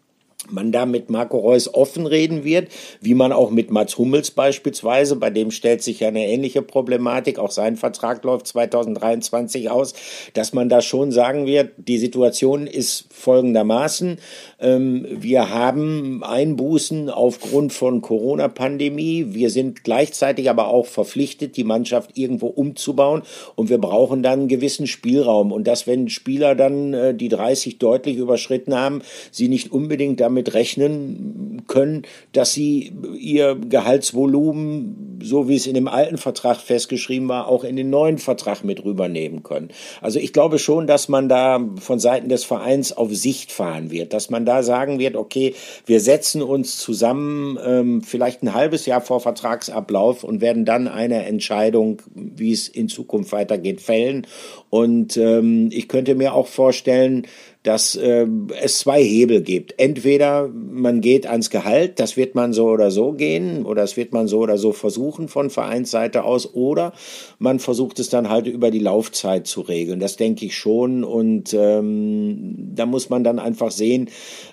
man 0.49 0.73
da 0.73 0.87
mit 0.87 1.11
Marco 1.11 1.39
Reus 1.39 1.73
offen 1.73 2.07
reden 2.07 2.45
wird, 2.45 2.69
wie 3.01 3.15
man 3.15 3.33
auch 3.33 3.51
mit 3.51 3.71
Mats 3.71 3.99
Hummels 3.99 4.31
beispielsweise, 4.31 5.17
bei 5.17 5.31
dem 5.31 5.51
stellt 5.51 5.83
sich 5.83 6.01
ja 6.01 6.09
eine 6.09 6.27
ähnliche 6.27 6.63
Problematik, 6.63 7.39
auch 7.39 7.51
sein 7.51 7.77
Vertrag 7.77 8.25
läuft 8.25 8.47
2023 8.47 9.71
aus, 9.71 9.95
dass 10.35 10.53
man 10.53 10.69
da 10.69 10.81
schon 10.81 11.13
sagen 11.13 11.47
wird, 11.47 11.73
die 11.77 11.99
Situation 11.99 12.67
ist 12.67 13.07
folgendermaßen, 13.11 14.19
ähm, 14.61 15.07
wir 15.11 15.51
haben 15.51 16.23
Einbußen 16.23 17.11
aufgrund 17.11 17.73
von 17.73 18.01
Corona-Pandemie, 18.01 19.27
wir 19.31 19.51
sind 19.51 19.85
gleichzeitig 19.85 20.51
aber 20.51 20.69
auch 20.69 20.87
verpflichtet, 20.87 21.57
die 21.57 21.65
Mannschaft 21.65 22.17
irgendwo 22.17 22.47
umzubauen. 22.47 23.23
Und 23.55 23.71
wir 23.71 23.79
brauchen 23.79 24.23
dann 24.23 24.41
einen 24.41 24.49
gewissen 24.49 24.87
Spielraum. 24.87 25.53
Und 25.53 25.67
dass 25.67 25.87
wenn 25.87 26.09
Spieler 26.09 26.55
dann 26.55 26.95
äh, 26.95 27.15
die 27.15 27.29
30 27.29 27.79
deutlich 27.79 28.17
überschritten 28.17 28.75
haben, 28.75 29.03
sie 29.31 29.49
nicht 29.49 29.73
unbedingt 29.73 30.21
damit 30.21 30.30
damit 30.31 30.55
rechnen 30.55 31.63
können, 31.67 32.03
dass 32.33 32.53
sie 32.53 32.93
ihr 33.19 33.57
Gehaltsvolumen, 33.57 35.21
so 35.23 35.49
wie 35.49 35.57
es 35.57 35.67
in 35.67 35.75
dem 35.75 35.89
alten 35.89 36.19
Vertrag 36.19 36.59
festgeschrieben 36.59 37.29
war, 37.29 37.49
auch 37.49 37.65
in 37.65 37.77
den 37.77 37.91
neuen 37.91 38.19
Vertrag 38.19 38.65
mit 38.65 38.85
rübernehmen 38.85 39.43
können. 39.43 39.69
Also 40.01 40.19
ich 40.19 40.33
glaube 40.33 40.59
schon, 40.59 40.87
dass 40.87 41.09
man 41.09 41.29
da 41.29 41.61
von 41.81 41.99
Seiten 41.99 42.29
des 42.29 42.45
Vereins 42.45 42.93
auf 42.93 43.15
Sicht 43.15 43.53
fahren 43.53 43.91
wird, 43.91 44.13
dass 44.13 44.31
man 44.31 44.47
da 44.47 44.63
sagen 44.63 44.99
wird, 44.99 45.17
okay, 45.17 45.55
wir 45.87 46.01
setzen 46.01 46.43
uns 46.43 46.79
zusammen 46.79 47.59
ähm, 47.65 48.03
vielleicht 48.03 48.43
ein 48.43 48.55
halbes 48.55 48.87
Jahr 48.87 49.01
vor 49.01 49.21
Vertragsablauf 49.21 50.25
und 50.25 50.41
werden 50.41 50.65
dann 50.65 50.89
eine 50.89 51.27
Entscheidung, 51.27 52.03
wie 52.15 52.53
es 52.53 52.69
in 52.69 52.89
Zukunft 52.89 53.33
weitergeht, 53.33 53.81
fällen. 53.81 54.27
Und 54.71 55.17
ähm, 55.17 55.69
ich 55.73 55.89
könnte 55.89 56.15
mir 56.15 56.35
auch 56.35 56.47
vorstellen, 56.47 57.27
dass 57.63 57.95
äh, 57.95 58.27
es 58.61 58.79
zwei 58.79 59.03
Hebel 59.03 59.43
gibt. 59.43 59.75
Entweder 59.79 60.49
man 60.49 61.01
geht 61.01 61.27
ans 61.27 61.51
Gehalt, 61.51 62.01
das 62.01 62.17
wird 62.17 62.35
man 62.35 62.53
so 62.53 62.69
oder 62.69 62.91
so 62.91 63.13
gehen, 63.13 63.67
oder 63.67 63.83
das 63.83 63.97
wird 63.97 64.13
man 64.13 64.29
so 64.29 64.39
oder 64.39 64.57
so 64.57 64.73
versuchen 64.73 65.29
von 65.29 65.51
Vereinsseite 65.51 66.25
aus, 66.25 66.55
oder 66.55 66.93
man 67.39 67.59
versucht 67.59 67.99
es 67.99 68.09
dann 68.09 68.31
halt 68.31 68.47
über 68.47 68.71
die 68.71 68.79
Laufzeit 68.79 69.47
zu 69.47 69.61
regeln. 69.61 70.01
Das 70.01 70.17
denke 70.17 70.47
ich 70.47 70.57
schon. 70.57 71.05
Und 71.05 71.53
ähm, 71.53 72.55
da 72.75 72.87
muss 72.87 73.11
man 73.11 73.25
dann 73.25 73.39
einfach 73.39 73.71
sehen, 73.71 74.09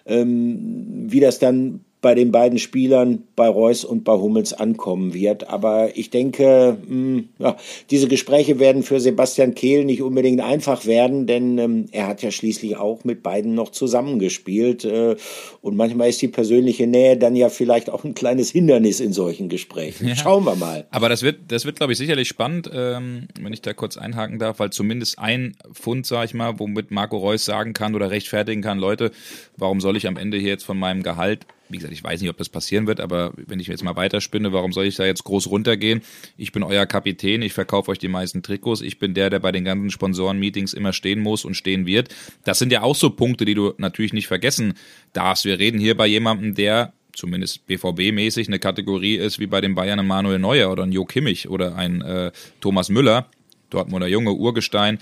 ähm, 0.06 1.06
wie 1.08 1.20
das 1.22 1.40
dann 1.40 1.86
bei 2.00 2.14
den 2.14 2.32
beiden 2.32 2.60
Spielern, 2.60 3.24
bei 3.36 3.48
Reus 3.48 3.84
und 3.84 4.04
bei 4.04 4.14
Hummels 4.14 4.54
ankommen 4.54 5.16
wird. 5.16 5.50
Aber 5.50 5.98
ich 5.98 6.12
denke, 6.12 6.78
mh, 6.88 6.88
hm, 6.88 7.30
ja, 7.40 7.58
diese 7.90 8.08
Gespräche 8.08 8.60
werden 8.60 8.84
für 8.84 9.00
Sebastian 9.00 9.56
Kehl 9.56 9.84
nicht 9.84 10.04
unbedingt 10.04 10.42
einfach 10.42 10.86
werden, 10.86 11.26
denn 11.26 11.58
ähm, 11.58 11.86
er 11.92 12.08
hat 12.08 12.22
ja 12.22 12.30
schließlich 12.30 12.78
auch 12.78 13.04
mit 13.04 13.24
beiden 13.24 13.56
noch 13.56 13.72
zusammengespielt. 13.72 14.86
Äh, 14.86 15.16
und 15.62 15.76
manchmal 15.76 16.10
ist 16.10 16.22
die 16.22 16.28
persönliche 16.28 16.86
Nähe 16.86 17.18
dann 17.18 17.36
ja 17.36 17.50
vielleicht 17.50 17.90
auch 17.90 18.04
ein 18.04 18.14
kleines 18.14 18.52
Hindernis 18.52 19.00
in 19.00 19.12
solchen 19.12 19.50
Gesprächen. 19.50 20.08
Ja. 20.08 20.16
Schauen 20.16 20.46
wir 20.46 20.56
mal. 20.56 20.86
Aber 20.92 21.10
das 21.10 21.24
wird, 21.24 21.40
das 21.48 21.66
wird, 21.66 21.78
glaube 21.78 21.94
ich, 21.94 21.98
sicherlich 21.98 22.28
spannend, 22.28 22.70
ähm, 22.72 23.28
wenn 23.42 23.54
ich 23.54 23.64
da 23.64 23.74
kurz 23.74 23.98
einhaken 23.98 24.38
darf, 24.38 24.60
weil 24.60 24.70
zumindest 24.70 25.18
ein 25.18 25.56
Fund, 25.74 26.06
sag 26.06 26.26
ich 26.26 26.36
mal, 26.36 26.60
womit 26.60 26.92
Marco 26.92 27.18
Reus 27.18 27.44
sagen 27.44 27.74
kann 27.74 27.96
oder 27.96 28.12
rechtfertigen 28.12 28.62
kann, 28.62 28.78
Leute, 28.78 29.12
warum 29.58 29.82
soll 29.82 29.98
ich 29.98 30.06
am 30.06 30.16
Ende 30.16 30.38
hier 30.38 30.50
jetzt 30.50 30.64
von 30.64 30.78
meinem 30.78 31.02
Gehalt 31.02 31.48
wie 31.70 31.78
gesagt, 31.78 31.94
ich 31.94 32.04
weiß 32.04 32.22
nicht, 32.22 32.30
ob 32.30 32.38
das 32.38 32.50
passieren 32.50 32.88
wird, 32.88 33.00
aber 33.00 33.34
wenn 33.36 33.60
ich 33.60 33.68
jetzt 33.68 33.84
mal 33.84 33.96
weiterspinne, 33.96 34.54
warum 34.54 34.72
soll 34.72 34.86
ich 34.86 34.96
da 34.96 35.06
jetzt 35.06 35.24
groß 35.24 35.48
runtergehen? 35.48 36.02
Ich 36.38 36.52
bin 36.52 36.64
euer 36.64 36.86
Kapitän, 36.86 37.42
ich 37.42 37.54
verkaufe 37.54 37.92
euch 37.92 38.00
die 38.00 38.08
meisten 38.08 38.44
Trikots, 38.44 38.82
ich 38.82 39.00
bin 39.00 39.14
der, 39.14 39.30
der 39.30 39.40
bei 39.40 39.52
den 39.52 39.66
ganzen 39.66 39.90
Sponsoren-Meetings 39.90 40.74
immer 40.74 40.94
stehen 40.94 41.20
muss 41.20 41.46
und 41.46 41.56
stehen 41.56 41.86
wird. 41.86 42.10
Das 42.44 42.60
sind 42.60 42.72
ja 42.72 42.84
auch 42.84 42.96
so 42.96 43.10
Punkte, 43.10 43.46
die 43.46 43.54
du 43.54 43.74
natürlich 43.78 44.14
nicht 44.14 44.28
vergessen 44.28 44.74
darfst. 45.14 45.46
Wir 45.46 45.60
reden 45.60 45.80
hier 45.80 45.96
bei 45.96 46.08
jemandem, 46.08 46.56
der 46.56 46.94
zumindest 47.14 47.68
BVB-mäßig 47.68 48.48
eine 48.48 48.60
Kategorie 48.60 49.16
ist 49.16 49.40
wie 49.40 49.48
bei 49.48 49.60
den 49.60 49.76
Bayern 49.76 50.06
Manuel 50.06 50.40
Neuer 50.40 50.72
oder 50.72 50.84
ein 50.84 50.92
Jo 50.92 51.06
Kimmich 51.06 51.50
oder 51.50 51.76
ein 51.76 52.02
äh, 52.02 52.32
Thomas 52.62 52.90
Müller, 52.90 53.28
Dortmunder 53.70 54.08
Junge, 54.08 54.34
Urgestein. 54.34 55.00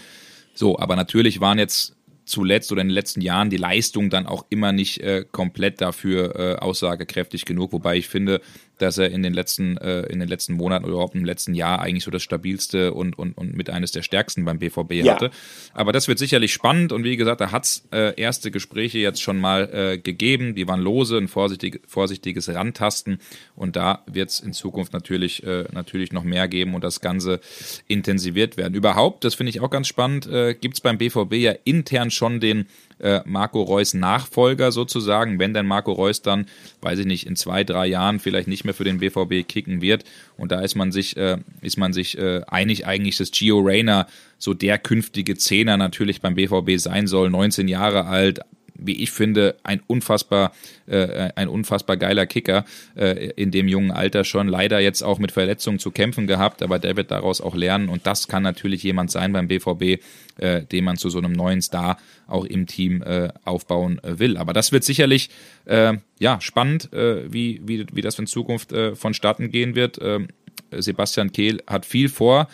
So, 0.53 0.79
aber 0.79 0.95
natürlich 0.95 1.41
waren 1.41 1.59
jetzt 1.59 1.94
zuletzt 2.25 2.71
oder 2.71 2.81
in 2.81 2.89
den 2.89 2.93
letzten 2.93 3.21
Jahren 3.21 3.49
die 3.49 3.57
Leistung 3.57 4.09
dann 4.09 4.25
auch 4.25 4.45
immer 4.49 4.71
nicht 4.71 4.99
äh, 5.01 5.25
komplett 5.31 5.81
dafür 5.81 6.35
äh, 6.35 6.55
aussagekräftig 6.55 7.45
genug, 7.45 7.71
wobei 7.71 7.97
ich 7.97 8.09
finde, 8.09 8.41
dass 8.77 8.97
er 8.97 9.11
in 9.11 9.23
den 9.23 9.33
letzten, 9.33 9.77
äh, 9.77 10.01
in 10.03 10.19
den 10.19 10.27
letzten 10.27 10.53
Monaten 10.53 10.85
oder 10.85 10.93
überhaupt 10.93 11.15
im 11.15 11.25
letzten 11.25 11.53
Jahr 11.53 11.79
eigentlich 11.81 12.03
so 12.03 12.11
das 12.11 12.23
stabilste 12.23 12.93
und, 12.93 13.17
und, 13.17 13.37
und 13.37 13.55
mit 13.55 13.69
eines 13.69 13.91
der 13.91 14.01
stärksten 14.01 14.45
beim 14.45 14.59
BVB 14.59 14.93
ja. 14.93 15.13
hatte. 15.13 15.31
Aber 15.73 15.91
das 15.91 16.07
wird 16.07 16.19
sicherlich 16.19 16.53
spannend 16.53 16.91
und 16.91 17.03
wie 17.03 17.17
gesagt, 17.17 17.41
da 17.41 17.51
hat's 17.51 17.87
äh, 17.91 18.19
erste 18.19 18.51
Gespräche 18.51 18.99
jetzt 18.99 19.21
schon 19.21 19.39
mal 19.39 19.69
äh, 19.73 19.97
gegeben. 19.97 20.55
Die 20.55 20.67
waren 20.67 20.81
lose, 20.81 21.17
ein 21.17 21.27
vorsichtig, 21.27 21.81
vorsichtiges 21.87 22.49
Rantasten 22.49 23.19
und 23.55 23.75
da 23.75 24.03
wird's 24.07 24.39
in 24.39 24.53
Zukunft 24.53 24.93
natürlich, 24.93 25.43
äh, 25.43 25.65
natürlich 25.71 26.11
noch 26.11 26.23
mehr 26.23 26.47
geben 26.47 26.75
und 26.75 26.83
das 26.83 27.01
Ganze 27.01 27.39
intensiviert 27.87 28.57
werden. 28.57 28.73
Überhaupt, 28.73 29.23
das 29.23 29.35
finde 29.35 29.49
ich 29.49 29.61
auch 29.61 29.69
ganz 29.69 29.87
spannend, 29.87 30.27
äh, 30.27 30.53
gibt's 30.53 30.81
beim 30.81 30.97
BVB 30.97 31.33
ja 31.35 31.53
intern 31.63 32.11
schon 32.11 32.39
den 32.39 32.67
äh, 32.99 33.21
Marco 33.25 33.61
Reus 33.61 33.93
Nachfolger 33.93 34.71
sozusagen, 34.71 35.39
wenn 35.39 35.53
denn 35.53 35.65
Marco 35.65 35.91
Reus 35.91 36.21
dann, 36.21 36.45
weiß 36.81 36.99
ich 36.99 37.05
nicht, 37.05 37.27
in 37.27 37.35
zwei, 37.35 37.63
drei 37.63 37.87
Jahren 37.87 38.19
vielleicht 38.19 38.47
nicht 38.47 38.65
mehr 38.65 38.73
für 38.73 38.83
den 38.83 38.99
BVB 38.99 39.47
kicken 39.47 39.81
wird. 39.81 40.03
Und 40.37 40.51
da 40.51 40.61
ist 40.61 40.75
man 40.75 40.91
sich, 40.91 41.17
äh, 41.17 41.37
ist 41.61 41.77
man 41.77 41.93
sich 41.93 42.17
äh, 42.17 42.41
einig 42.47 42.85
eigentlich, 42.85 43.17
dass 43.17 43.31
Gio 43.31 43.59
Reyna 43.59 44.07
so 44.37 44.53
der 44.53 44.77
künftige 44.77 45.35
Zehner 45.35 45.77
natürlich 45.77 46.21
beim 46.21 46.35
BVB 46.35 46.77
sein 46.77 47.07
soll, 47.07 47.29
19 47.29 47.67
Jahre 47.67 48.05
alt, 48.05 48.41
wie 48.85 49.01
ich 49.01 49.11
finde, 49.11 49.55
ein 49.63 49.81
unfassbar, 49.87 50.51
äh, 50.87 51.31
ein 51.35 51.47
unfassbar 51.47 51.97
geiler 51.97 52.25
Kicker 52.25 52.65
äh, 52.95 53.31
in 53.31 53.51
dem 53.51 53.67
jungen 53.67 53.91
Alter 53.91 54.23
schon. 54.23 54.47
Leider 54.47 54.79
jetzt 54.79 55.01
auch 55.01 55.19
mit 55.19 55.31
Verletzungen 55.31 55.79
zu 55.79 55.91
kämpfen 55.91 56.27
gehabt, 56.27 56.61
aber 56.61 56.79
der 56.79 56.95
wird 56.97 57.11
daraus 57.11 57.41
auch 57.41 57.55
lernen. 57.55 57.89
Und 57.89 58.05
das 58.07 58.27
kann 58.27 58.43
natürlich 58.43 58.83
jemand 58.83 59.11
sein 59.11 59.33
beim 59.33 59.47
BVB, 59.47 60.01
äh, 60.37 60.63
den 60.63 60.83
man 60.83 60.97
zu 60.97 61.09
so 61.09 61.17
einem 61.17 61.33
neuen 61.33 61.61
Star 61.61 61.97
auch 62.27 62.45
im 62.45 62.67
Team 62.67 63.01
äh, 63.01 63.29
aufbauen 63.43 63.99
äh, 64.03 64.19
will. 64.19 64.37
Aber 64.37 64.53
das 64.53 64.71
wird 64.71 64.83
sicherlich 64.83 65.29
äh, 65.65 65.93
ja 66.19 66.41
spannend, 66.41 66.91
äh, 66.93 67.31
wie, 67.31 67.61
wie, 67.65 67.85
wie 67.93 68.01
das 68.01 68.19
in 68.19 68.27
Zukunft 68.27 68.71
äh, 68.71 68.95
vonstatten 68.95 69.51
gehen 69.51 69.75
wird. 69.75 69.97
Äh, 69.99 70.27
Sebastian 70.71 71.31
Kehl 71.31 71.61
hat 71.67 71.85
viel 71.85 72.09
vor 72.09 72.47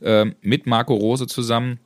äh, 0.00 0.26
mit 0.42 0.66
Marco 0.66 0.94
Rose 0.94 1.26
zusammen 1.26 1.78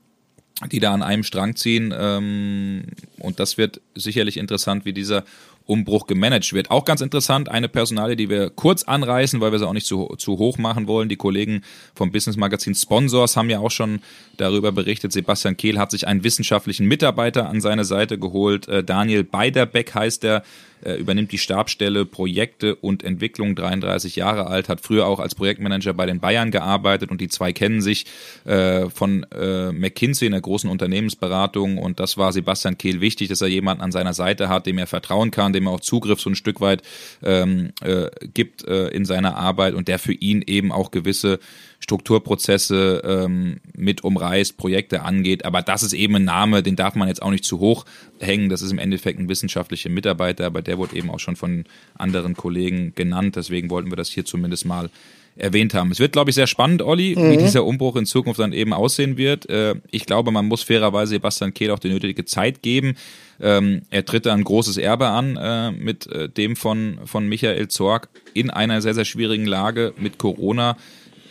die 0.70 0.80
da 0.80 0.92
an 0.92 1.02
einem 1.02 1.22
Strang 1.22 1.56
ziehen. 1.56 1.94
Ähm, 1.96 2.84
und 3.18 3.40
das 3.40 3.58
wird 3.58 3.80
sicherlich 3.94 4.36
interessant, 4.36 4.84
wie 4.84 4.92
dieser 4.92 5.24
Umbruch 5.64 6.06
gemanagt 6.06 6.52
wird. 6.52 6.70
Auch 6.70 6.84
ganz 6.84 7.00
interessant, 7.00 7.48
eine 7.48 7.68
Personale, 7.68 8.16
die 8.16 8.28
wir 8.28 8.50
kurz 8.50 8.82
anreißen, 8.82 9.40
weil 9.40 9.52
wir 9.52 9.60
sie 9.60 9.66
auch 9.66 9.72
nicht 9.72 9.86
zu, 9.86 10.14
zu 10.18 10.38
hoch 10.38 10.58
machen 10.58 10.88
wollen. 10.88 11.08
Die 11.08 11.16
Kollegen 11.16 11.62
vom 11.94 12.10
Business 12.10 12.36
Magazin 12.36 12.74
Sponsors 12.74 13.36
haben 13.36 13.48
ja 13.48 13.60
auch 13.60 13.70
schon 13.70 14.00
darüber 14.36 14.72
berichtet. 14.72 15.12
Sebastian 15.12 15.56
Kehl 15.56 15.78
hat 15.78 15.92
sich 15.92 16.06
einen 16.06 16.24
wissenschaftlichen 16.24 16.86
Mitarbeiter 16.86 17.48
an 17.48 17.60
seine 17.60 17.84
Seite 17.84 18.18
geholt. 18.18 18.66
Äh, 18.68 18.82
Daniel 18.82 19.22
Beiderbeck 19.24 19.94
heißt 19.94 20.24
er 20.24 20.32
er 20.32 20.42
übernimmt 20.83 21.33
die 21.33 21.39
Stabstelle 21.39 22.05
Projekte 22.05 22.74
und 22.76 23.03
Entwicklung, 23.03 23.55
33 23.55 24.16
Jahre 24.16 24.47
alt, 24.47 24.68
hat 24.68 24.80
früher 24.80 25.07
auch 25.07 25.20
als 25.20 25.35
Projektmanager 25.35 25.95
bei 25.95 26.07
den 26.07 26.20
Bayern 26.20 26.51
gearbeitet 26.51 27.11
und 27.11 27.20
die 27.20 27.28
zwei 27.28 27.53
kennen 27.53 27.80
sich 27.80 28.07
äh, 28.45 28.89
von 28.91 29.24
äh, 29.33 29.72
McKinsey, 29.72 30.26
einer 30.26 30.41
großen 30.41 30.70
Unternehmensberatung. 30.70 31.78
Und 31.78 32.01
das 32.01 32.16
war 32.16 32.33
Sebastian 32.33 32.78
Kehl 32.78 33.01
wichtig, 33.01 33.28
dass 33.28 33.41
er 33.41 33.49
jemanden 33.49 33.83
an 33.83 33.93
seiner 33.93 34.14
Seite 34.14 34.49
hat, 34.49 34.66
dem 34.66 34.78
er 34.78 34.87
vertrauen 34.87 35.30
kann, 35.30 35.53
dem 35.53 35.66
er 35.66 35.72
auch 35.72 35.80
Zugriff 35.80 36.20
so 36.20 36.30
ein 36.30 36.37
Stück 36.37 36.61
weit 36.61 36.83
ähm, 37.22 37.72
äh, 37.83 38.11
gibt 38.35 38.64
äh, 38.66 38.89
in 38.89 39.05
seiner 39.05 39.37
Arbeit 39.37 39.74
und 39.74 39.89
der 39.89 39.99
für 39.99 40.12
ihn 40.12 40.43
eben 40.47 40.72
auch 40.72 40.91
gewisse 40.91 41.39
Strukturprozesse 41.83 43.03
ähm, 43.05 43.59
mit 43.76 44.05
umreißt, 44.05 44.57
Projekte 44.57 45.03
angeht. 45.03 45.45
Aber 45.45 45.62
das 45.62 45.83
ist 45.83 45.95
eben 45.95 46.14
ein 46.14 46.24
Name, 46.24 46.62
den 46.62 46.76
darf 46.76 46.95
man 46.95 47.09
jetzt 47.09 47.20
auch 47.20 47.33
nicht 47.33 47.45
zu 47.45 47.59
hoch 47.59 47.85
hängen. 48.20 48.49
Das 48.49 48.62
ist 48.62 48.70
im 48.70 48.78
Endeffekt 48.78 49.18
ein 49.18 49.28
wissenschaftlicher 49.28 49.91
Mitarbeiter, 49.91 50.47
aber 50.47 50.62
der 50.62 50.78
wurde 50.78 50.95
eben 50.95 51.11
auch 51.11 51.18
schon 51.18 51.35
von 51.35 51.64
anderen 51.99 52.37
Kollegen 52.37 52.93
genannt. 52.95 53.35
Deswegen 53.35 53.68
wollten 53.68 53.91
wir 53.91 53.97
das 53.97 54.11
hier 54.11 54.24
zumindest 54.24 54.64
mal 54.64 54.91
erwähnt 55.35 55.74
haben. 55.74 55.91
Es 55.91 55.99
wird, 55.99 56.12
glaube 56.12 56.30
ich, 56.30 56.37
sehr 56.37 56.47
spannend, 56.47 56.83
Olli, 56.83 57.16
mhm. 57.16 57.33
wie 57.33 57.37
dieser 57.39 57.64
Umbruch 57.64 57.97
in 57.97 58.07
Zukunft 58.07 58.39
dann 58.39 58.53
eben 58.53 58.72
aussehen 58.72 59.16
wird. 59.16 59.49
Äh, 59.49 59.74
ich 59.91 60.07
glaube, 60.07 60.30
man 60.30 60.47
muss 60.47 60.62
fairerweise 60.62 61.11
Sebastian 61.14 61.53
Kehl 61.53 61.72
auch 61.72 61.80
die 61.80 61.89
nötige 61.89 62.24
Zeit 62.26 62.62
geben. 62.62 62.95
Ähm, 63.41 63.83
er 63.91 64.05
tritt 64.05 64.26
da 64.26 64.35
ein 64.35 64.45
großes 64.45 64.76
Erbe 64.76 65.09
an 65.09 65.37
äh, 65.37 65.72
mit 65.72 66.07
äh, 66.07 66.28
dem 66.28 66.55
von, 66.55 66.99
von 67.07 67.28
Michael 67.28 67.66
Zorg 67.68 68.09
in 68.35 68.51
einer 68.51 68.83
sehr, 68.83 68.95
sehr 68.95 69.05
schwierigen 69.05 69.47
Lage 69.47 69.95
mit 69.99 70.18
Corona 70.18 70.76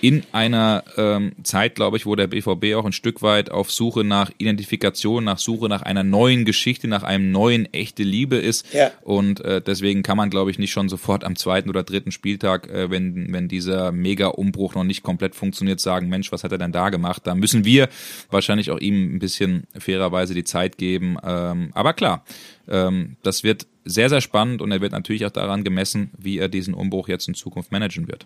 in 0.01 0.23
einer 0.31 0.83
ähm, 0.97 1.33
Zeit, 1.43 1.75
glaube 1.75 1.95
ich, 1.95 2.07
wo 2.07 2.15
der 2.15 2.27
BVB 2.27 2.75
auch 2.75 2.85
ein 2.85 2.91
Stück 2.91 3.21
weit 3.21 3.51
auf 3.51 3.71
Suche 3.71 4.03
nach 4.03 4.31
Identifikation, 4.39 5.23
nach 5.23 5.37
Suche 5.37 5.69
nach 5.69 5.83
einer 5.83 6.03
neuen 6.03 6.43
Geschichte, 6.43 6.87
nach 6.87 7.03
einem 7.03 7.31
neuen 7.31 7.71
echte 7.71 8.01
Liebe 8.01 8.37
ist. 8.37 8.73
Ja. 8.73 8.91
Und 9.03 9.41
äh, 9.41 9.61
deswegen 9.61 10.01
kann 10.01 10.17
man, 10.17 10.31
glaube 10.31 10.49
ich, 10.49 10.57
nicht 10.57 10.71
schon 10.71 10.89
sofort 10.89 11.23
am 11.23 11.35
zweiten 11.35 11.69
oder 11.69 11.83
dritten 11.83 12.11
Spieltag, 12.11 12.67
äh, 12.69 12.89
wenn, 12.89 13.31
wenn 13.31 13.47
dieser 13.47 13.91
Mega-Umbruch 13.91 14.73
noch 14.73 14.83
nicht 14.83 15.03
komplett 15.03 15.35
funktioniert, 15.35 15.79
sagen, 15.79 16.09
Mensch, 16.09 16.31
was 16.31 16.43
hat 16.43 16.51
er 16.51 16.57
denn 16.57 16.71
da 16.71 16.89
gemacht? 16.89 17.21
Da 17.25 17.35
müssen 17.35 17.63
wir 17.63 17.87
wahrscheinlich 18.31 18.71
auch 18.71 18.79
ihm 18.79 19.15
ein 19.15 19.19
bisschen 19.19 19.67
fairerweise 19.77 20.33
die 20.33 20.43
Zeit 20.43 20.79
geben. 20.79 21.17
Ähm, 21.23 21.69
aber 21.73 21.93
klar, 21.93 22.25
ähm, 22.67 23.17
das 23.21 23.43
wird 23.43 23.67
sehr, 23.85 24.09
sehr 24.09 24.21
spannend 24.21 24.61
und 24.61 24.71
er 24.71 24.81
wird 24.81 24.91
natürlich 24.91 25.25
auch 25.25 25.31
daran 25.31 25.63
gemessen, 25.63 26.11
wie 26.17 26.39
er 26.39 26.49
diesen 26.49 26.73
Umbruch 26.73 27.07
jetzt 27.07 27.27
in 27.27 27.33
Zukunft 27.33 27.71
managen 27.71 28.07
wird. 28.07 28.25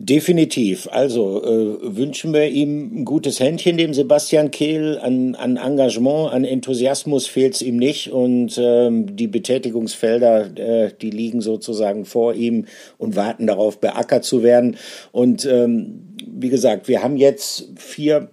Definitiv. 0.00 0.88
Also 0.92 1.42
äh, 1.42 1.96
wünschen 1.96 2.32
wir 2.32 2.46
ihm 2.46 3.00
ein 3.00 3.04
gutes 3.04 3.40
Händchen, 3.40 3.76
dem 3.76 3.92
Sebastian 3.92 4.52
Kehl. 4.52 4.96
An, 5.02 5.34
an 5.34 5.56
Engagement, 5.56 6.32
an 6.32 6.44
Enthusiasmus 6.44 7.26
fehlt 7.26 7.54
es 7.54 7.62
ihm 7.62 7.78
nicht. 7.78 8.12
Und 8.12 8.56
ähm, 8.58 9.16
die 9.16 9.26
Betätigungsfelder, 9.26 10.56
äh, 10.56 10.92
die 11.02 11.10
liegen 11.10 11.40
sozusagen 11.40 12.04
vor 12.04 12.34
ihm 12.34 12.66
und 12.96 13.16
warten 13.16 13.48
darauf, 13.48 13.80
beackert 13.80 14.22
zu 14.22 14.44
werden. 14.44 14.76
Und 15.10 15.44
ähm, 15.46 16.14
wie 16.28 16.48
gesagt, 16.48 16.86
wir 16.86 17.02
haben 17.02 17.16
jetzt 17.16 17.68
vier 17.76 18.30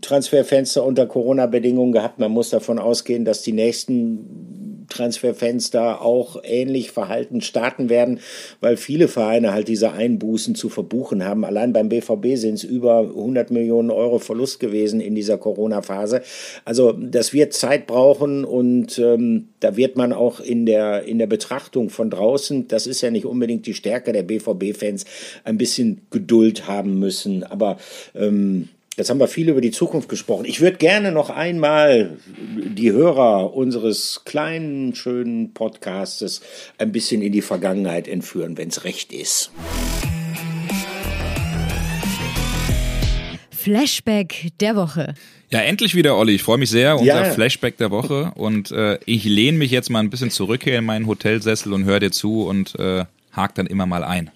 Transferfenster 0.00 0.84
unter 0.84 1.06
Corona-Bedingungen 1.06 1.92
gehabt. 1.92 2.18
Man 2.18 2.32
muss 2.32 2.50
davon 2.50 2.80
ausgehen, 2.80 3.24
dass 3.24 3.42
die 3.42 3.52
nächsten 3.52 4.73
Transferfenster 4.94 6.00
auch 6.02 6.40
ähnlich 6.44 6.90
verhalten 6.90 7.40
starten 7.40 7.88
werden, 7.88 8.20
weil 8.60 8.76
viele 8.76 9.08
Vereine 9.08 9.52
halt 9.52 9.68
diese 9.68 9.92
Einbußen 9.92 10.54
zu 10.54 10.68
verbuchen 10.68 11.24
haben. 11.24 11.44
Allein 11.44 11.72
beim 11.72 11.88
BVB 11.88 12.36
sind 12.36 12.54
es 12.54 12.64
über 12.64 13.00
100 13.00 13.50
Millionen 13.50 13.90
Euro 13.90 14.18
Verlust 14.18 14.60
gewesen 14.60 15.00
in 15.00 15.14
dieser 15.14 15.38
Corona-Phase. 15.38 16.22
Also 16.64 16.92
das 16.92 17.32
wird 17.32 17.52
Zeit 17.52 17.86
brauchen 17.86 18.44
und 18.44 18.98
ähm, 18.98 19.48
da 19.60 19.76
wird 19.76 19.96
man 19.96 20.12
auch 20.12 20.40
in 20.40 20.66
der, 20.66 21.04
in 21.04 21.18
der 21.18 21.26
Betrachtung 21.26 21.90
von 21.90 22.10
draußen, 22.10 22.68
das 22.68 22.86
ist 22.86 23.00
ja 23.00 23.10
nicht 23.10 23.26
unbedingt 23.26 23.66
die 23.66 23.74
Stärke 23.74 24.12
der 24.12 24.22
BVB-Fans, 24.22 25.04
ein 25.44 25.58
bisschen 25.58 26.02
Geduld 26.10 26.68
haben 26.68 26.98
müssen. 26.98 27.44
Aber 27.44 27.78
ähm, 28.14 28.68
Jetzt 28.96 29.10
haben 29.10 29.18
wir 29.18 29.26
viel 29.26 29.48
über 29.48 29.60
die 29.60 29.72
Zukunft 29.72 30.08
gesprochen. 30.08 30.44
Ich 30.44 30.60
würde 30.60 30.76
gerne 30.76 31.10
noch 31.10 31.28
einmal 31.28 32.16
die 32.28 32.92
Hörer 32.92 33.52
unseres 33.52 34.22
kleinen, 34.24 34.94
schönen 34.94 35.52
Podcastes 35.52 36.42
ein 36.78 36.92
bisschen 36.92 37.20
in 37.20 37.32
die 37.32 37.42
Vergangenheit 37.42 38.06
entführen, 38.06 38.56
wenn 38.56 38.68
es 38.68 38.84
recht 38.84 39.12
ist. 39.12 39.50
Flashback 43.50 44.50
der 44.60 44.76
Woche. 44.76 45.14
Ja, 45.50 45.60
endlich 45.60 45.96
wieder, 45.96 46.16
Olli. 46.16 46.36
Ich 46.36 46.44
freue 46.44 46.58
mich 46.58 46.70
sehr. 46.70 46.96
Unser 46.96 47.24
ja. 47.24 47.32
Flashback 47.32 47.76
der 47.78 47.90
Woche. 47.90 48.30
Und 48.36 48.70
äh, 48.70 49.00
ich 49.06 49.24
lehne 49.24 49.58
mich 49.58 49.72
jetzt 49.72 49.90
mal 49.90 50.00
ein 50.00 50.10
bisschen 50.10 50.30
zurück 50.30 50.62
hier 50.62 50.78
in 50.78 50.84
meinen 50.84 51.08
Hotelsessel 51.08 51.72
und 51.72 51.84
höre 51.84 51.98
dir 51.98 52.12
zu 52.12 52.46
und 52.46 52.78
äh, 52.78 53.06
hake 53.32 53.54
dann 53.56 53.66
immer 53.66 53.86
mal 53.86 54.04
ein. 54.04 54.30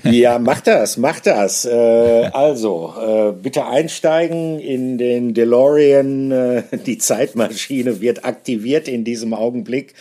Ja, 0.10 0.38
mach 0.38 0.60
das, 0.60 0.96
mach 0.96 1.20
das. 1.20 1.66
Äh, 1.66 2.30
also, 2.32 2.94
äh, 3.00 3.32
bitte 3.32 3.66
einsteigen 3.66 4.58
in 4.58 4.98
den 4.98 5.34
DeLorean. 5.34 6.30
Äh, 6.30 6.62
die 6.86 6.98
Zeitmaschine 6.98 8.00
wird 8.00 8.24
aktiviert 8.24 8.86
in 8.88 9.04
diesem 9.04 9.34
Augenblick. 9.34 9.94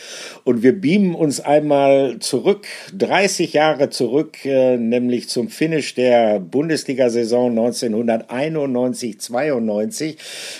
Und 0.45 0.63
wir 0.63 0.79
beamen 0.79 1.15
uns 1.15 1.41
einmal 1.41 2.19
zurück, 2.19 2.65
30 2.97 3.51
Jahre 3.53 3.89
zurück, 3.89 4.45
äh, 4.45 4.77
nämlich 4.77 5.27
zum 5.27 5.49
Finish 5.49 5.95
der 5.95 6.39
Bundesliga-Saison 6.39 7.57
1991-92. 7.57 10.15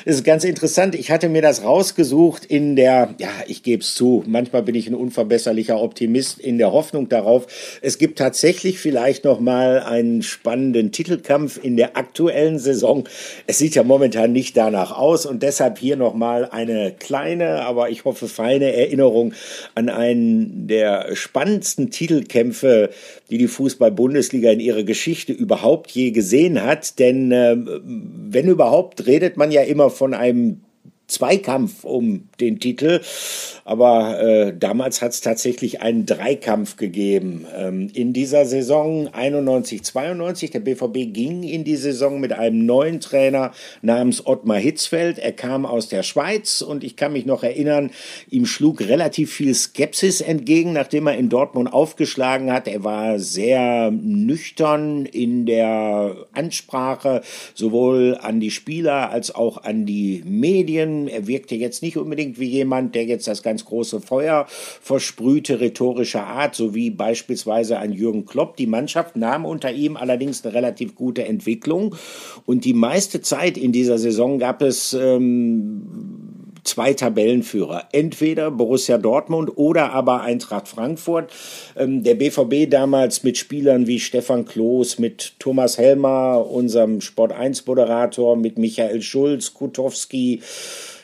ist 0.06 0.26
ganz 0.26 0.44
interessant. 0.44 0.96
Ich 0.96 1.12
hatte 1.12 1.30
mir 1.30 1.42
das 1.42 1.64
rausgesucht 1.64 2.44
in 2.46 2.76
der, 2.76 3.16
ja, 3.20 3.30
ich 3.48 3.64
gebe 3.64 3.84
es 3.84 3.96
zu, 3.96 4.26
manchmal 4.28 4.64
bin 4.64 4.76
ich 4.76 4.88
ein 4.88 4.96
unverbesserlicher 4.96 5.80
Optimist 5.80 6.40
in 6.40 6.58
der 6.58 6.74
Hoffnung 6.74 7.08
darauf, 7.08 7.48
es 7.82 7.98
gibt 7.98 8.20
tatsächlich 8.20 8.80
vielleicht 8.80 9.24
noch 9.24 9.29
noch 9.30 9.40
mal 9.40 9.82
einen 9.82 10.24
spannenden 10.24 10.92
Titelkampf 10.92 11.60
in 11.64 11.78
der 11.78 11.96
aktuellen 11.96 12.58
Saison. 12.58 13.08
Es 13.46 13.60
sieht 13.60 13.76
ja 13.76 13.84
momentan 13.84 14.32
nicht 14.32 14.58
danach 14.58 14.92
aus 14.92 15.28
und 15.28 15.44
deshalb 15.44 15.78
hier 15.78 15.98
noch 15.98 16.16
mal 16.16 16.50
eine 16.50 16.92
kleine, 16.98 17.62
aber 17.62 17.92
ich 17.92 18.06
hoffe 18.06 18.28
feine 18.28 18.74
Erinnerung 18.74 19.34
an 19.76 19.90
einen 19.90 20.68
der 20.68 21.16
spannendsten 21.16 21.92
Titelkämpfe, 21.92 22.90
die 23.30 23.38
die 23.38 23.48
Fußball-Bundesliga 23.48 24.50
in 24.50 24.60
ihrer 24.60 24.84
Geschichte 24.84 25.32
überhaupt 25.32 25.92
je 25.92 26.10
gesehen 26.10 26.64
hat. 26.64 26.98
Denn 26.98 27.32
äh, 27.32 27.56
wenn 27.56 28.48
überhaupt, 28.48 29.06
redet 29.06 29.38
man 29.38 29.52
ja 29.52 29.62
immer 29.62 29.92
von 29.92 30.16
einem 30.16 30.62
Zweikampf 31.10 31.84
um 31.84 32.30
den 32.40 32.60
Titel. 32.60 33.02
Aber 33.70 34.20
äh, 34.20 34.58
damals 34.58 35.04
hat 35.04 35.12
es 35.12 35.22
tatsächlich 35.22 35.80
einen 35.84 36.08
Dreikampf 36.08 36.76
gegeben. 36.76 37.46
Ähm, 37.56 37.92
in 37.94 38.14
dieser 38.14 38.46
Saison 38.46 39.08
91-92, 39.10 40.52
der 40.52 40.62
BVB 40.62 41.14
ging 41.14 41.44
in 41.44 41.66
die 41.66 41.76
Saison 41.76 42.20
mit 42.20 42.34
einem 42.34 42.66
neuen 42.66 43.00
Trainer 43.00 43.52
namens 43.84 44.26
Ottmar 44.26 44.58
Hitzfeld. 44.58 45.20
Er 45.20 45.34
kam 45.34 45.68
aus 45.68 45.88
der 45.88 46.02
Schweiz 46.02 46.64
und 46.64 46.84
ich 46.84 46.96
kann 46.96 47.14
mich 47.14 47.28
noch 47.28 47.44
erinnern, 47.44 47.92
ihm 48.32 48.48
schlug 48.48 48.82
relativ 48.82 49.32
viel 49.32 49.54
Skepsis 49.54 50.22
entgegen, 50.22 50.74
nachdem 50.74 51.06
er 51.06 51.20
in 51.20 51.30
Dortmund 51.30 51.72
aufgeschlagen 51.72 52.52
hat. 52.52 52.68
Er 52.68 52.84
war 52.84 53.20
sehr 53.20 53.92
nüchtern 53.92 55.06
in 55.06 55.46
der 55.46 56.16
Ansprache, 56.34 57.22
sowohl 57.54 58.18
an 58.20 58.40
die 58.40 58.50
Spieler 58.50 59.12
als 59.12 59.36
auch 59.36 59.64
an 59.64 59.86
die 59.86 60.24
Medien. 60.26 61.08
Er 61.08 61.28
wirkte 61.28 61.54
jetzt 61.54 61.84
nicht 61.84 61.98
unbedingt 61.98 62.40
wie 62.40 62.48
jemand, 62.48 62.96
der 62.96 63.06
jetzt 63.06 63.28
das 63.28 63.44
ganze 63.44 63.59
ganz 63.60 63.66
große 63.66 64.00
Feuer 64.00 64.46
versprühte 64.48 65.60
rhetorischer 65.60 66.26
Art, 66.26 66.56
so 66.56 66.74
wie 66.74 66.90
beispielsweise 66.90 67.78
ein 67.78 67.92
Jürgen 67.92 68.26
Klopp. 68.26 68.56
Die 68.56 68.68
Mannschaft 68.68 69.16
nahm 69.16 69.46
unter 69.46 69.72
ihm 69.72 69.98
allerdings 69.98 70.46
eine 70.46 70.54
relativ 70.54 70.96
gute 70.96 71.26
Entwicklung 71.26 71.96
und 72.46 72.64
die 72.64 72.74
meiste 72.74 73.22
Zeit 73.22 73.58
in 73.58 73.72
dieser 73.72 73.98
Saison 73.98 74.40
gab 74.40 74.62
es 74.62 74.94
ähm, 74.94 75.82
zwei 76.64 76.94
Tabellenführer. 76.94 77.90
Entweder 77.92 78.52
Borussia 78.52 78.98
Dortmund 78.98 79.58
oder 79.58 79.92
aber 79.92 80.22
Eintracht 80.22 80.68
Frankfurt. 80.68 81.32
Ähm, 81.76 82.04
der 82.04 82.16
BVB 82.16 82.70
damals 82.70 83.24
mit 83.24 83.38
Spielern 83.38 83.88
wie 83.88 84.00
Stefan 84.00 84.46
Kloß, 84.46 85.00
mit 85.00 85.34
Thomas 85.40 85.78
Helmer, 85.78 86.46
unserem 86.50 87.02
Sport 87.02 87.34
1 87.34 87.66
Moderator, 87.66 88.36
mit 88.36 88.58
Michael 88.58 89.02
Schulz, 89.02 89.54
Kutowski, 89.54 90.42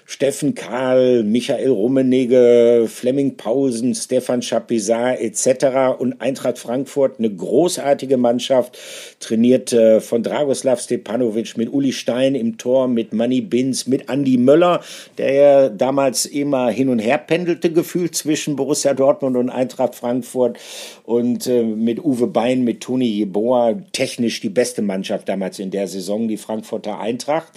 Steffen 0.08 0.54
Karl, 0.54 1.24
Michael 1.24 1.72
Rummenigge, 1.72 2.86
Flemming 2.88 3.38
Paulsen, 3.38 3.96
Stefan 3.96 4.44
Chapisat 4.44 5.20
etc. 5.20 5.98
und 5.98 6.22
Eintracht 6.22 6.60
Frankfurt, 6.60 7.18
eine 7.18 7.34
großartige 7.34 8.18
Mannschaft, 8.18 8.78
trainiert 9.20 9.74
äh, 9.74 10.00
von 10.02 10.22
Dragoslav 10.22 10.80
Stepanovic 10.80 11.58
mit 11.58 11.74
Uli 11.74 11.92
Stein 11.92 12.36
im 12.36 12.60
Tor, 12.60 12.88
mit 12.88 13.14
Manny 13.14 13.42
Binz, 13.42 13.88
mit 13.88 14.08
Andy 14.08 14.38
Möller, 14.38 14.82
der 15.18 15.34
ja 15.34 15.70
damals 15.70 16.28
immer 16.28 16.70
hin 16.70 16.90
und 16.90 17.00
her 17.00 17.18
pendelte 17.18 17.72
gefühlt 17.72 18.16
zwischen 18.16 18.56
Borussia 18.56 18.94
Dortmund 18.94 19.36
und 19.36 19.50
Eintracht 19.50 19.96
Frankfurt 19.96 20.60
und 21.04 21.48
äh, 21.48 21.64
mit 21.64 22.04
Uwe 22.06 22.28
Bein, 22.28 22.64
mit 22.64 22.82
Toni 22.82 23.08
Jeboa, 23.08 23.74
technisch 23.92 24.40
die 24.40 24.50
beste 24.50 24.84
Mannschaft 24.84 25.28
damals 25.28 25.58
in 25.58 25.72
der 25.72 25.88
Saison, 25.88 26.28
die 26.28 26.38
Frankfurter 26.38 27.00
Eintracht. 27.00 27.52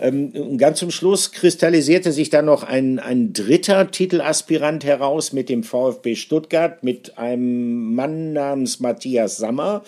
Ähm, 0.00 0.58
ganz 0.58 0.80
zum 0.80 0.90
Schluss 0.90 1.30
kristallisiert 1.30 1.91
kristallisierte 1.92 2.12
sich 2.12 2.30
dann 2.30 2.46
noch 2.46 2.62
ein, 2.62 2.98
ein 2.98 3.34
dritter 3.34 3.90
Titelaspirant 3.90 4.82
heraus 4.84 5.34
mit 5.34 5.50
dem 5.50 5.62
VfB 5.62 6.14
Stuttgart, 6.14 6.82
mit 6.82 7.18
einem 7.18 7.94
Mann 7.94 8.32
namens 8.32 8.80
Matthias 8.80 9.36
Sammer 9.36 9.82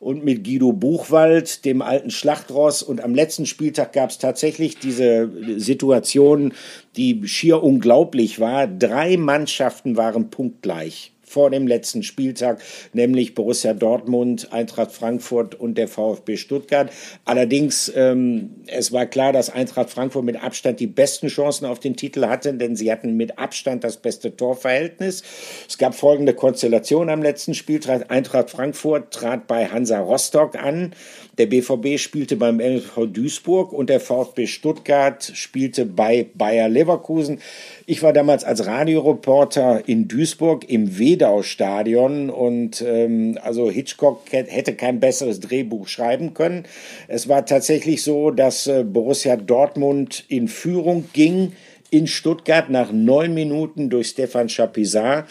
und 0.00 0.24
mit 0.24 0.42
Guido 0.44 0.72
Buchwald, 0.72 1.66
dem 1.66 1.82
alten 1.82 2.10
Schlachtross. 2.10 2.82
Und 2.82 3.02
am 3.02 3.14
letzten 3.14 3.44
Spieltag 3.44 3.92
gab 3.92 4.08
es 4.08 4.18
tatsächlich 4.18 4.78
diese 4.78 5.30
Situation, 5.58 6.54
die 6.96 7.28
schier 7.28 7.62
unglaublich 7.62 8.40
war. 8.40 8.66
Drei 8.66 9.18
Mannschaften 9.18 9.98
waren 9.98 10.30
punktgleich 10.30 11.13
vor 11.34 11.50
dem 11.50 11.66
letzten 11.66 12.04
Spieltag, 12.04 12.62
nämlich 12.92 13.34
Borussia 13.34 13.74
Dortmund, 13.74 14.52
Eintracht 14.52 14.92
Frankfurt 14.92 15.56
und 15.56 15.76
der 15.76 15.88
VfB 15.88 16.36
Stuttgart. 16.36 16.92
Allerdings, 17.24 17.92
ähm, 17.96 18.50
es 18.68 18.92
war 18.92 19.06
klar, 19.06 19.32
dass 19.32 19.50
Eintracht 19.50 19.90
Frankfurt 19.90 20.24
mit 20.24 20.40
Abstand 20.40 20.78
die 20.78 20.86
besten 20.86 21.26
Chancen 21.26 21.66
auf 21.66 21.80
den 21.80 21.96
Titel 21.96 22.26
hatte, 22.26 22.54
denn 22.54 22.76
sie 22.76 22.92
hatten 22.92 23.16
mit 23.16 23.36
Abstand 23.36 23.82
das 23.82 23.96
beste 23.96 24.36
Torverhältnis. 24.36 25.24
Es 25.68 25.76
gab 25.76 25.96
folgende 25.96 26.34
Konstellation 26.34 27.10
am 27.10 27.20
letzten 27.20 27.54
Spieltag. 27.54 28.12
Eintracht 28.12 28.50
Frankfurt 28.50 29.12
trat 29.12 29.48
bei 29.48 29.66
Hansa 29.66 29.98
Rostock 29.98 30.54
an. 30.54 30.94
Der 31.36 31.46
BVB 31.46 31.98
spielte 31.98 32.36
beim 32.36 32.58
MV 32.58 33.06
Duisburg 33.12 33.72
und 33.72 33.90
der 33.90 33.98
VfB 33.98 34.46
Stuttgart 34.46 35.32
spielte 35.34 35.84
bei 35.84 36.28
Bayer 36.34 36.68
Leverkusen. 36.68 37.40
Ich 37.86 38.02
war 38.02 38.14
damals 38.14 38.44
als 38.44 38.64
Radioreporter 38.66 39.86
in 39.86 40.08
Duisburg 40.08 40.68
im 40.70 40.98
Wedau-Stadion 40.98 42.30
und 42.30 42.80
ähm, 42.80 43.38
also 43.42 43.70
Hitchcock 43.70 44.22
hätte 44.30 44.74
kein 44.74 45.00
besseres 45.00 45.40
Drehbuch 45.40 45.86
schreiben 45.86 46.32
können. 46.32 46.64
Es 47.08 47.28
war 47.28 47.44
tatsächlich 47.44 48.02
so, 48.02 48.30
dass 48.30 48.66
äh, 48.66 48.84
Borussia 48.84 49.36
Dortmund 49.36 50.24
in 50.28 50.48
Führung 50.48 51.04
ging 51.12 51.52
in 51.90 52.06
Stuttgart 52.08 52.70
nach 52.70 52.90
neun 52.90 53.34
Minuten 53.34 53.88
durch 53.88 54.08
Stefan 54.08 54.48
Chapisat. 54.48 55.26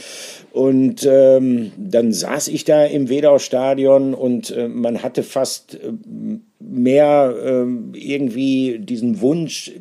Und 0.51 1.05
ähm, 1.09 1.71
dann 1.77 2.13
saß 2.13 2.47
ich 2.47 2.63
da 2.63 2.85
im 2.85 3.09
Wedau-Stadion 3.09 4.13
und 4.13 4.51
äh, 4.51 4.67
man 4.69 5.03
hatte 5.03 5.23
fast 5.23 5.75
äh, 5.75 5.91
mehr 6.69 7.33
äh, 7.43 7.65
irgendwie 7.97 8.79
diesen 8.79 9.21
Wunsch, 9.21 9.71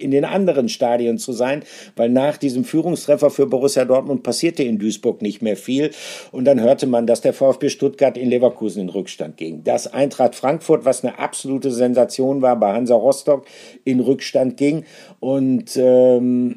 in 0.00 0.10
den 0.10 0.24
anderen 0.24 0.68
Stadien 0.68 1.18
zu 1.18 1.32
sein, 1.32 1.62
weil 1.96 2.08
nach 2.08 2.36
diesem 2.36 2.64
Führungstreffer 2.64 3.30
für 3.30 3.46
Borussia 3.46 3.84
Dortmund 3.84 4.22
passierte 4.22 4.62
in 4.62 4.78
Duisburg 4.78 5.22
nicht 5.22 5.42
mehr 5.42 5.56
viel. 5.56 5.90
Und 6.32 6.46
dann 6.46 6.60
hörte 6.60 6.86
man, 6.86 7.06
dass 7.06 7.20
der 7.20 7.32
VfB 7.32 7.68
Stuttgart 7.68 8.16
in 8.16 8.30
Leverkusen 8.30 8.82
in 8.82 8.88
Rückstand 8.88 9.36
ging. 9.36 9.62
Dass 9.64 9.92
Eintracht 9.92 10.34
Frankfurt, 10.34 10.84
was 10.84 11.04
eine 11.04 11.18
absolute 11.18 11.70
Sensation 11.70 12.42
war, 12.42 12.58
bei 12.58 12.72
Hansa 12.72 12.94
Rostock 12.94 13.44
in 13.84 14.00
Rückstand 14.00 14.56
ging. 14.56 14.84
Und 15.20 15.76
ähm, 15.76 16.56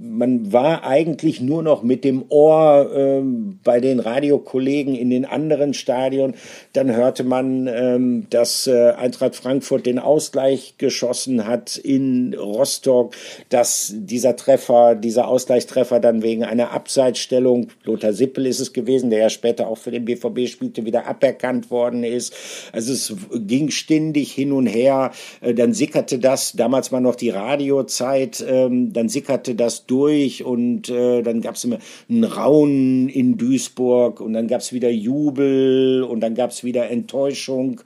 man 0.00 0.52
war 0.52 0.84
eigentlich 0.84 1.40
nur 1.40 1.62
noch 1.62 1.82
mit 1.82 2.04
dem 2.04 2.24
Ohr 2.28 2.90
ähm, 2.94 3.60
bei 3.62 3.80
den 3.80 4.00
Radiokollegen 4.00 4.94
in 4.94 5.10
den 5.10 5.26
anderen 5.26 5.74
Stadien. 5.74 6.34
Dann 6.72 6.94
hörte 6.94 7.24
man, 7.24 7.66
ähm, 7.66 8.26
dass 8.30 8.66
äh, 8.66 8.92
Eintracht 9.00 9.36
Frankfurt 9.36 9.86
den 9.86 9.98
Ausgleich 9.98 10.74
geschossen 10.78 11.46
hat 11.46 11.76
in 11.76 12.34
Rostock, 12.34 13.14
dass 13.48 13.92
dieser 13.94 14.36
Treffer, 14.36 14.94
dieser 14.94 15.28
Ausgleichstreffer 15.28 16.00
dann 16.00 16.22
wegen 16.22 16.44
einer 16.44 16.70
Abseitsstellung, 16.70 17.68
Lothar 17.84 18.12
Sippel 18.12 18.46
ist 18.46 18.60
es 18.60 18.72
gewesen, 18.72 19.10
der 19.10 19.20
ja 19.20 19.30
später 19.30 19.68
auch 19.68 19.78
für 19.78 19.90
den 19.90 20.04
BVB 20.04 20.48
spielte, 20.48 20.84
wieder 20.84 21.06
aberkannt 21.06 21.70
worden 21.70 22.04
ist. 22.04 22.34
Also 22.72 22.92
es 22.92 23.14
ging 23.32 23.70
ständig 23.70 24.32
hin 24.32 24.52
und 24.52 24.66
her. 24.66 25.12
Äh, 25.40 25.54
dann 25.54 25.72
sickerte 25.72 26.18
das, 26.18 26.52
damals 26.52 26.92
war 26.92 27.00
noch 27.00 27.14
die 27.14 27.30
Radiozeit, 27.30 28.44
ähm, 28.46 28.92
dann 28.92 29.08
sickerte 29.08 29.54
das 29.54 29.86
durch 29.86 30.44
und 30.44 30.88
äh, 30.88 31.22
dann 31.22 31.40
gab 31.40 31.54
es 31.54 31.64
immer 31.64 31.78
einen 32.08 32.24
Raunen 32.24 33.08
in 33.08 33.36
Duisburg 33.36 34.20
und 34.20 34.32
dann 34.32 34.46
gab 34.48 34.60
es 34.60 34.72
wieder 34.72 34.90
Jubel 34.90 36.02
und 36.02 36.20
dann 36.20 36.34
gab 36.34 36.50
es 36.50 36.64
wieder 36.64 36.90
Enttäuschung. 36.90 37.80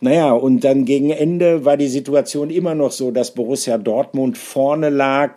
Naja, 0.00 0.32
und 0.32 0.59
und 0.60 0.64
dann 0.64 0.84
gegen 0.84 1.08
Ende 1.08 1.64
war 1.64 1.78
die 1.78 1.88
Situation 1.88 2.50
immer 2.50 2.74
noch 2.74 2.92
so, 2.92 3.10
dass 3.10 3.30
Borussia 3.30 3.78
Dortmund 3.78 4.36
vorne 4.36 4.90
lag. 4.90 5.36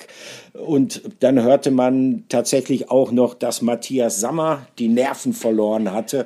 Und 0.52 1.02
dann 1.22 1.42
hörte 1.42 1.72
man 1.72 2.26
tatsächlich 2.28 2.92
auch 2.92 3.14
noch, 3.14 3.34
dass 3.34 3.62
Matthias 3.62 4.20
Sammer 4.20 4.68
die 4.80 4.90
Nerven 4.90 5.32
verloren 5.32 5.94
hatte 5.94 6.26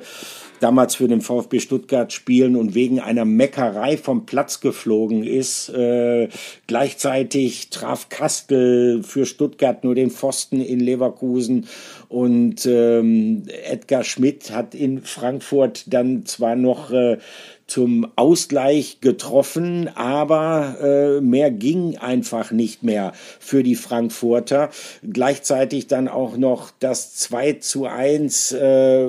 damals 0.60 0.96
für 0.96 1.08
den 1.08 1.20
VfB 1.20 1.60
Stuttgart 1.60 2.12
spielen 2.12 2.56
und 2.56 2.74
wegen 2.74 3.00
einer 3.00 3.24
Meckerei 3.24 3.96
vom 3.96 4.26
Platz 4.26 4.60
geflogen 4.60 5.24
ist. 5.24 5.68
Äh, 5.68 6.28
gleichzeitig 6.66 7.70
traf 7.70 8.08
Kastel 8.08 9.02
für 9.02 9.26
Stuttgart 9.26 9.84
nur 9.84 9.94
den 9.94 10.10
Pfosten 10.10 10.60
in 10.60 10.80
Leverkusen 10.80 11.66
und 12.08 12.66
ähm, 12.66 13.44
Edgar 13.64 14.04
Schmidt 14.04 14.50
hat 14.50 14.74
in 14.74 15.02
Frankfurt 15.02 15.92
dann 15.92 16.24
zwar 16.26 16.56
noch 16.56 16.90
äh, 16.90 17.18
zum 17.68 18.10
Ausgleich 18.16 19.00
getroffen, 19.02 19.90
aber 19.94 20.78
äh, 20.82 21.20
mehr 21.20 21.50
ging 21.50 21.98
einfach 21.98 22.50
nicht 22.50 22.82
mehr 22.82 23.12
für 23.38 23.62
die 23.62 23.74
Frankfurter. 23.74 24.70
Gleichzeitig 25.08 25.86
dann 25.86 26.08
auch 26.08 26.38
noch 26.38 26.70
das 26.80 27.14
2 27.16 27.52
zu 27.54 27.84
1 27.84 28.52
äh, 28.52 29.08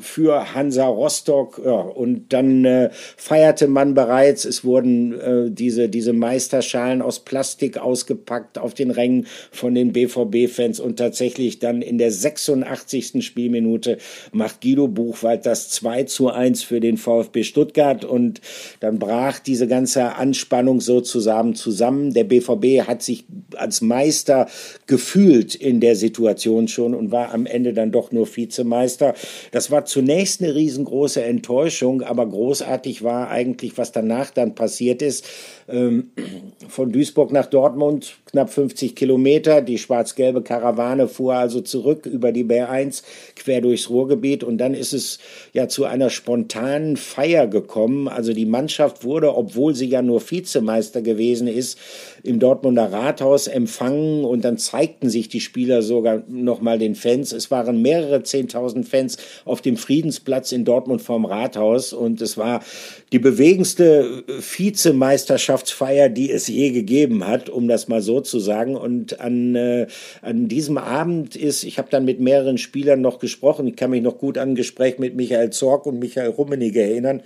für 0.00 0.52
Hansa 0.52 0.86
Rostock. 0.86 1.62
Ja, 1.64 1.70
und 1.70 2.32
dann 2.32 2.64
äh, 2.64 2.90
feierte 3.16 3.68
man 3.68 3.94
bereits, 3.94 4.44
es 4.44 4.64
wurden 4.64 5.20
äh, 5.20 5.50
diese, 5.50 5.88
diese 5.88 6.12
Meisterschalen 6.12 7.02
aus 7.02 7.20
Plastik 7.20 7.78
ausgepackt 7.78 8.58
auf 8.58 8.74
den 8.74 8.90
Rängen 8.90 9.26
von 9.52 9.76
den 9.76 9.92
BVB-Fans 9.92 10.80
und 10.80 10.96
tatsächlich 10.96 11.60
dann 11.60 11.82
in 11.82 11.98
der 11.98 12.10
86. 12.10 13.24
Spielminute 13.24 13.98
macht 14.32 14.60
Guido 14.60 14.88
Buchwald 14.88 15.46
das 15.46 15.70
2 15.70 16.02
zu 16.04 16.30
1 16.30 16.64
für 16.64 16.80
den 16.80 16.96
VfB 16.96 17.44
Stuttgart 17.44 17.91
hat 17.92 18.04
und 18.04 18.40
dann 18.80 18.98
brach 18.98 19.38
diese 19.38 19.66
ganze 19.66 20.14
Anspannung 20.14 20.80
sozusagen 20.80 21.54
zusammen. 21.54 22.12
Der 22.12 22.24
BVB 22.24 22.86
hat 22.86 23.02
sich 23.02 23.24
als 23.56 23.80
Meister 23.80 24.46
gefühlt 24.86 25.54
in 25.54 25.80
der 25.80 25.96
Situation 25.96 26.68
schon 26.68 26.94
und 26.94 27.12
war 27.12 27.32
am 27.32 27.46
Ende 27.46 27.72
dann 27.72 27.92
doch 27.92 28.12
nur 28.12 28.26
Vizemeister. 28.26 29.14
Das 29.50 29.70
war 29.70 29.84
zunächst 29.84 30.42
eine 30.42 30.54
riesengroße 30.54 31.22
Enttäuschung, 31.22 32.02
aber 32.02 32.26
großartig 32.26 33.02
war 33.02 33.30
eigentlich, 33.30 33.76
was 33.78 33.92
danach 33.92 34.30
dann 34.30 34.54
passiert 34.54 35.02
ist. 35.02 35.26
Ähm, 35.72 36.10
von 36.68 36.92
Duisburg 36.92 37.32
nach 37.32 37.46
Dortmund 37.46 38.16
knapp 38.26 38.50
50 38.50 38.94
Kilometer. 38.94 39.60
Die 39.62 39.78
schwarz-gelbe 39.78 40.42
Karawane 40.42 41.08
fuhr 41.08 41.34
also 41.34 41.60
zurück 41.60 42.06
über 42.06 42.32
die 42.32 42.44
B1 42.44 43.02
quer 43.36 43.60
durchs 43.60 43.90
Ruhrgebiet 43.90 44.44
und 44.44 44.58
dann 44.58 44.74
ist 44.74 44.92
es 44.92 45.18
ja 45.52 45.68
zu 45.68 45.84
einer 45.84 46.10
spontanen 46.10 46.96
Feier 46.96 47.46
gekommen. 47.46 48.08
Also 48.08 48.32
die 48.32 48.46
Mannschaft 48.46 49.04
wurde, 49.04 49.34
obwohl 49.34 49.74
sie 49.74 49.86
ja 49.88 50.02
nur 50.02 50.20
Vizemeister 50.20 51.02
gewesen 51.02 51.48
ist, 51.48 51.78
im 52.22 52.38
Dortmunder 52.38 52.92
Rathaus 52.92 53.48
empfangen 53.48 54.24
und 54.24 54.44
dann 54.44 54.58
zeigten 54.58 55.10
sich 55.10 55.28
die 55.28 55.40
Spieler 55.40 55.82
sogar 55.82 56.22
nochmal 56.28 56.78
den 56.78 56.94
Fans. 56.94 57.32
Es 57.32 57.50
waren 57.50 57.82
mehrere 57.82 58.22
Zehntausend 58.22 58.88
Fans 58.88 59.16
auf 59.44 59.60
dem 59.60 59.76
Friedensplatz 59.76 60.52
in 60.52 60.64
Dortmund 60.64 61.02
vorm 61.02 61.24
Rathaus 61.24 61.92
und 61.92 62.20
es 62.20 62.38
war 62.38 62.62
die 63.10 63.18
bewegendste 63.18 64.22
Vizemeisterschaftsfeier, 64.28 66.08
die 66.08 66.30
es 66.30 66.46
je 66.46 66.70
gegeben 66.70 67.26
hat, 67.26 67.50
um 67.50 67.66
das 67.66 67.88
mal 67.88 68.00
so 68.00 68.20
zu 68.20 68.38
sagen. 68.38 68.76
Und 68.76 69.20
an, 69.20 69.56
äh, 69.56 69.86
an 70.20 70.46
diesem 70.46 70.78
Abend 70.78 71.34
ist, 71.34 71.64
ich 71.64 71.78
habe 71.78 71.88
dann 71.90 72.04
mit 72.04 72.20
mehreren 72.20 72.58
Spielern 72.58 73.00
noch 73.00 73.18
gesprochen, 73.18 73.66
ich 73.66 73.76
kann 73.76 73.90
mich 73.90 74.02
noch 74.02 74.18
gut 74.18 74.38
an 74.38 74.52
ein 74.52 74.54
Gespräch 74.54 74.98
mit 74.98 75.16
Michael 75.16 75.50
Zorg 75.50 75.86
und 75.86 75.98
Michael 75.98 76.30
Rummenigge 76.30 76.82
erinnern, 76.82 77.22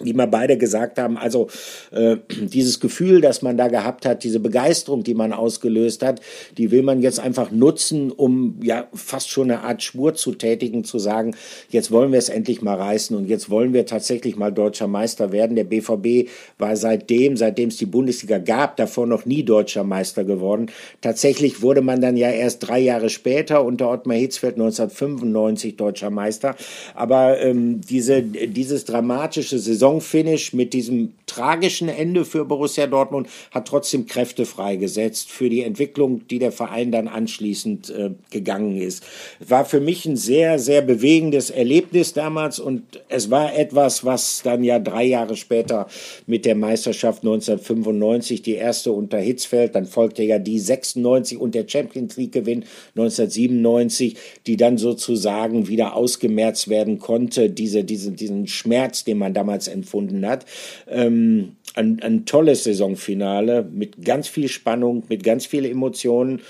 die 0.00 0.14
mal 0.14 0.26
beide 0.26 0.56
gesagt 0.56 0.98
haben, 0.98 1.16
also 1.16 1.48
äh, 1.90 2.16
dieses 2.40 2.80
Gefühl, 2.80 3.20
das 3.20 3.42
man 3.42 3.56
da 3.56 3.68
gehabt 3.68 4.06
hat, 4.06 4.24
diese 4.24 4.40
Begeisterung, 4.40 5.02
die 5.02 5.14
man 5.14 5.32
ausgelöst 5.32 6.04
hat, 6.04 6.20
die 6.56 6.70
will 6.70 6.82
man 6.82 7.02
jetzt 7.02 7.20
einfach 7.20 7.50
nutzen, 7.50 8.10
um 8.10 8.60
ja 8.62 8.86
fast 8.94 9.30
schon 9.30 9.50
eine 9.50 9.62
Art 9.62 9.82
Schwur 9.82 10.14
zu 10.14 10.32
tätigen, 10.32 10.84
zu 10.84 10.98
sagen, 10.98 11.34
jetzt 11.70 11.90
wollen 11.90 12.12
wir 12.12 12.18
es 12.18 12.28
endlich 12.28 12.62
mal 12.62 12.76
reißen 12.76 13.16
und 13.16 13.28
jetzt 13.28 13.50
wollen 13.50 13.72
wir 13.72 13.86
tatsächlich 13.86 14.36
mal 14.36 14.52
deutscher 14.52 14.86
Meister 14.86 15.32
werden. 15.32 15.56
Der 15.56 15.64
BVB 15.64 16.28
war 16.58 16.76
seitdem, 16.76 17.36
seitdem 17.36 17.70
es 17.70 17.76
die 17.76 17.86
Bundesliga 17.86 18.38
gab, 18.38 18.76
davor 18.76 19.06
noch 19.06 19.26
nie 19.26 19.42
deutscher 19.42 19.84
Meister 19.84 20.24
geworden. 20.24 20.70
Tatsächlich 21.00 21.62
wurde 21.62 21.80
man 21.80 22.00
dann 22.00 22.16
ja 22.16 22.30
erst 22.30 22.68
drei 22.68 22.78
Jahre 22.78 23.10
später 23.10 23.64
unter 23.64 23.90
Ottmar 23.90 24.16
Hitzfeld 24.16 24.54
1995 24.54 25.76
deutscher 25.76 26.10
Meister. 26.10 26.54
Aber 26.94 27.40
ähm, 27.40 27.80
diese, 27.80 28.22
dieses 28.22 28.84
dramatische 28.84 29.58
Saison 29.58 29.87
Saisonfinish 29.88 30.52
mit 30.52 30.72
diesem 30.72 31.14
tragischen 31.26 31.88
Ende 31.88 32.24
für 32.24 32.44
Borussia 32.44 32.86
Dortmund 32.86 33.28
hat 33.50 33.68
trotzdem 33.68 34.06
Kräfte 34.06 34.44
freigesetzt 34.44 35.30
für 35.30 35.48
die 35.48 35.62
Entwicklung, 35.62 36.26
die 36.28 36.38
der 36.38 36.52
Verein 36.52 36.90
dann 36.90 37.08
anschließend 37.08 37.90
äh, 37.90 38.10
gegangen 38.30 38.76
ist. 38.76 39.04
War 39.46 39.64
für 39.64 39.80
mich 39.80 40.04
ein 40.06 40.16
sehr, 40.16 40.58
sehr 40.58 40.82
bewegendes 40.82 41.50
Erlebnis 41.50 42.12
damals 42.12 42.58
und 42.58 42.82
es 43.08 43.30
war 43.30 43.56
etwas, 43.56 44.04
was 44.04 44.42
dann 44.42 44.64
ja 44.64 44.78
drei 44.78 45.04
Jahre 45.04 45.36
später 45.36 45.86
mit 46.26 46.44
der 46.44 46.54
Meisterschaft 46.54 47.22
1995, 47.22 48.42
die 48.42 48.54
erste 48.54 48.92
unter 48.92 49.18
Hitzfeld, 49.18 49.74
dann 49.74 49.86
folgte 49.86 50.22
ja 50.22 50.38
die 50.38 50.58
96 50.58 51.38
und 51.38 51.54
der 51.54 51.68
Champions 51.68 52.16
League 52.16 52.32
Gewinn 52.32 52.64
1997, 52.96 54.16
die 54.46 54.56
dann 54.56 54.78
sozusagen 54.78 55.68
wieder 55.68 55.94
ausgemerzt 55.94 56.68
werden 56.68 56.98
konnte, 56.98 57.50
diese, 57.50 57.84
diese, 57.84 58.12
diesen 58.12 58.46
Schmerz, 58.46 59.04
den 59.04 59.18
man 59.18 59.34
damals 59.34 59.68
empfunden 59.78 60.26
hat. 60.26 60.46
Ähm, 60.88 61.56
ein, 61.74 62.00
ein 62.02 62.26
tolles 62.26 62.64
Saisonfinale 62.64 63.62
mit 63.62 64.04
ganz 64.04 64.28
viel 64.28 64.48
Spannung, 64.48 65.04
mit 65.08 65.22
ganz 65.22 65.46
vielen 65.46 65.70
Emotionen. 65.70 66.40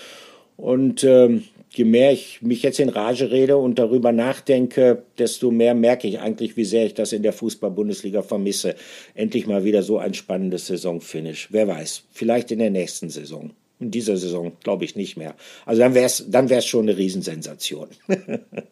Und 0.56 1.04
ähm, 1.04 1.44
je 1.70 1.84
mehr 1.84 2.12
ich 2.12 2.42
mich 2.42 2.62
jetzt 2.62 2.80
in 2.80 2.88
Rage 2.88 3.30
rede 3.30 3.56
und 3.56 3.78
darüber 3.78 4.12
nachdenke, 4.12 5.02
desto 5.18 5.50
mehr 5.50 5.74
merke 5.74 6.08
ich 6.08 6.18
eigentlich, 6.18 6.56
wie 6.56 6.64
sehr 6.64 6.86
ich 6.86 6.94
das 6.94 7.12
in 7.12 7.22
der 7.22 7.32
Fußball-Bundesliga 7.32 8.22
vermisse. 8.22 8.74
Endlich 9.14 9.46
mal 9.46 9.64
wieder 9.64 9.82
so 9.82 9.98
ein 9.98 10.14
spannendes 10.14 10.66
Saisonfinish. 10.66 11.48
Wer 11.50 11.68
weiß, 11.68 12.04
vielleicht 12.12 12.50
in 12.50 12.58
der 12.58 12.70
nächsten 12.70 13.10
Saison. 13.10 13.50
In 13.80 13.92
dieser 13.92 14.16
Saison 14.16 14.52
glaube 14.64 14.84
ich 14.84 14.96
nicht 14.96 15.16
mehr. 15.16 15.36
Also 15.64 15.80
dann 15.80 15.94
wäre 15.94 16.06
es 16.06 16.24
dann 16.28 16.48
wär's 16.48 16.66
schon 16.66 16.88
eine 16.88 16.98
Riesensensation. 16.98 17.88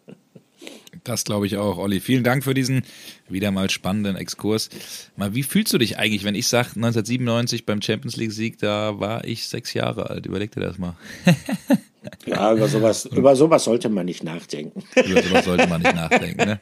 Das 1.06 1.22
glaube 1.22 1.46
ich 1.46 1.56
auch, 1.56 1.78
Olli. 1.78 2.00
Vielen 2.00 2.24
Dank 2.24 2.42
für 2.42 2.52
diesen 2.52 2.82
wieder 3.28 3.52
mal 3.52 3.70
spannenden 3.70 4.16
Exkurs. 4.16 4.70
Mal, 5.14 5.36
wie 5.36 5.44
fühlst 5.44 5.72
du 5.72 5.78
dich 5.78 5.98
eigentlich, 5.98 6.24
wenn 6.24 6.34
ich 6.34 6.48
sage, 6.48 6.70
1997 6.70 7.64
beim 7.64 7.80
Champions 7.80 8.16
League 8.16 8.32
Sieg, 8.32 8.58
da 8.58 8.98
war 8.98 9.24
ich 9.24 9.46
sechs 9.46 9.72
Jahre 9.72 10.10
alt? 10.10 10.26
Überleg 10.26 10.50
dir 10.50 10.62
das 10.62 10.78
mal. 10.78 10.96
Ja, 12.26 12.52
über 12.52 12.68
sowas, 12.68 13.06
über 13.06 13.36
sowas 13.36 13.64
sollte 13.64 13.88
man 13.88 14.06
nicht 14.06 14.24
nachdenken. 14.24 14.82
Über 14.94 15.22
sowas 15.22 15.44
sollte 15.44 15.66
man 15.68 15.82
nicht 15.82 15.94
nachdenken, 15.94 16.44
ne? 16.44 16.60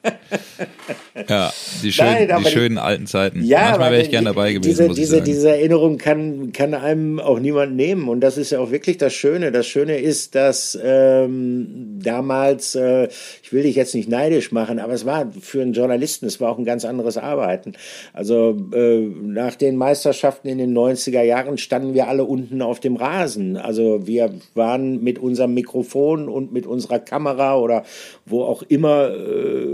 Ja, 1.28 1.52
die, 1.82 1.92
schön, 1.92 2.06
Nein, 2.06 2.42
die 2.42 2.50
schönen 2.50 2.78
alten 2.78 3.06
Zeiten. 3.06 3.44
Ja, 3.44 3.68
Manchmal 3.68 3.92
wäre 3.92 4.02
ich 4.02 4.10
gern 4.10 4.24
dabei 4.24 4.52
gewesen. 4.52 4.88
Diese, 4.88 4.94
diese, 4.94 5.22
diese 5.22 5.50
Erinnerung 5.50 5.96
kann, 5.96 6.52
kann 6.52 6.74
einem 6.74 7.20
auch 7.20 7.38
niemand 7.38 7.76
nehmen. 7.76 8.08
Und 8.08 8.20
das 8.20 8.36
ist 8.36 8.50
ja 8.50 8.58
auch 8.58 8.70
wirklich 8.70 8.98
das 8.98 9.14
Schöne. 9.14 9.52
Das 9.52 9.66
Schöne 9.66 9.98
ist, 9.98 10.34
dass 10.34 10.78
ähm, 10.82 12.00
damals, 12.02 12.74
äh, 12.74 13.08
ich 13.42 13.52
will 13.52 13.62
dich 13.62 13.76
jetzt 13.76 13.94
nicht 13.94 14.08
neidisch 14.08 14.50
machen, 14.50 14.80
aber 14.80 14.92
es 14.92 15.06
war 15.06 15.30
für 15.40 15.62
einen 15.62 15.72
Journalisten, 15.72 16.26
es 16.26 16.40
war 16.40 16.50
auch 16.50 16.58
ein 16.58 16.64
ganz 16.64 16.84
anderes 16.84 17.16
Arbeiten. 17.16 17.74
Also 18.12 18.56
äh, 18.74 18.98
nach 19.22 19.54
den 19.54 19.76
Meisterschaften 19.76 20.48
in 20.48 20.58
den 20.58 20.76
90er 20.76 21.22
Jahren 21.22 21.58
standen 21.58 21.94
wir 21.94 22.08
alle 22.08 22.24
unten 22.24 22.60
auf 22.60 22.80
dem 22.80 22.96
Rasen. 22.96 23.56
Also 23.56 24.06
wir 24.06 24.34
waren 24.54 25.02
mit 25.02 25.18
unserem 25.34 25.54
Mikrofon 25.54 26.28
und 26.28 26.52
mit 26.52 26.64
unserer 26.64 27.00
Kamera 27.00 27.58
oder 27.58 27.82
wo 28.24 28.42
auch 28.42 28.62
immer, 28.62 29.10
äh, 29.10 29.66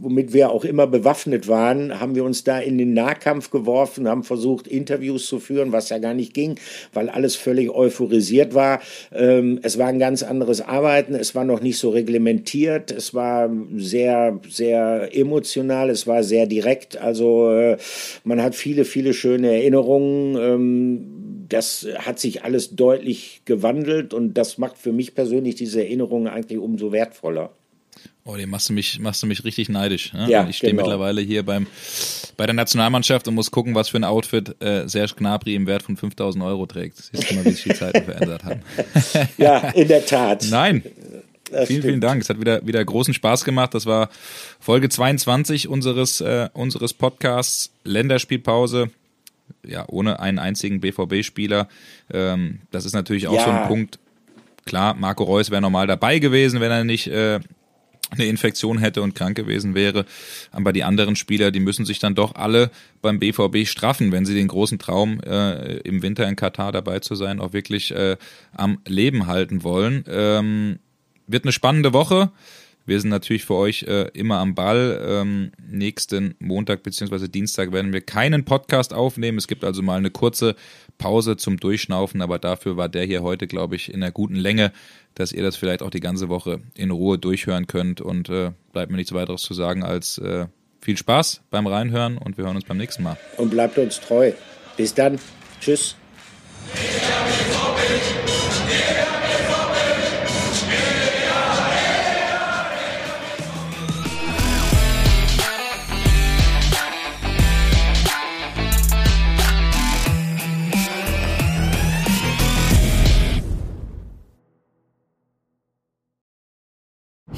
womit 0.00 0.32
wir 0.32 0.50
auch 0.50 0.64
immer 0.64 0.88
bewaffnet 0.88 1.46
waren, 1.46 2.00
haben 2.00 2.16
wir 2.16 2.24
uns 2.24 2.42
da 2.42 2.58
in 2.58 2.78
den 2.78 2.94
Nahkampf 2.94 3.50
geworfen, 3.50 4.08
haben 4.08 4.24
versucht, 4.24 4.66
Interviews 4.66 5.26
zu 5.26 5.38
führen, 5.38 5.70
was 5.70 5.88
ja 5.88 5.98
gar 5.98 6.14
nicht 6.14 6.34
ging, 6.34 6.56
weil 6.92 7.08
alles 7.08 7.36
völlig 7.36 7.70
euphorisiert 7.70 8.54
war. 8.54 8.80
Ähm, 9.12 9.60
es 9.62 9.78
war 9.78 9.86
ein 9.86 10.00
ganz 10.00 10.24
anderes 10.24 10.60
Arbeiten, 10.60 11.14
es 11.14 11.36
war 11.36 11.44
noch 11.44 11.60
nicht 11.60 11.78
so 11.78 11.90
reglementiert, 11.90 12.90
es 12.90 13.14
war 13.14 13.48
sehr, 13.76 14.40
sehr 14.48 15.16
emotional, 15.16 15.90
es 15.90 16.08
war 16.08 16.24
sehr 16.24 16.46
direkt. 16.46 17.00
Also 17.00 17.52
äh, 17.52 17.76
man 18.24 18.42
hat 18.42 18.56
viele, 18.56 18.84
viele 18.84 19.14
schöne 19.14 19.52
Erinnerungen. 19.52 20.36
Ähm, 20.36 21.21
das 21.52 21.86
hat 21.98 22.18
sich 22.18 22.44
alles 22.44 22.74
deutlich 22.74 23.42
gewandelt 23.44 24.14
und 24.14 24.34
das 24.34 24.58
macht 24.58 24.78
für 24.78 24.92
mich 24.92 25.14
persönlich 25.14 25.54
diese 25.54 25.82
Erinnerungen 25.82 26.28
eigentlich 26.28 26.58
umso 26.58 26.92
wertvoller. 26.92 27.50
Oh, 28.24 28.36
den 28.36 28.50
machst 28.50 28.68
du 28.68 28.72
mich, 28.72 29.00
machst 29.00 29.22
du 29.22 29.26
mich 29.26 29.44
richtig 29.44 29.68
neidisch. 29.68 30.12
Ne? 30.12 30.28
Ja, 30.28 30.46
ich 30.48 30.58
stehe 30.58 30.72
genau. 30.72 30.84
mittlerweile 30.84 31.20
hier 31.20 31.44
beim, 31.44 31.66
bei 32.36 32.46
der 32.46 32.54
Nationalmannschaft 32.54 33.26
und 33.26 33.34
muss 33.34 33.50
gucken, 33.50 33.74
was 33.74 33.88
für 33.88 33.96
ein 33.96 34.04
Outfit 34.04 34.54
äh, 34.62 34.88
Serge 34.88 35.14
Gnabry 35.16 35.56
im 35.56 35.66
Wert 35.66 35.82
von 35.82 35.96
5000 35.96 36.44
Euro 36.44 36.66
trägt. 36.66 36.98
Siehst 36.98 37.30
du 37.30 37.34
mal, 37.34 37.44
wie 37.44 37.50
sich 37.50 37.64
die 37.64 37.74
Zeiten 37.74 38.04
verändert 38.04 38.44
haben. 38.44 38.60
ja, 39.38 39.58
in 39.70 39.88
der 39.88 40.06
Tat. 40.06 40.46
Nein. 40.50 40.84
Das 41.50 41.66
vielen, 41.66 41.80
stimmt. 41.80 41.84
vielen 41.84 42.00
Dank. 42.00 42.22
Es 42.22 42.30
hat 42.30 42.40
wieder, 42.40 42.64
wieder 42.64 42.82
großen 42.82 43.12
Spaß 43.12 43.44
gemacht. 43.44 43.74
Das 43.74 43.86
war 43.86 44.08
Folge 44.60 44.88
22 44.88 45.68
unseres, 45.68 46.20
äh, 46.20 46.48
unseres 46.54 46.94
Podcasts. 46.94 47.72
Länderspielpause 47.84 48.90
ja, 49.66 49.84
ohne 49.88 50.20
einen 50.20 50.38
einzigen 50.38 50.80
BVB-Spieler. 50.80 51.68
Ähm, 52.12 52.60
das 52.70 52.84
ist 52.84 52.94
natürlich 52.94 53.28
auch 53.28 53.34
ja. 53.34 53.44
so 53.44 53.50
ein 53.50 53.68
Punkt. 53.68 53.98
Klar, 54.64 54.94
Marco 54.94 55.24
Reus 55.24 55.50
wäre 55.50 55.60
normal 55.60 55.86
dabei 55.86 56.18
gewesen, 56.18 56.60
wenn 56.60 56.70
er 56.70 56.84
nicht 56.84 57.08
äh, 57.08 57.40
eine 58.12 58.26
Infektion 58.26 58.78
hätte 58.78 59.02
und 59.02 59.14
krank 59.14 59.36
gewesen 59.36 59.74
wäre. 59.74 60.04
Aber 60.50 60.72
die 60.72 60.84
anderen 60.84 61.16
Spieler, 61.16 61.50
die 61.50 61.60
müssen 61.60 61.84
sich 61.84 61.98
dann 61.98 62.14
doch 62.14 62.34
alle 62.34 62.70
beim 63.00 63.18
BVB 63.18 63.66
straffen, 63.66 64.12
wenn 64.12 64.26
sie 64.26 64.34
den 64.34 64.48
großen 64.48 64.78
Traum, 64.78 65.20
äh, 65.20 65.78
im 65.78 66.02
Winter 66.02 66.28
in 66.28 66.36
Katar 66.36 66.72
dabei 66.72 67.00
zu 67.00 67.14
sein, 67.14 67.40
auch 67.40 67.52
wirklich 67.52 67.92
äh, 67.92 68.16
am 68.52 68.78
Leben 68.86 69.26
halten 69.26 69.64
wollen. 69.64 70.04
Ähm, 70.08 70.78
wird 71.26 71.44
eine 71.44 71.52
spannende 71.52 71.92
Woche. 71.92 72.30
Wir 72.84 73.00
sind 73.00 73.10
natürlich 73.10 73.44
für 73.44 73.54
euch 73.54 73.84
äh, 73.84 74.08
immer 74.14 74.38
am 74.38 74.54
Ball. 74.54 75.00
Ähm, 75.06 75.52
nächsten 75.68 76.34
Montag 76.38 76.82
bzw. 76.82 77.28
Dienstag 77.28 77.72
werden 77.72 77.92
wir 77.92 78.00
keinen 78.00 78.44
Podcast 78.44 78.92
aufnehmen. 78.92 79.38
Es 79.38 79.46
gibt 79.46 79.64
also 79.64 79.82
mal 79.82 79.98
eine 79.98 80.10
kurze 80.10 80.56
Pause 80.98 81.36
zum 81.36 81.58
Durchschnaufen, 81.58 82.22
aber 82.22 82.38
dafür 82.38 82.76
war 82.76 82.88
der 82.88 83.04
hier 83.04 83.22
heute, 83.22 83.46
glaube 83.46 83.76
ich, 83.76 83.92
in 83.92 84.02
einer 84.02 84.12
guten 84.12 84.36
Länge, 84.36 84.72
dass 85.14 85.32
ihr 85.32 85.42
das 85.42 85.56
vielleicht 85.56 85.82
auch 85.82 85.90
die 85.90 86.00
ganze 86.00 86.28
Woche 86.28 86.60
in 86.74 86.90
Ruhe 86.90 87.18
durchhören 87.18 87.66
könnt. 87.66 88.00
Und 88.00 88.28
äh, 88.28 88.52
bleibt 88.72 88.90
mir 88.90 88.96
nichts 88.96 89.12
weiteres 89.12 89.42
zu 89.42 89.54
sagen 89.54 89.82
als 89.84 90.18
äh, 90.18 90.46
viel 90.80 90.96
Spaß 90.96 91.42
beim 91.50 91.66
Reinhören 91.66 92.18
und 92.18 92.36
wir 92.36 92.44
hören 92.44 92.56
uns 92.56 92.64
beim 92.64 92.78
nächsten 92.78 93.02
Mal. 93.04 93.16
Und 93.36 93.50
bleibt 93.50 93.78
uns 93.78 94.00
treu. 94.00 94.32
Bis 94.76 94.92
dann. 94.92 95.18
Tschüss. 95.60 95.96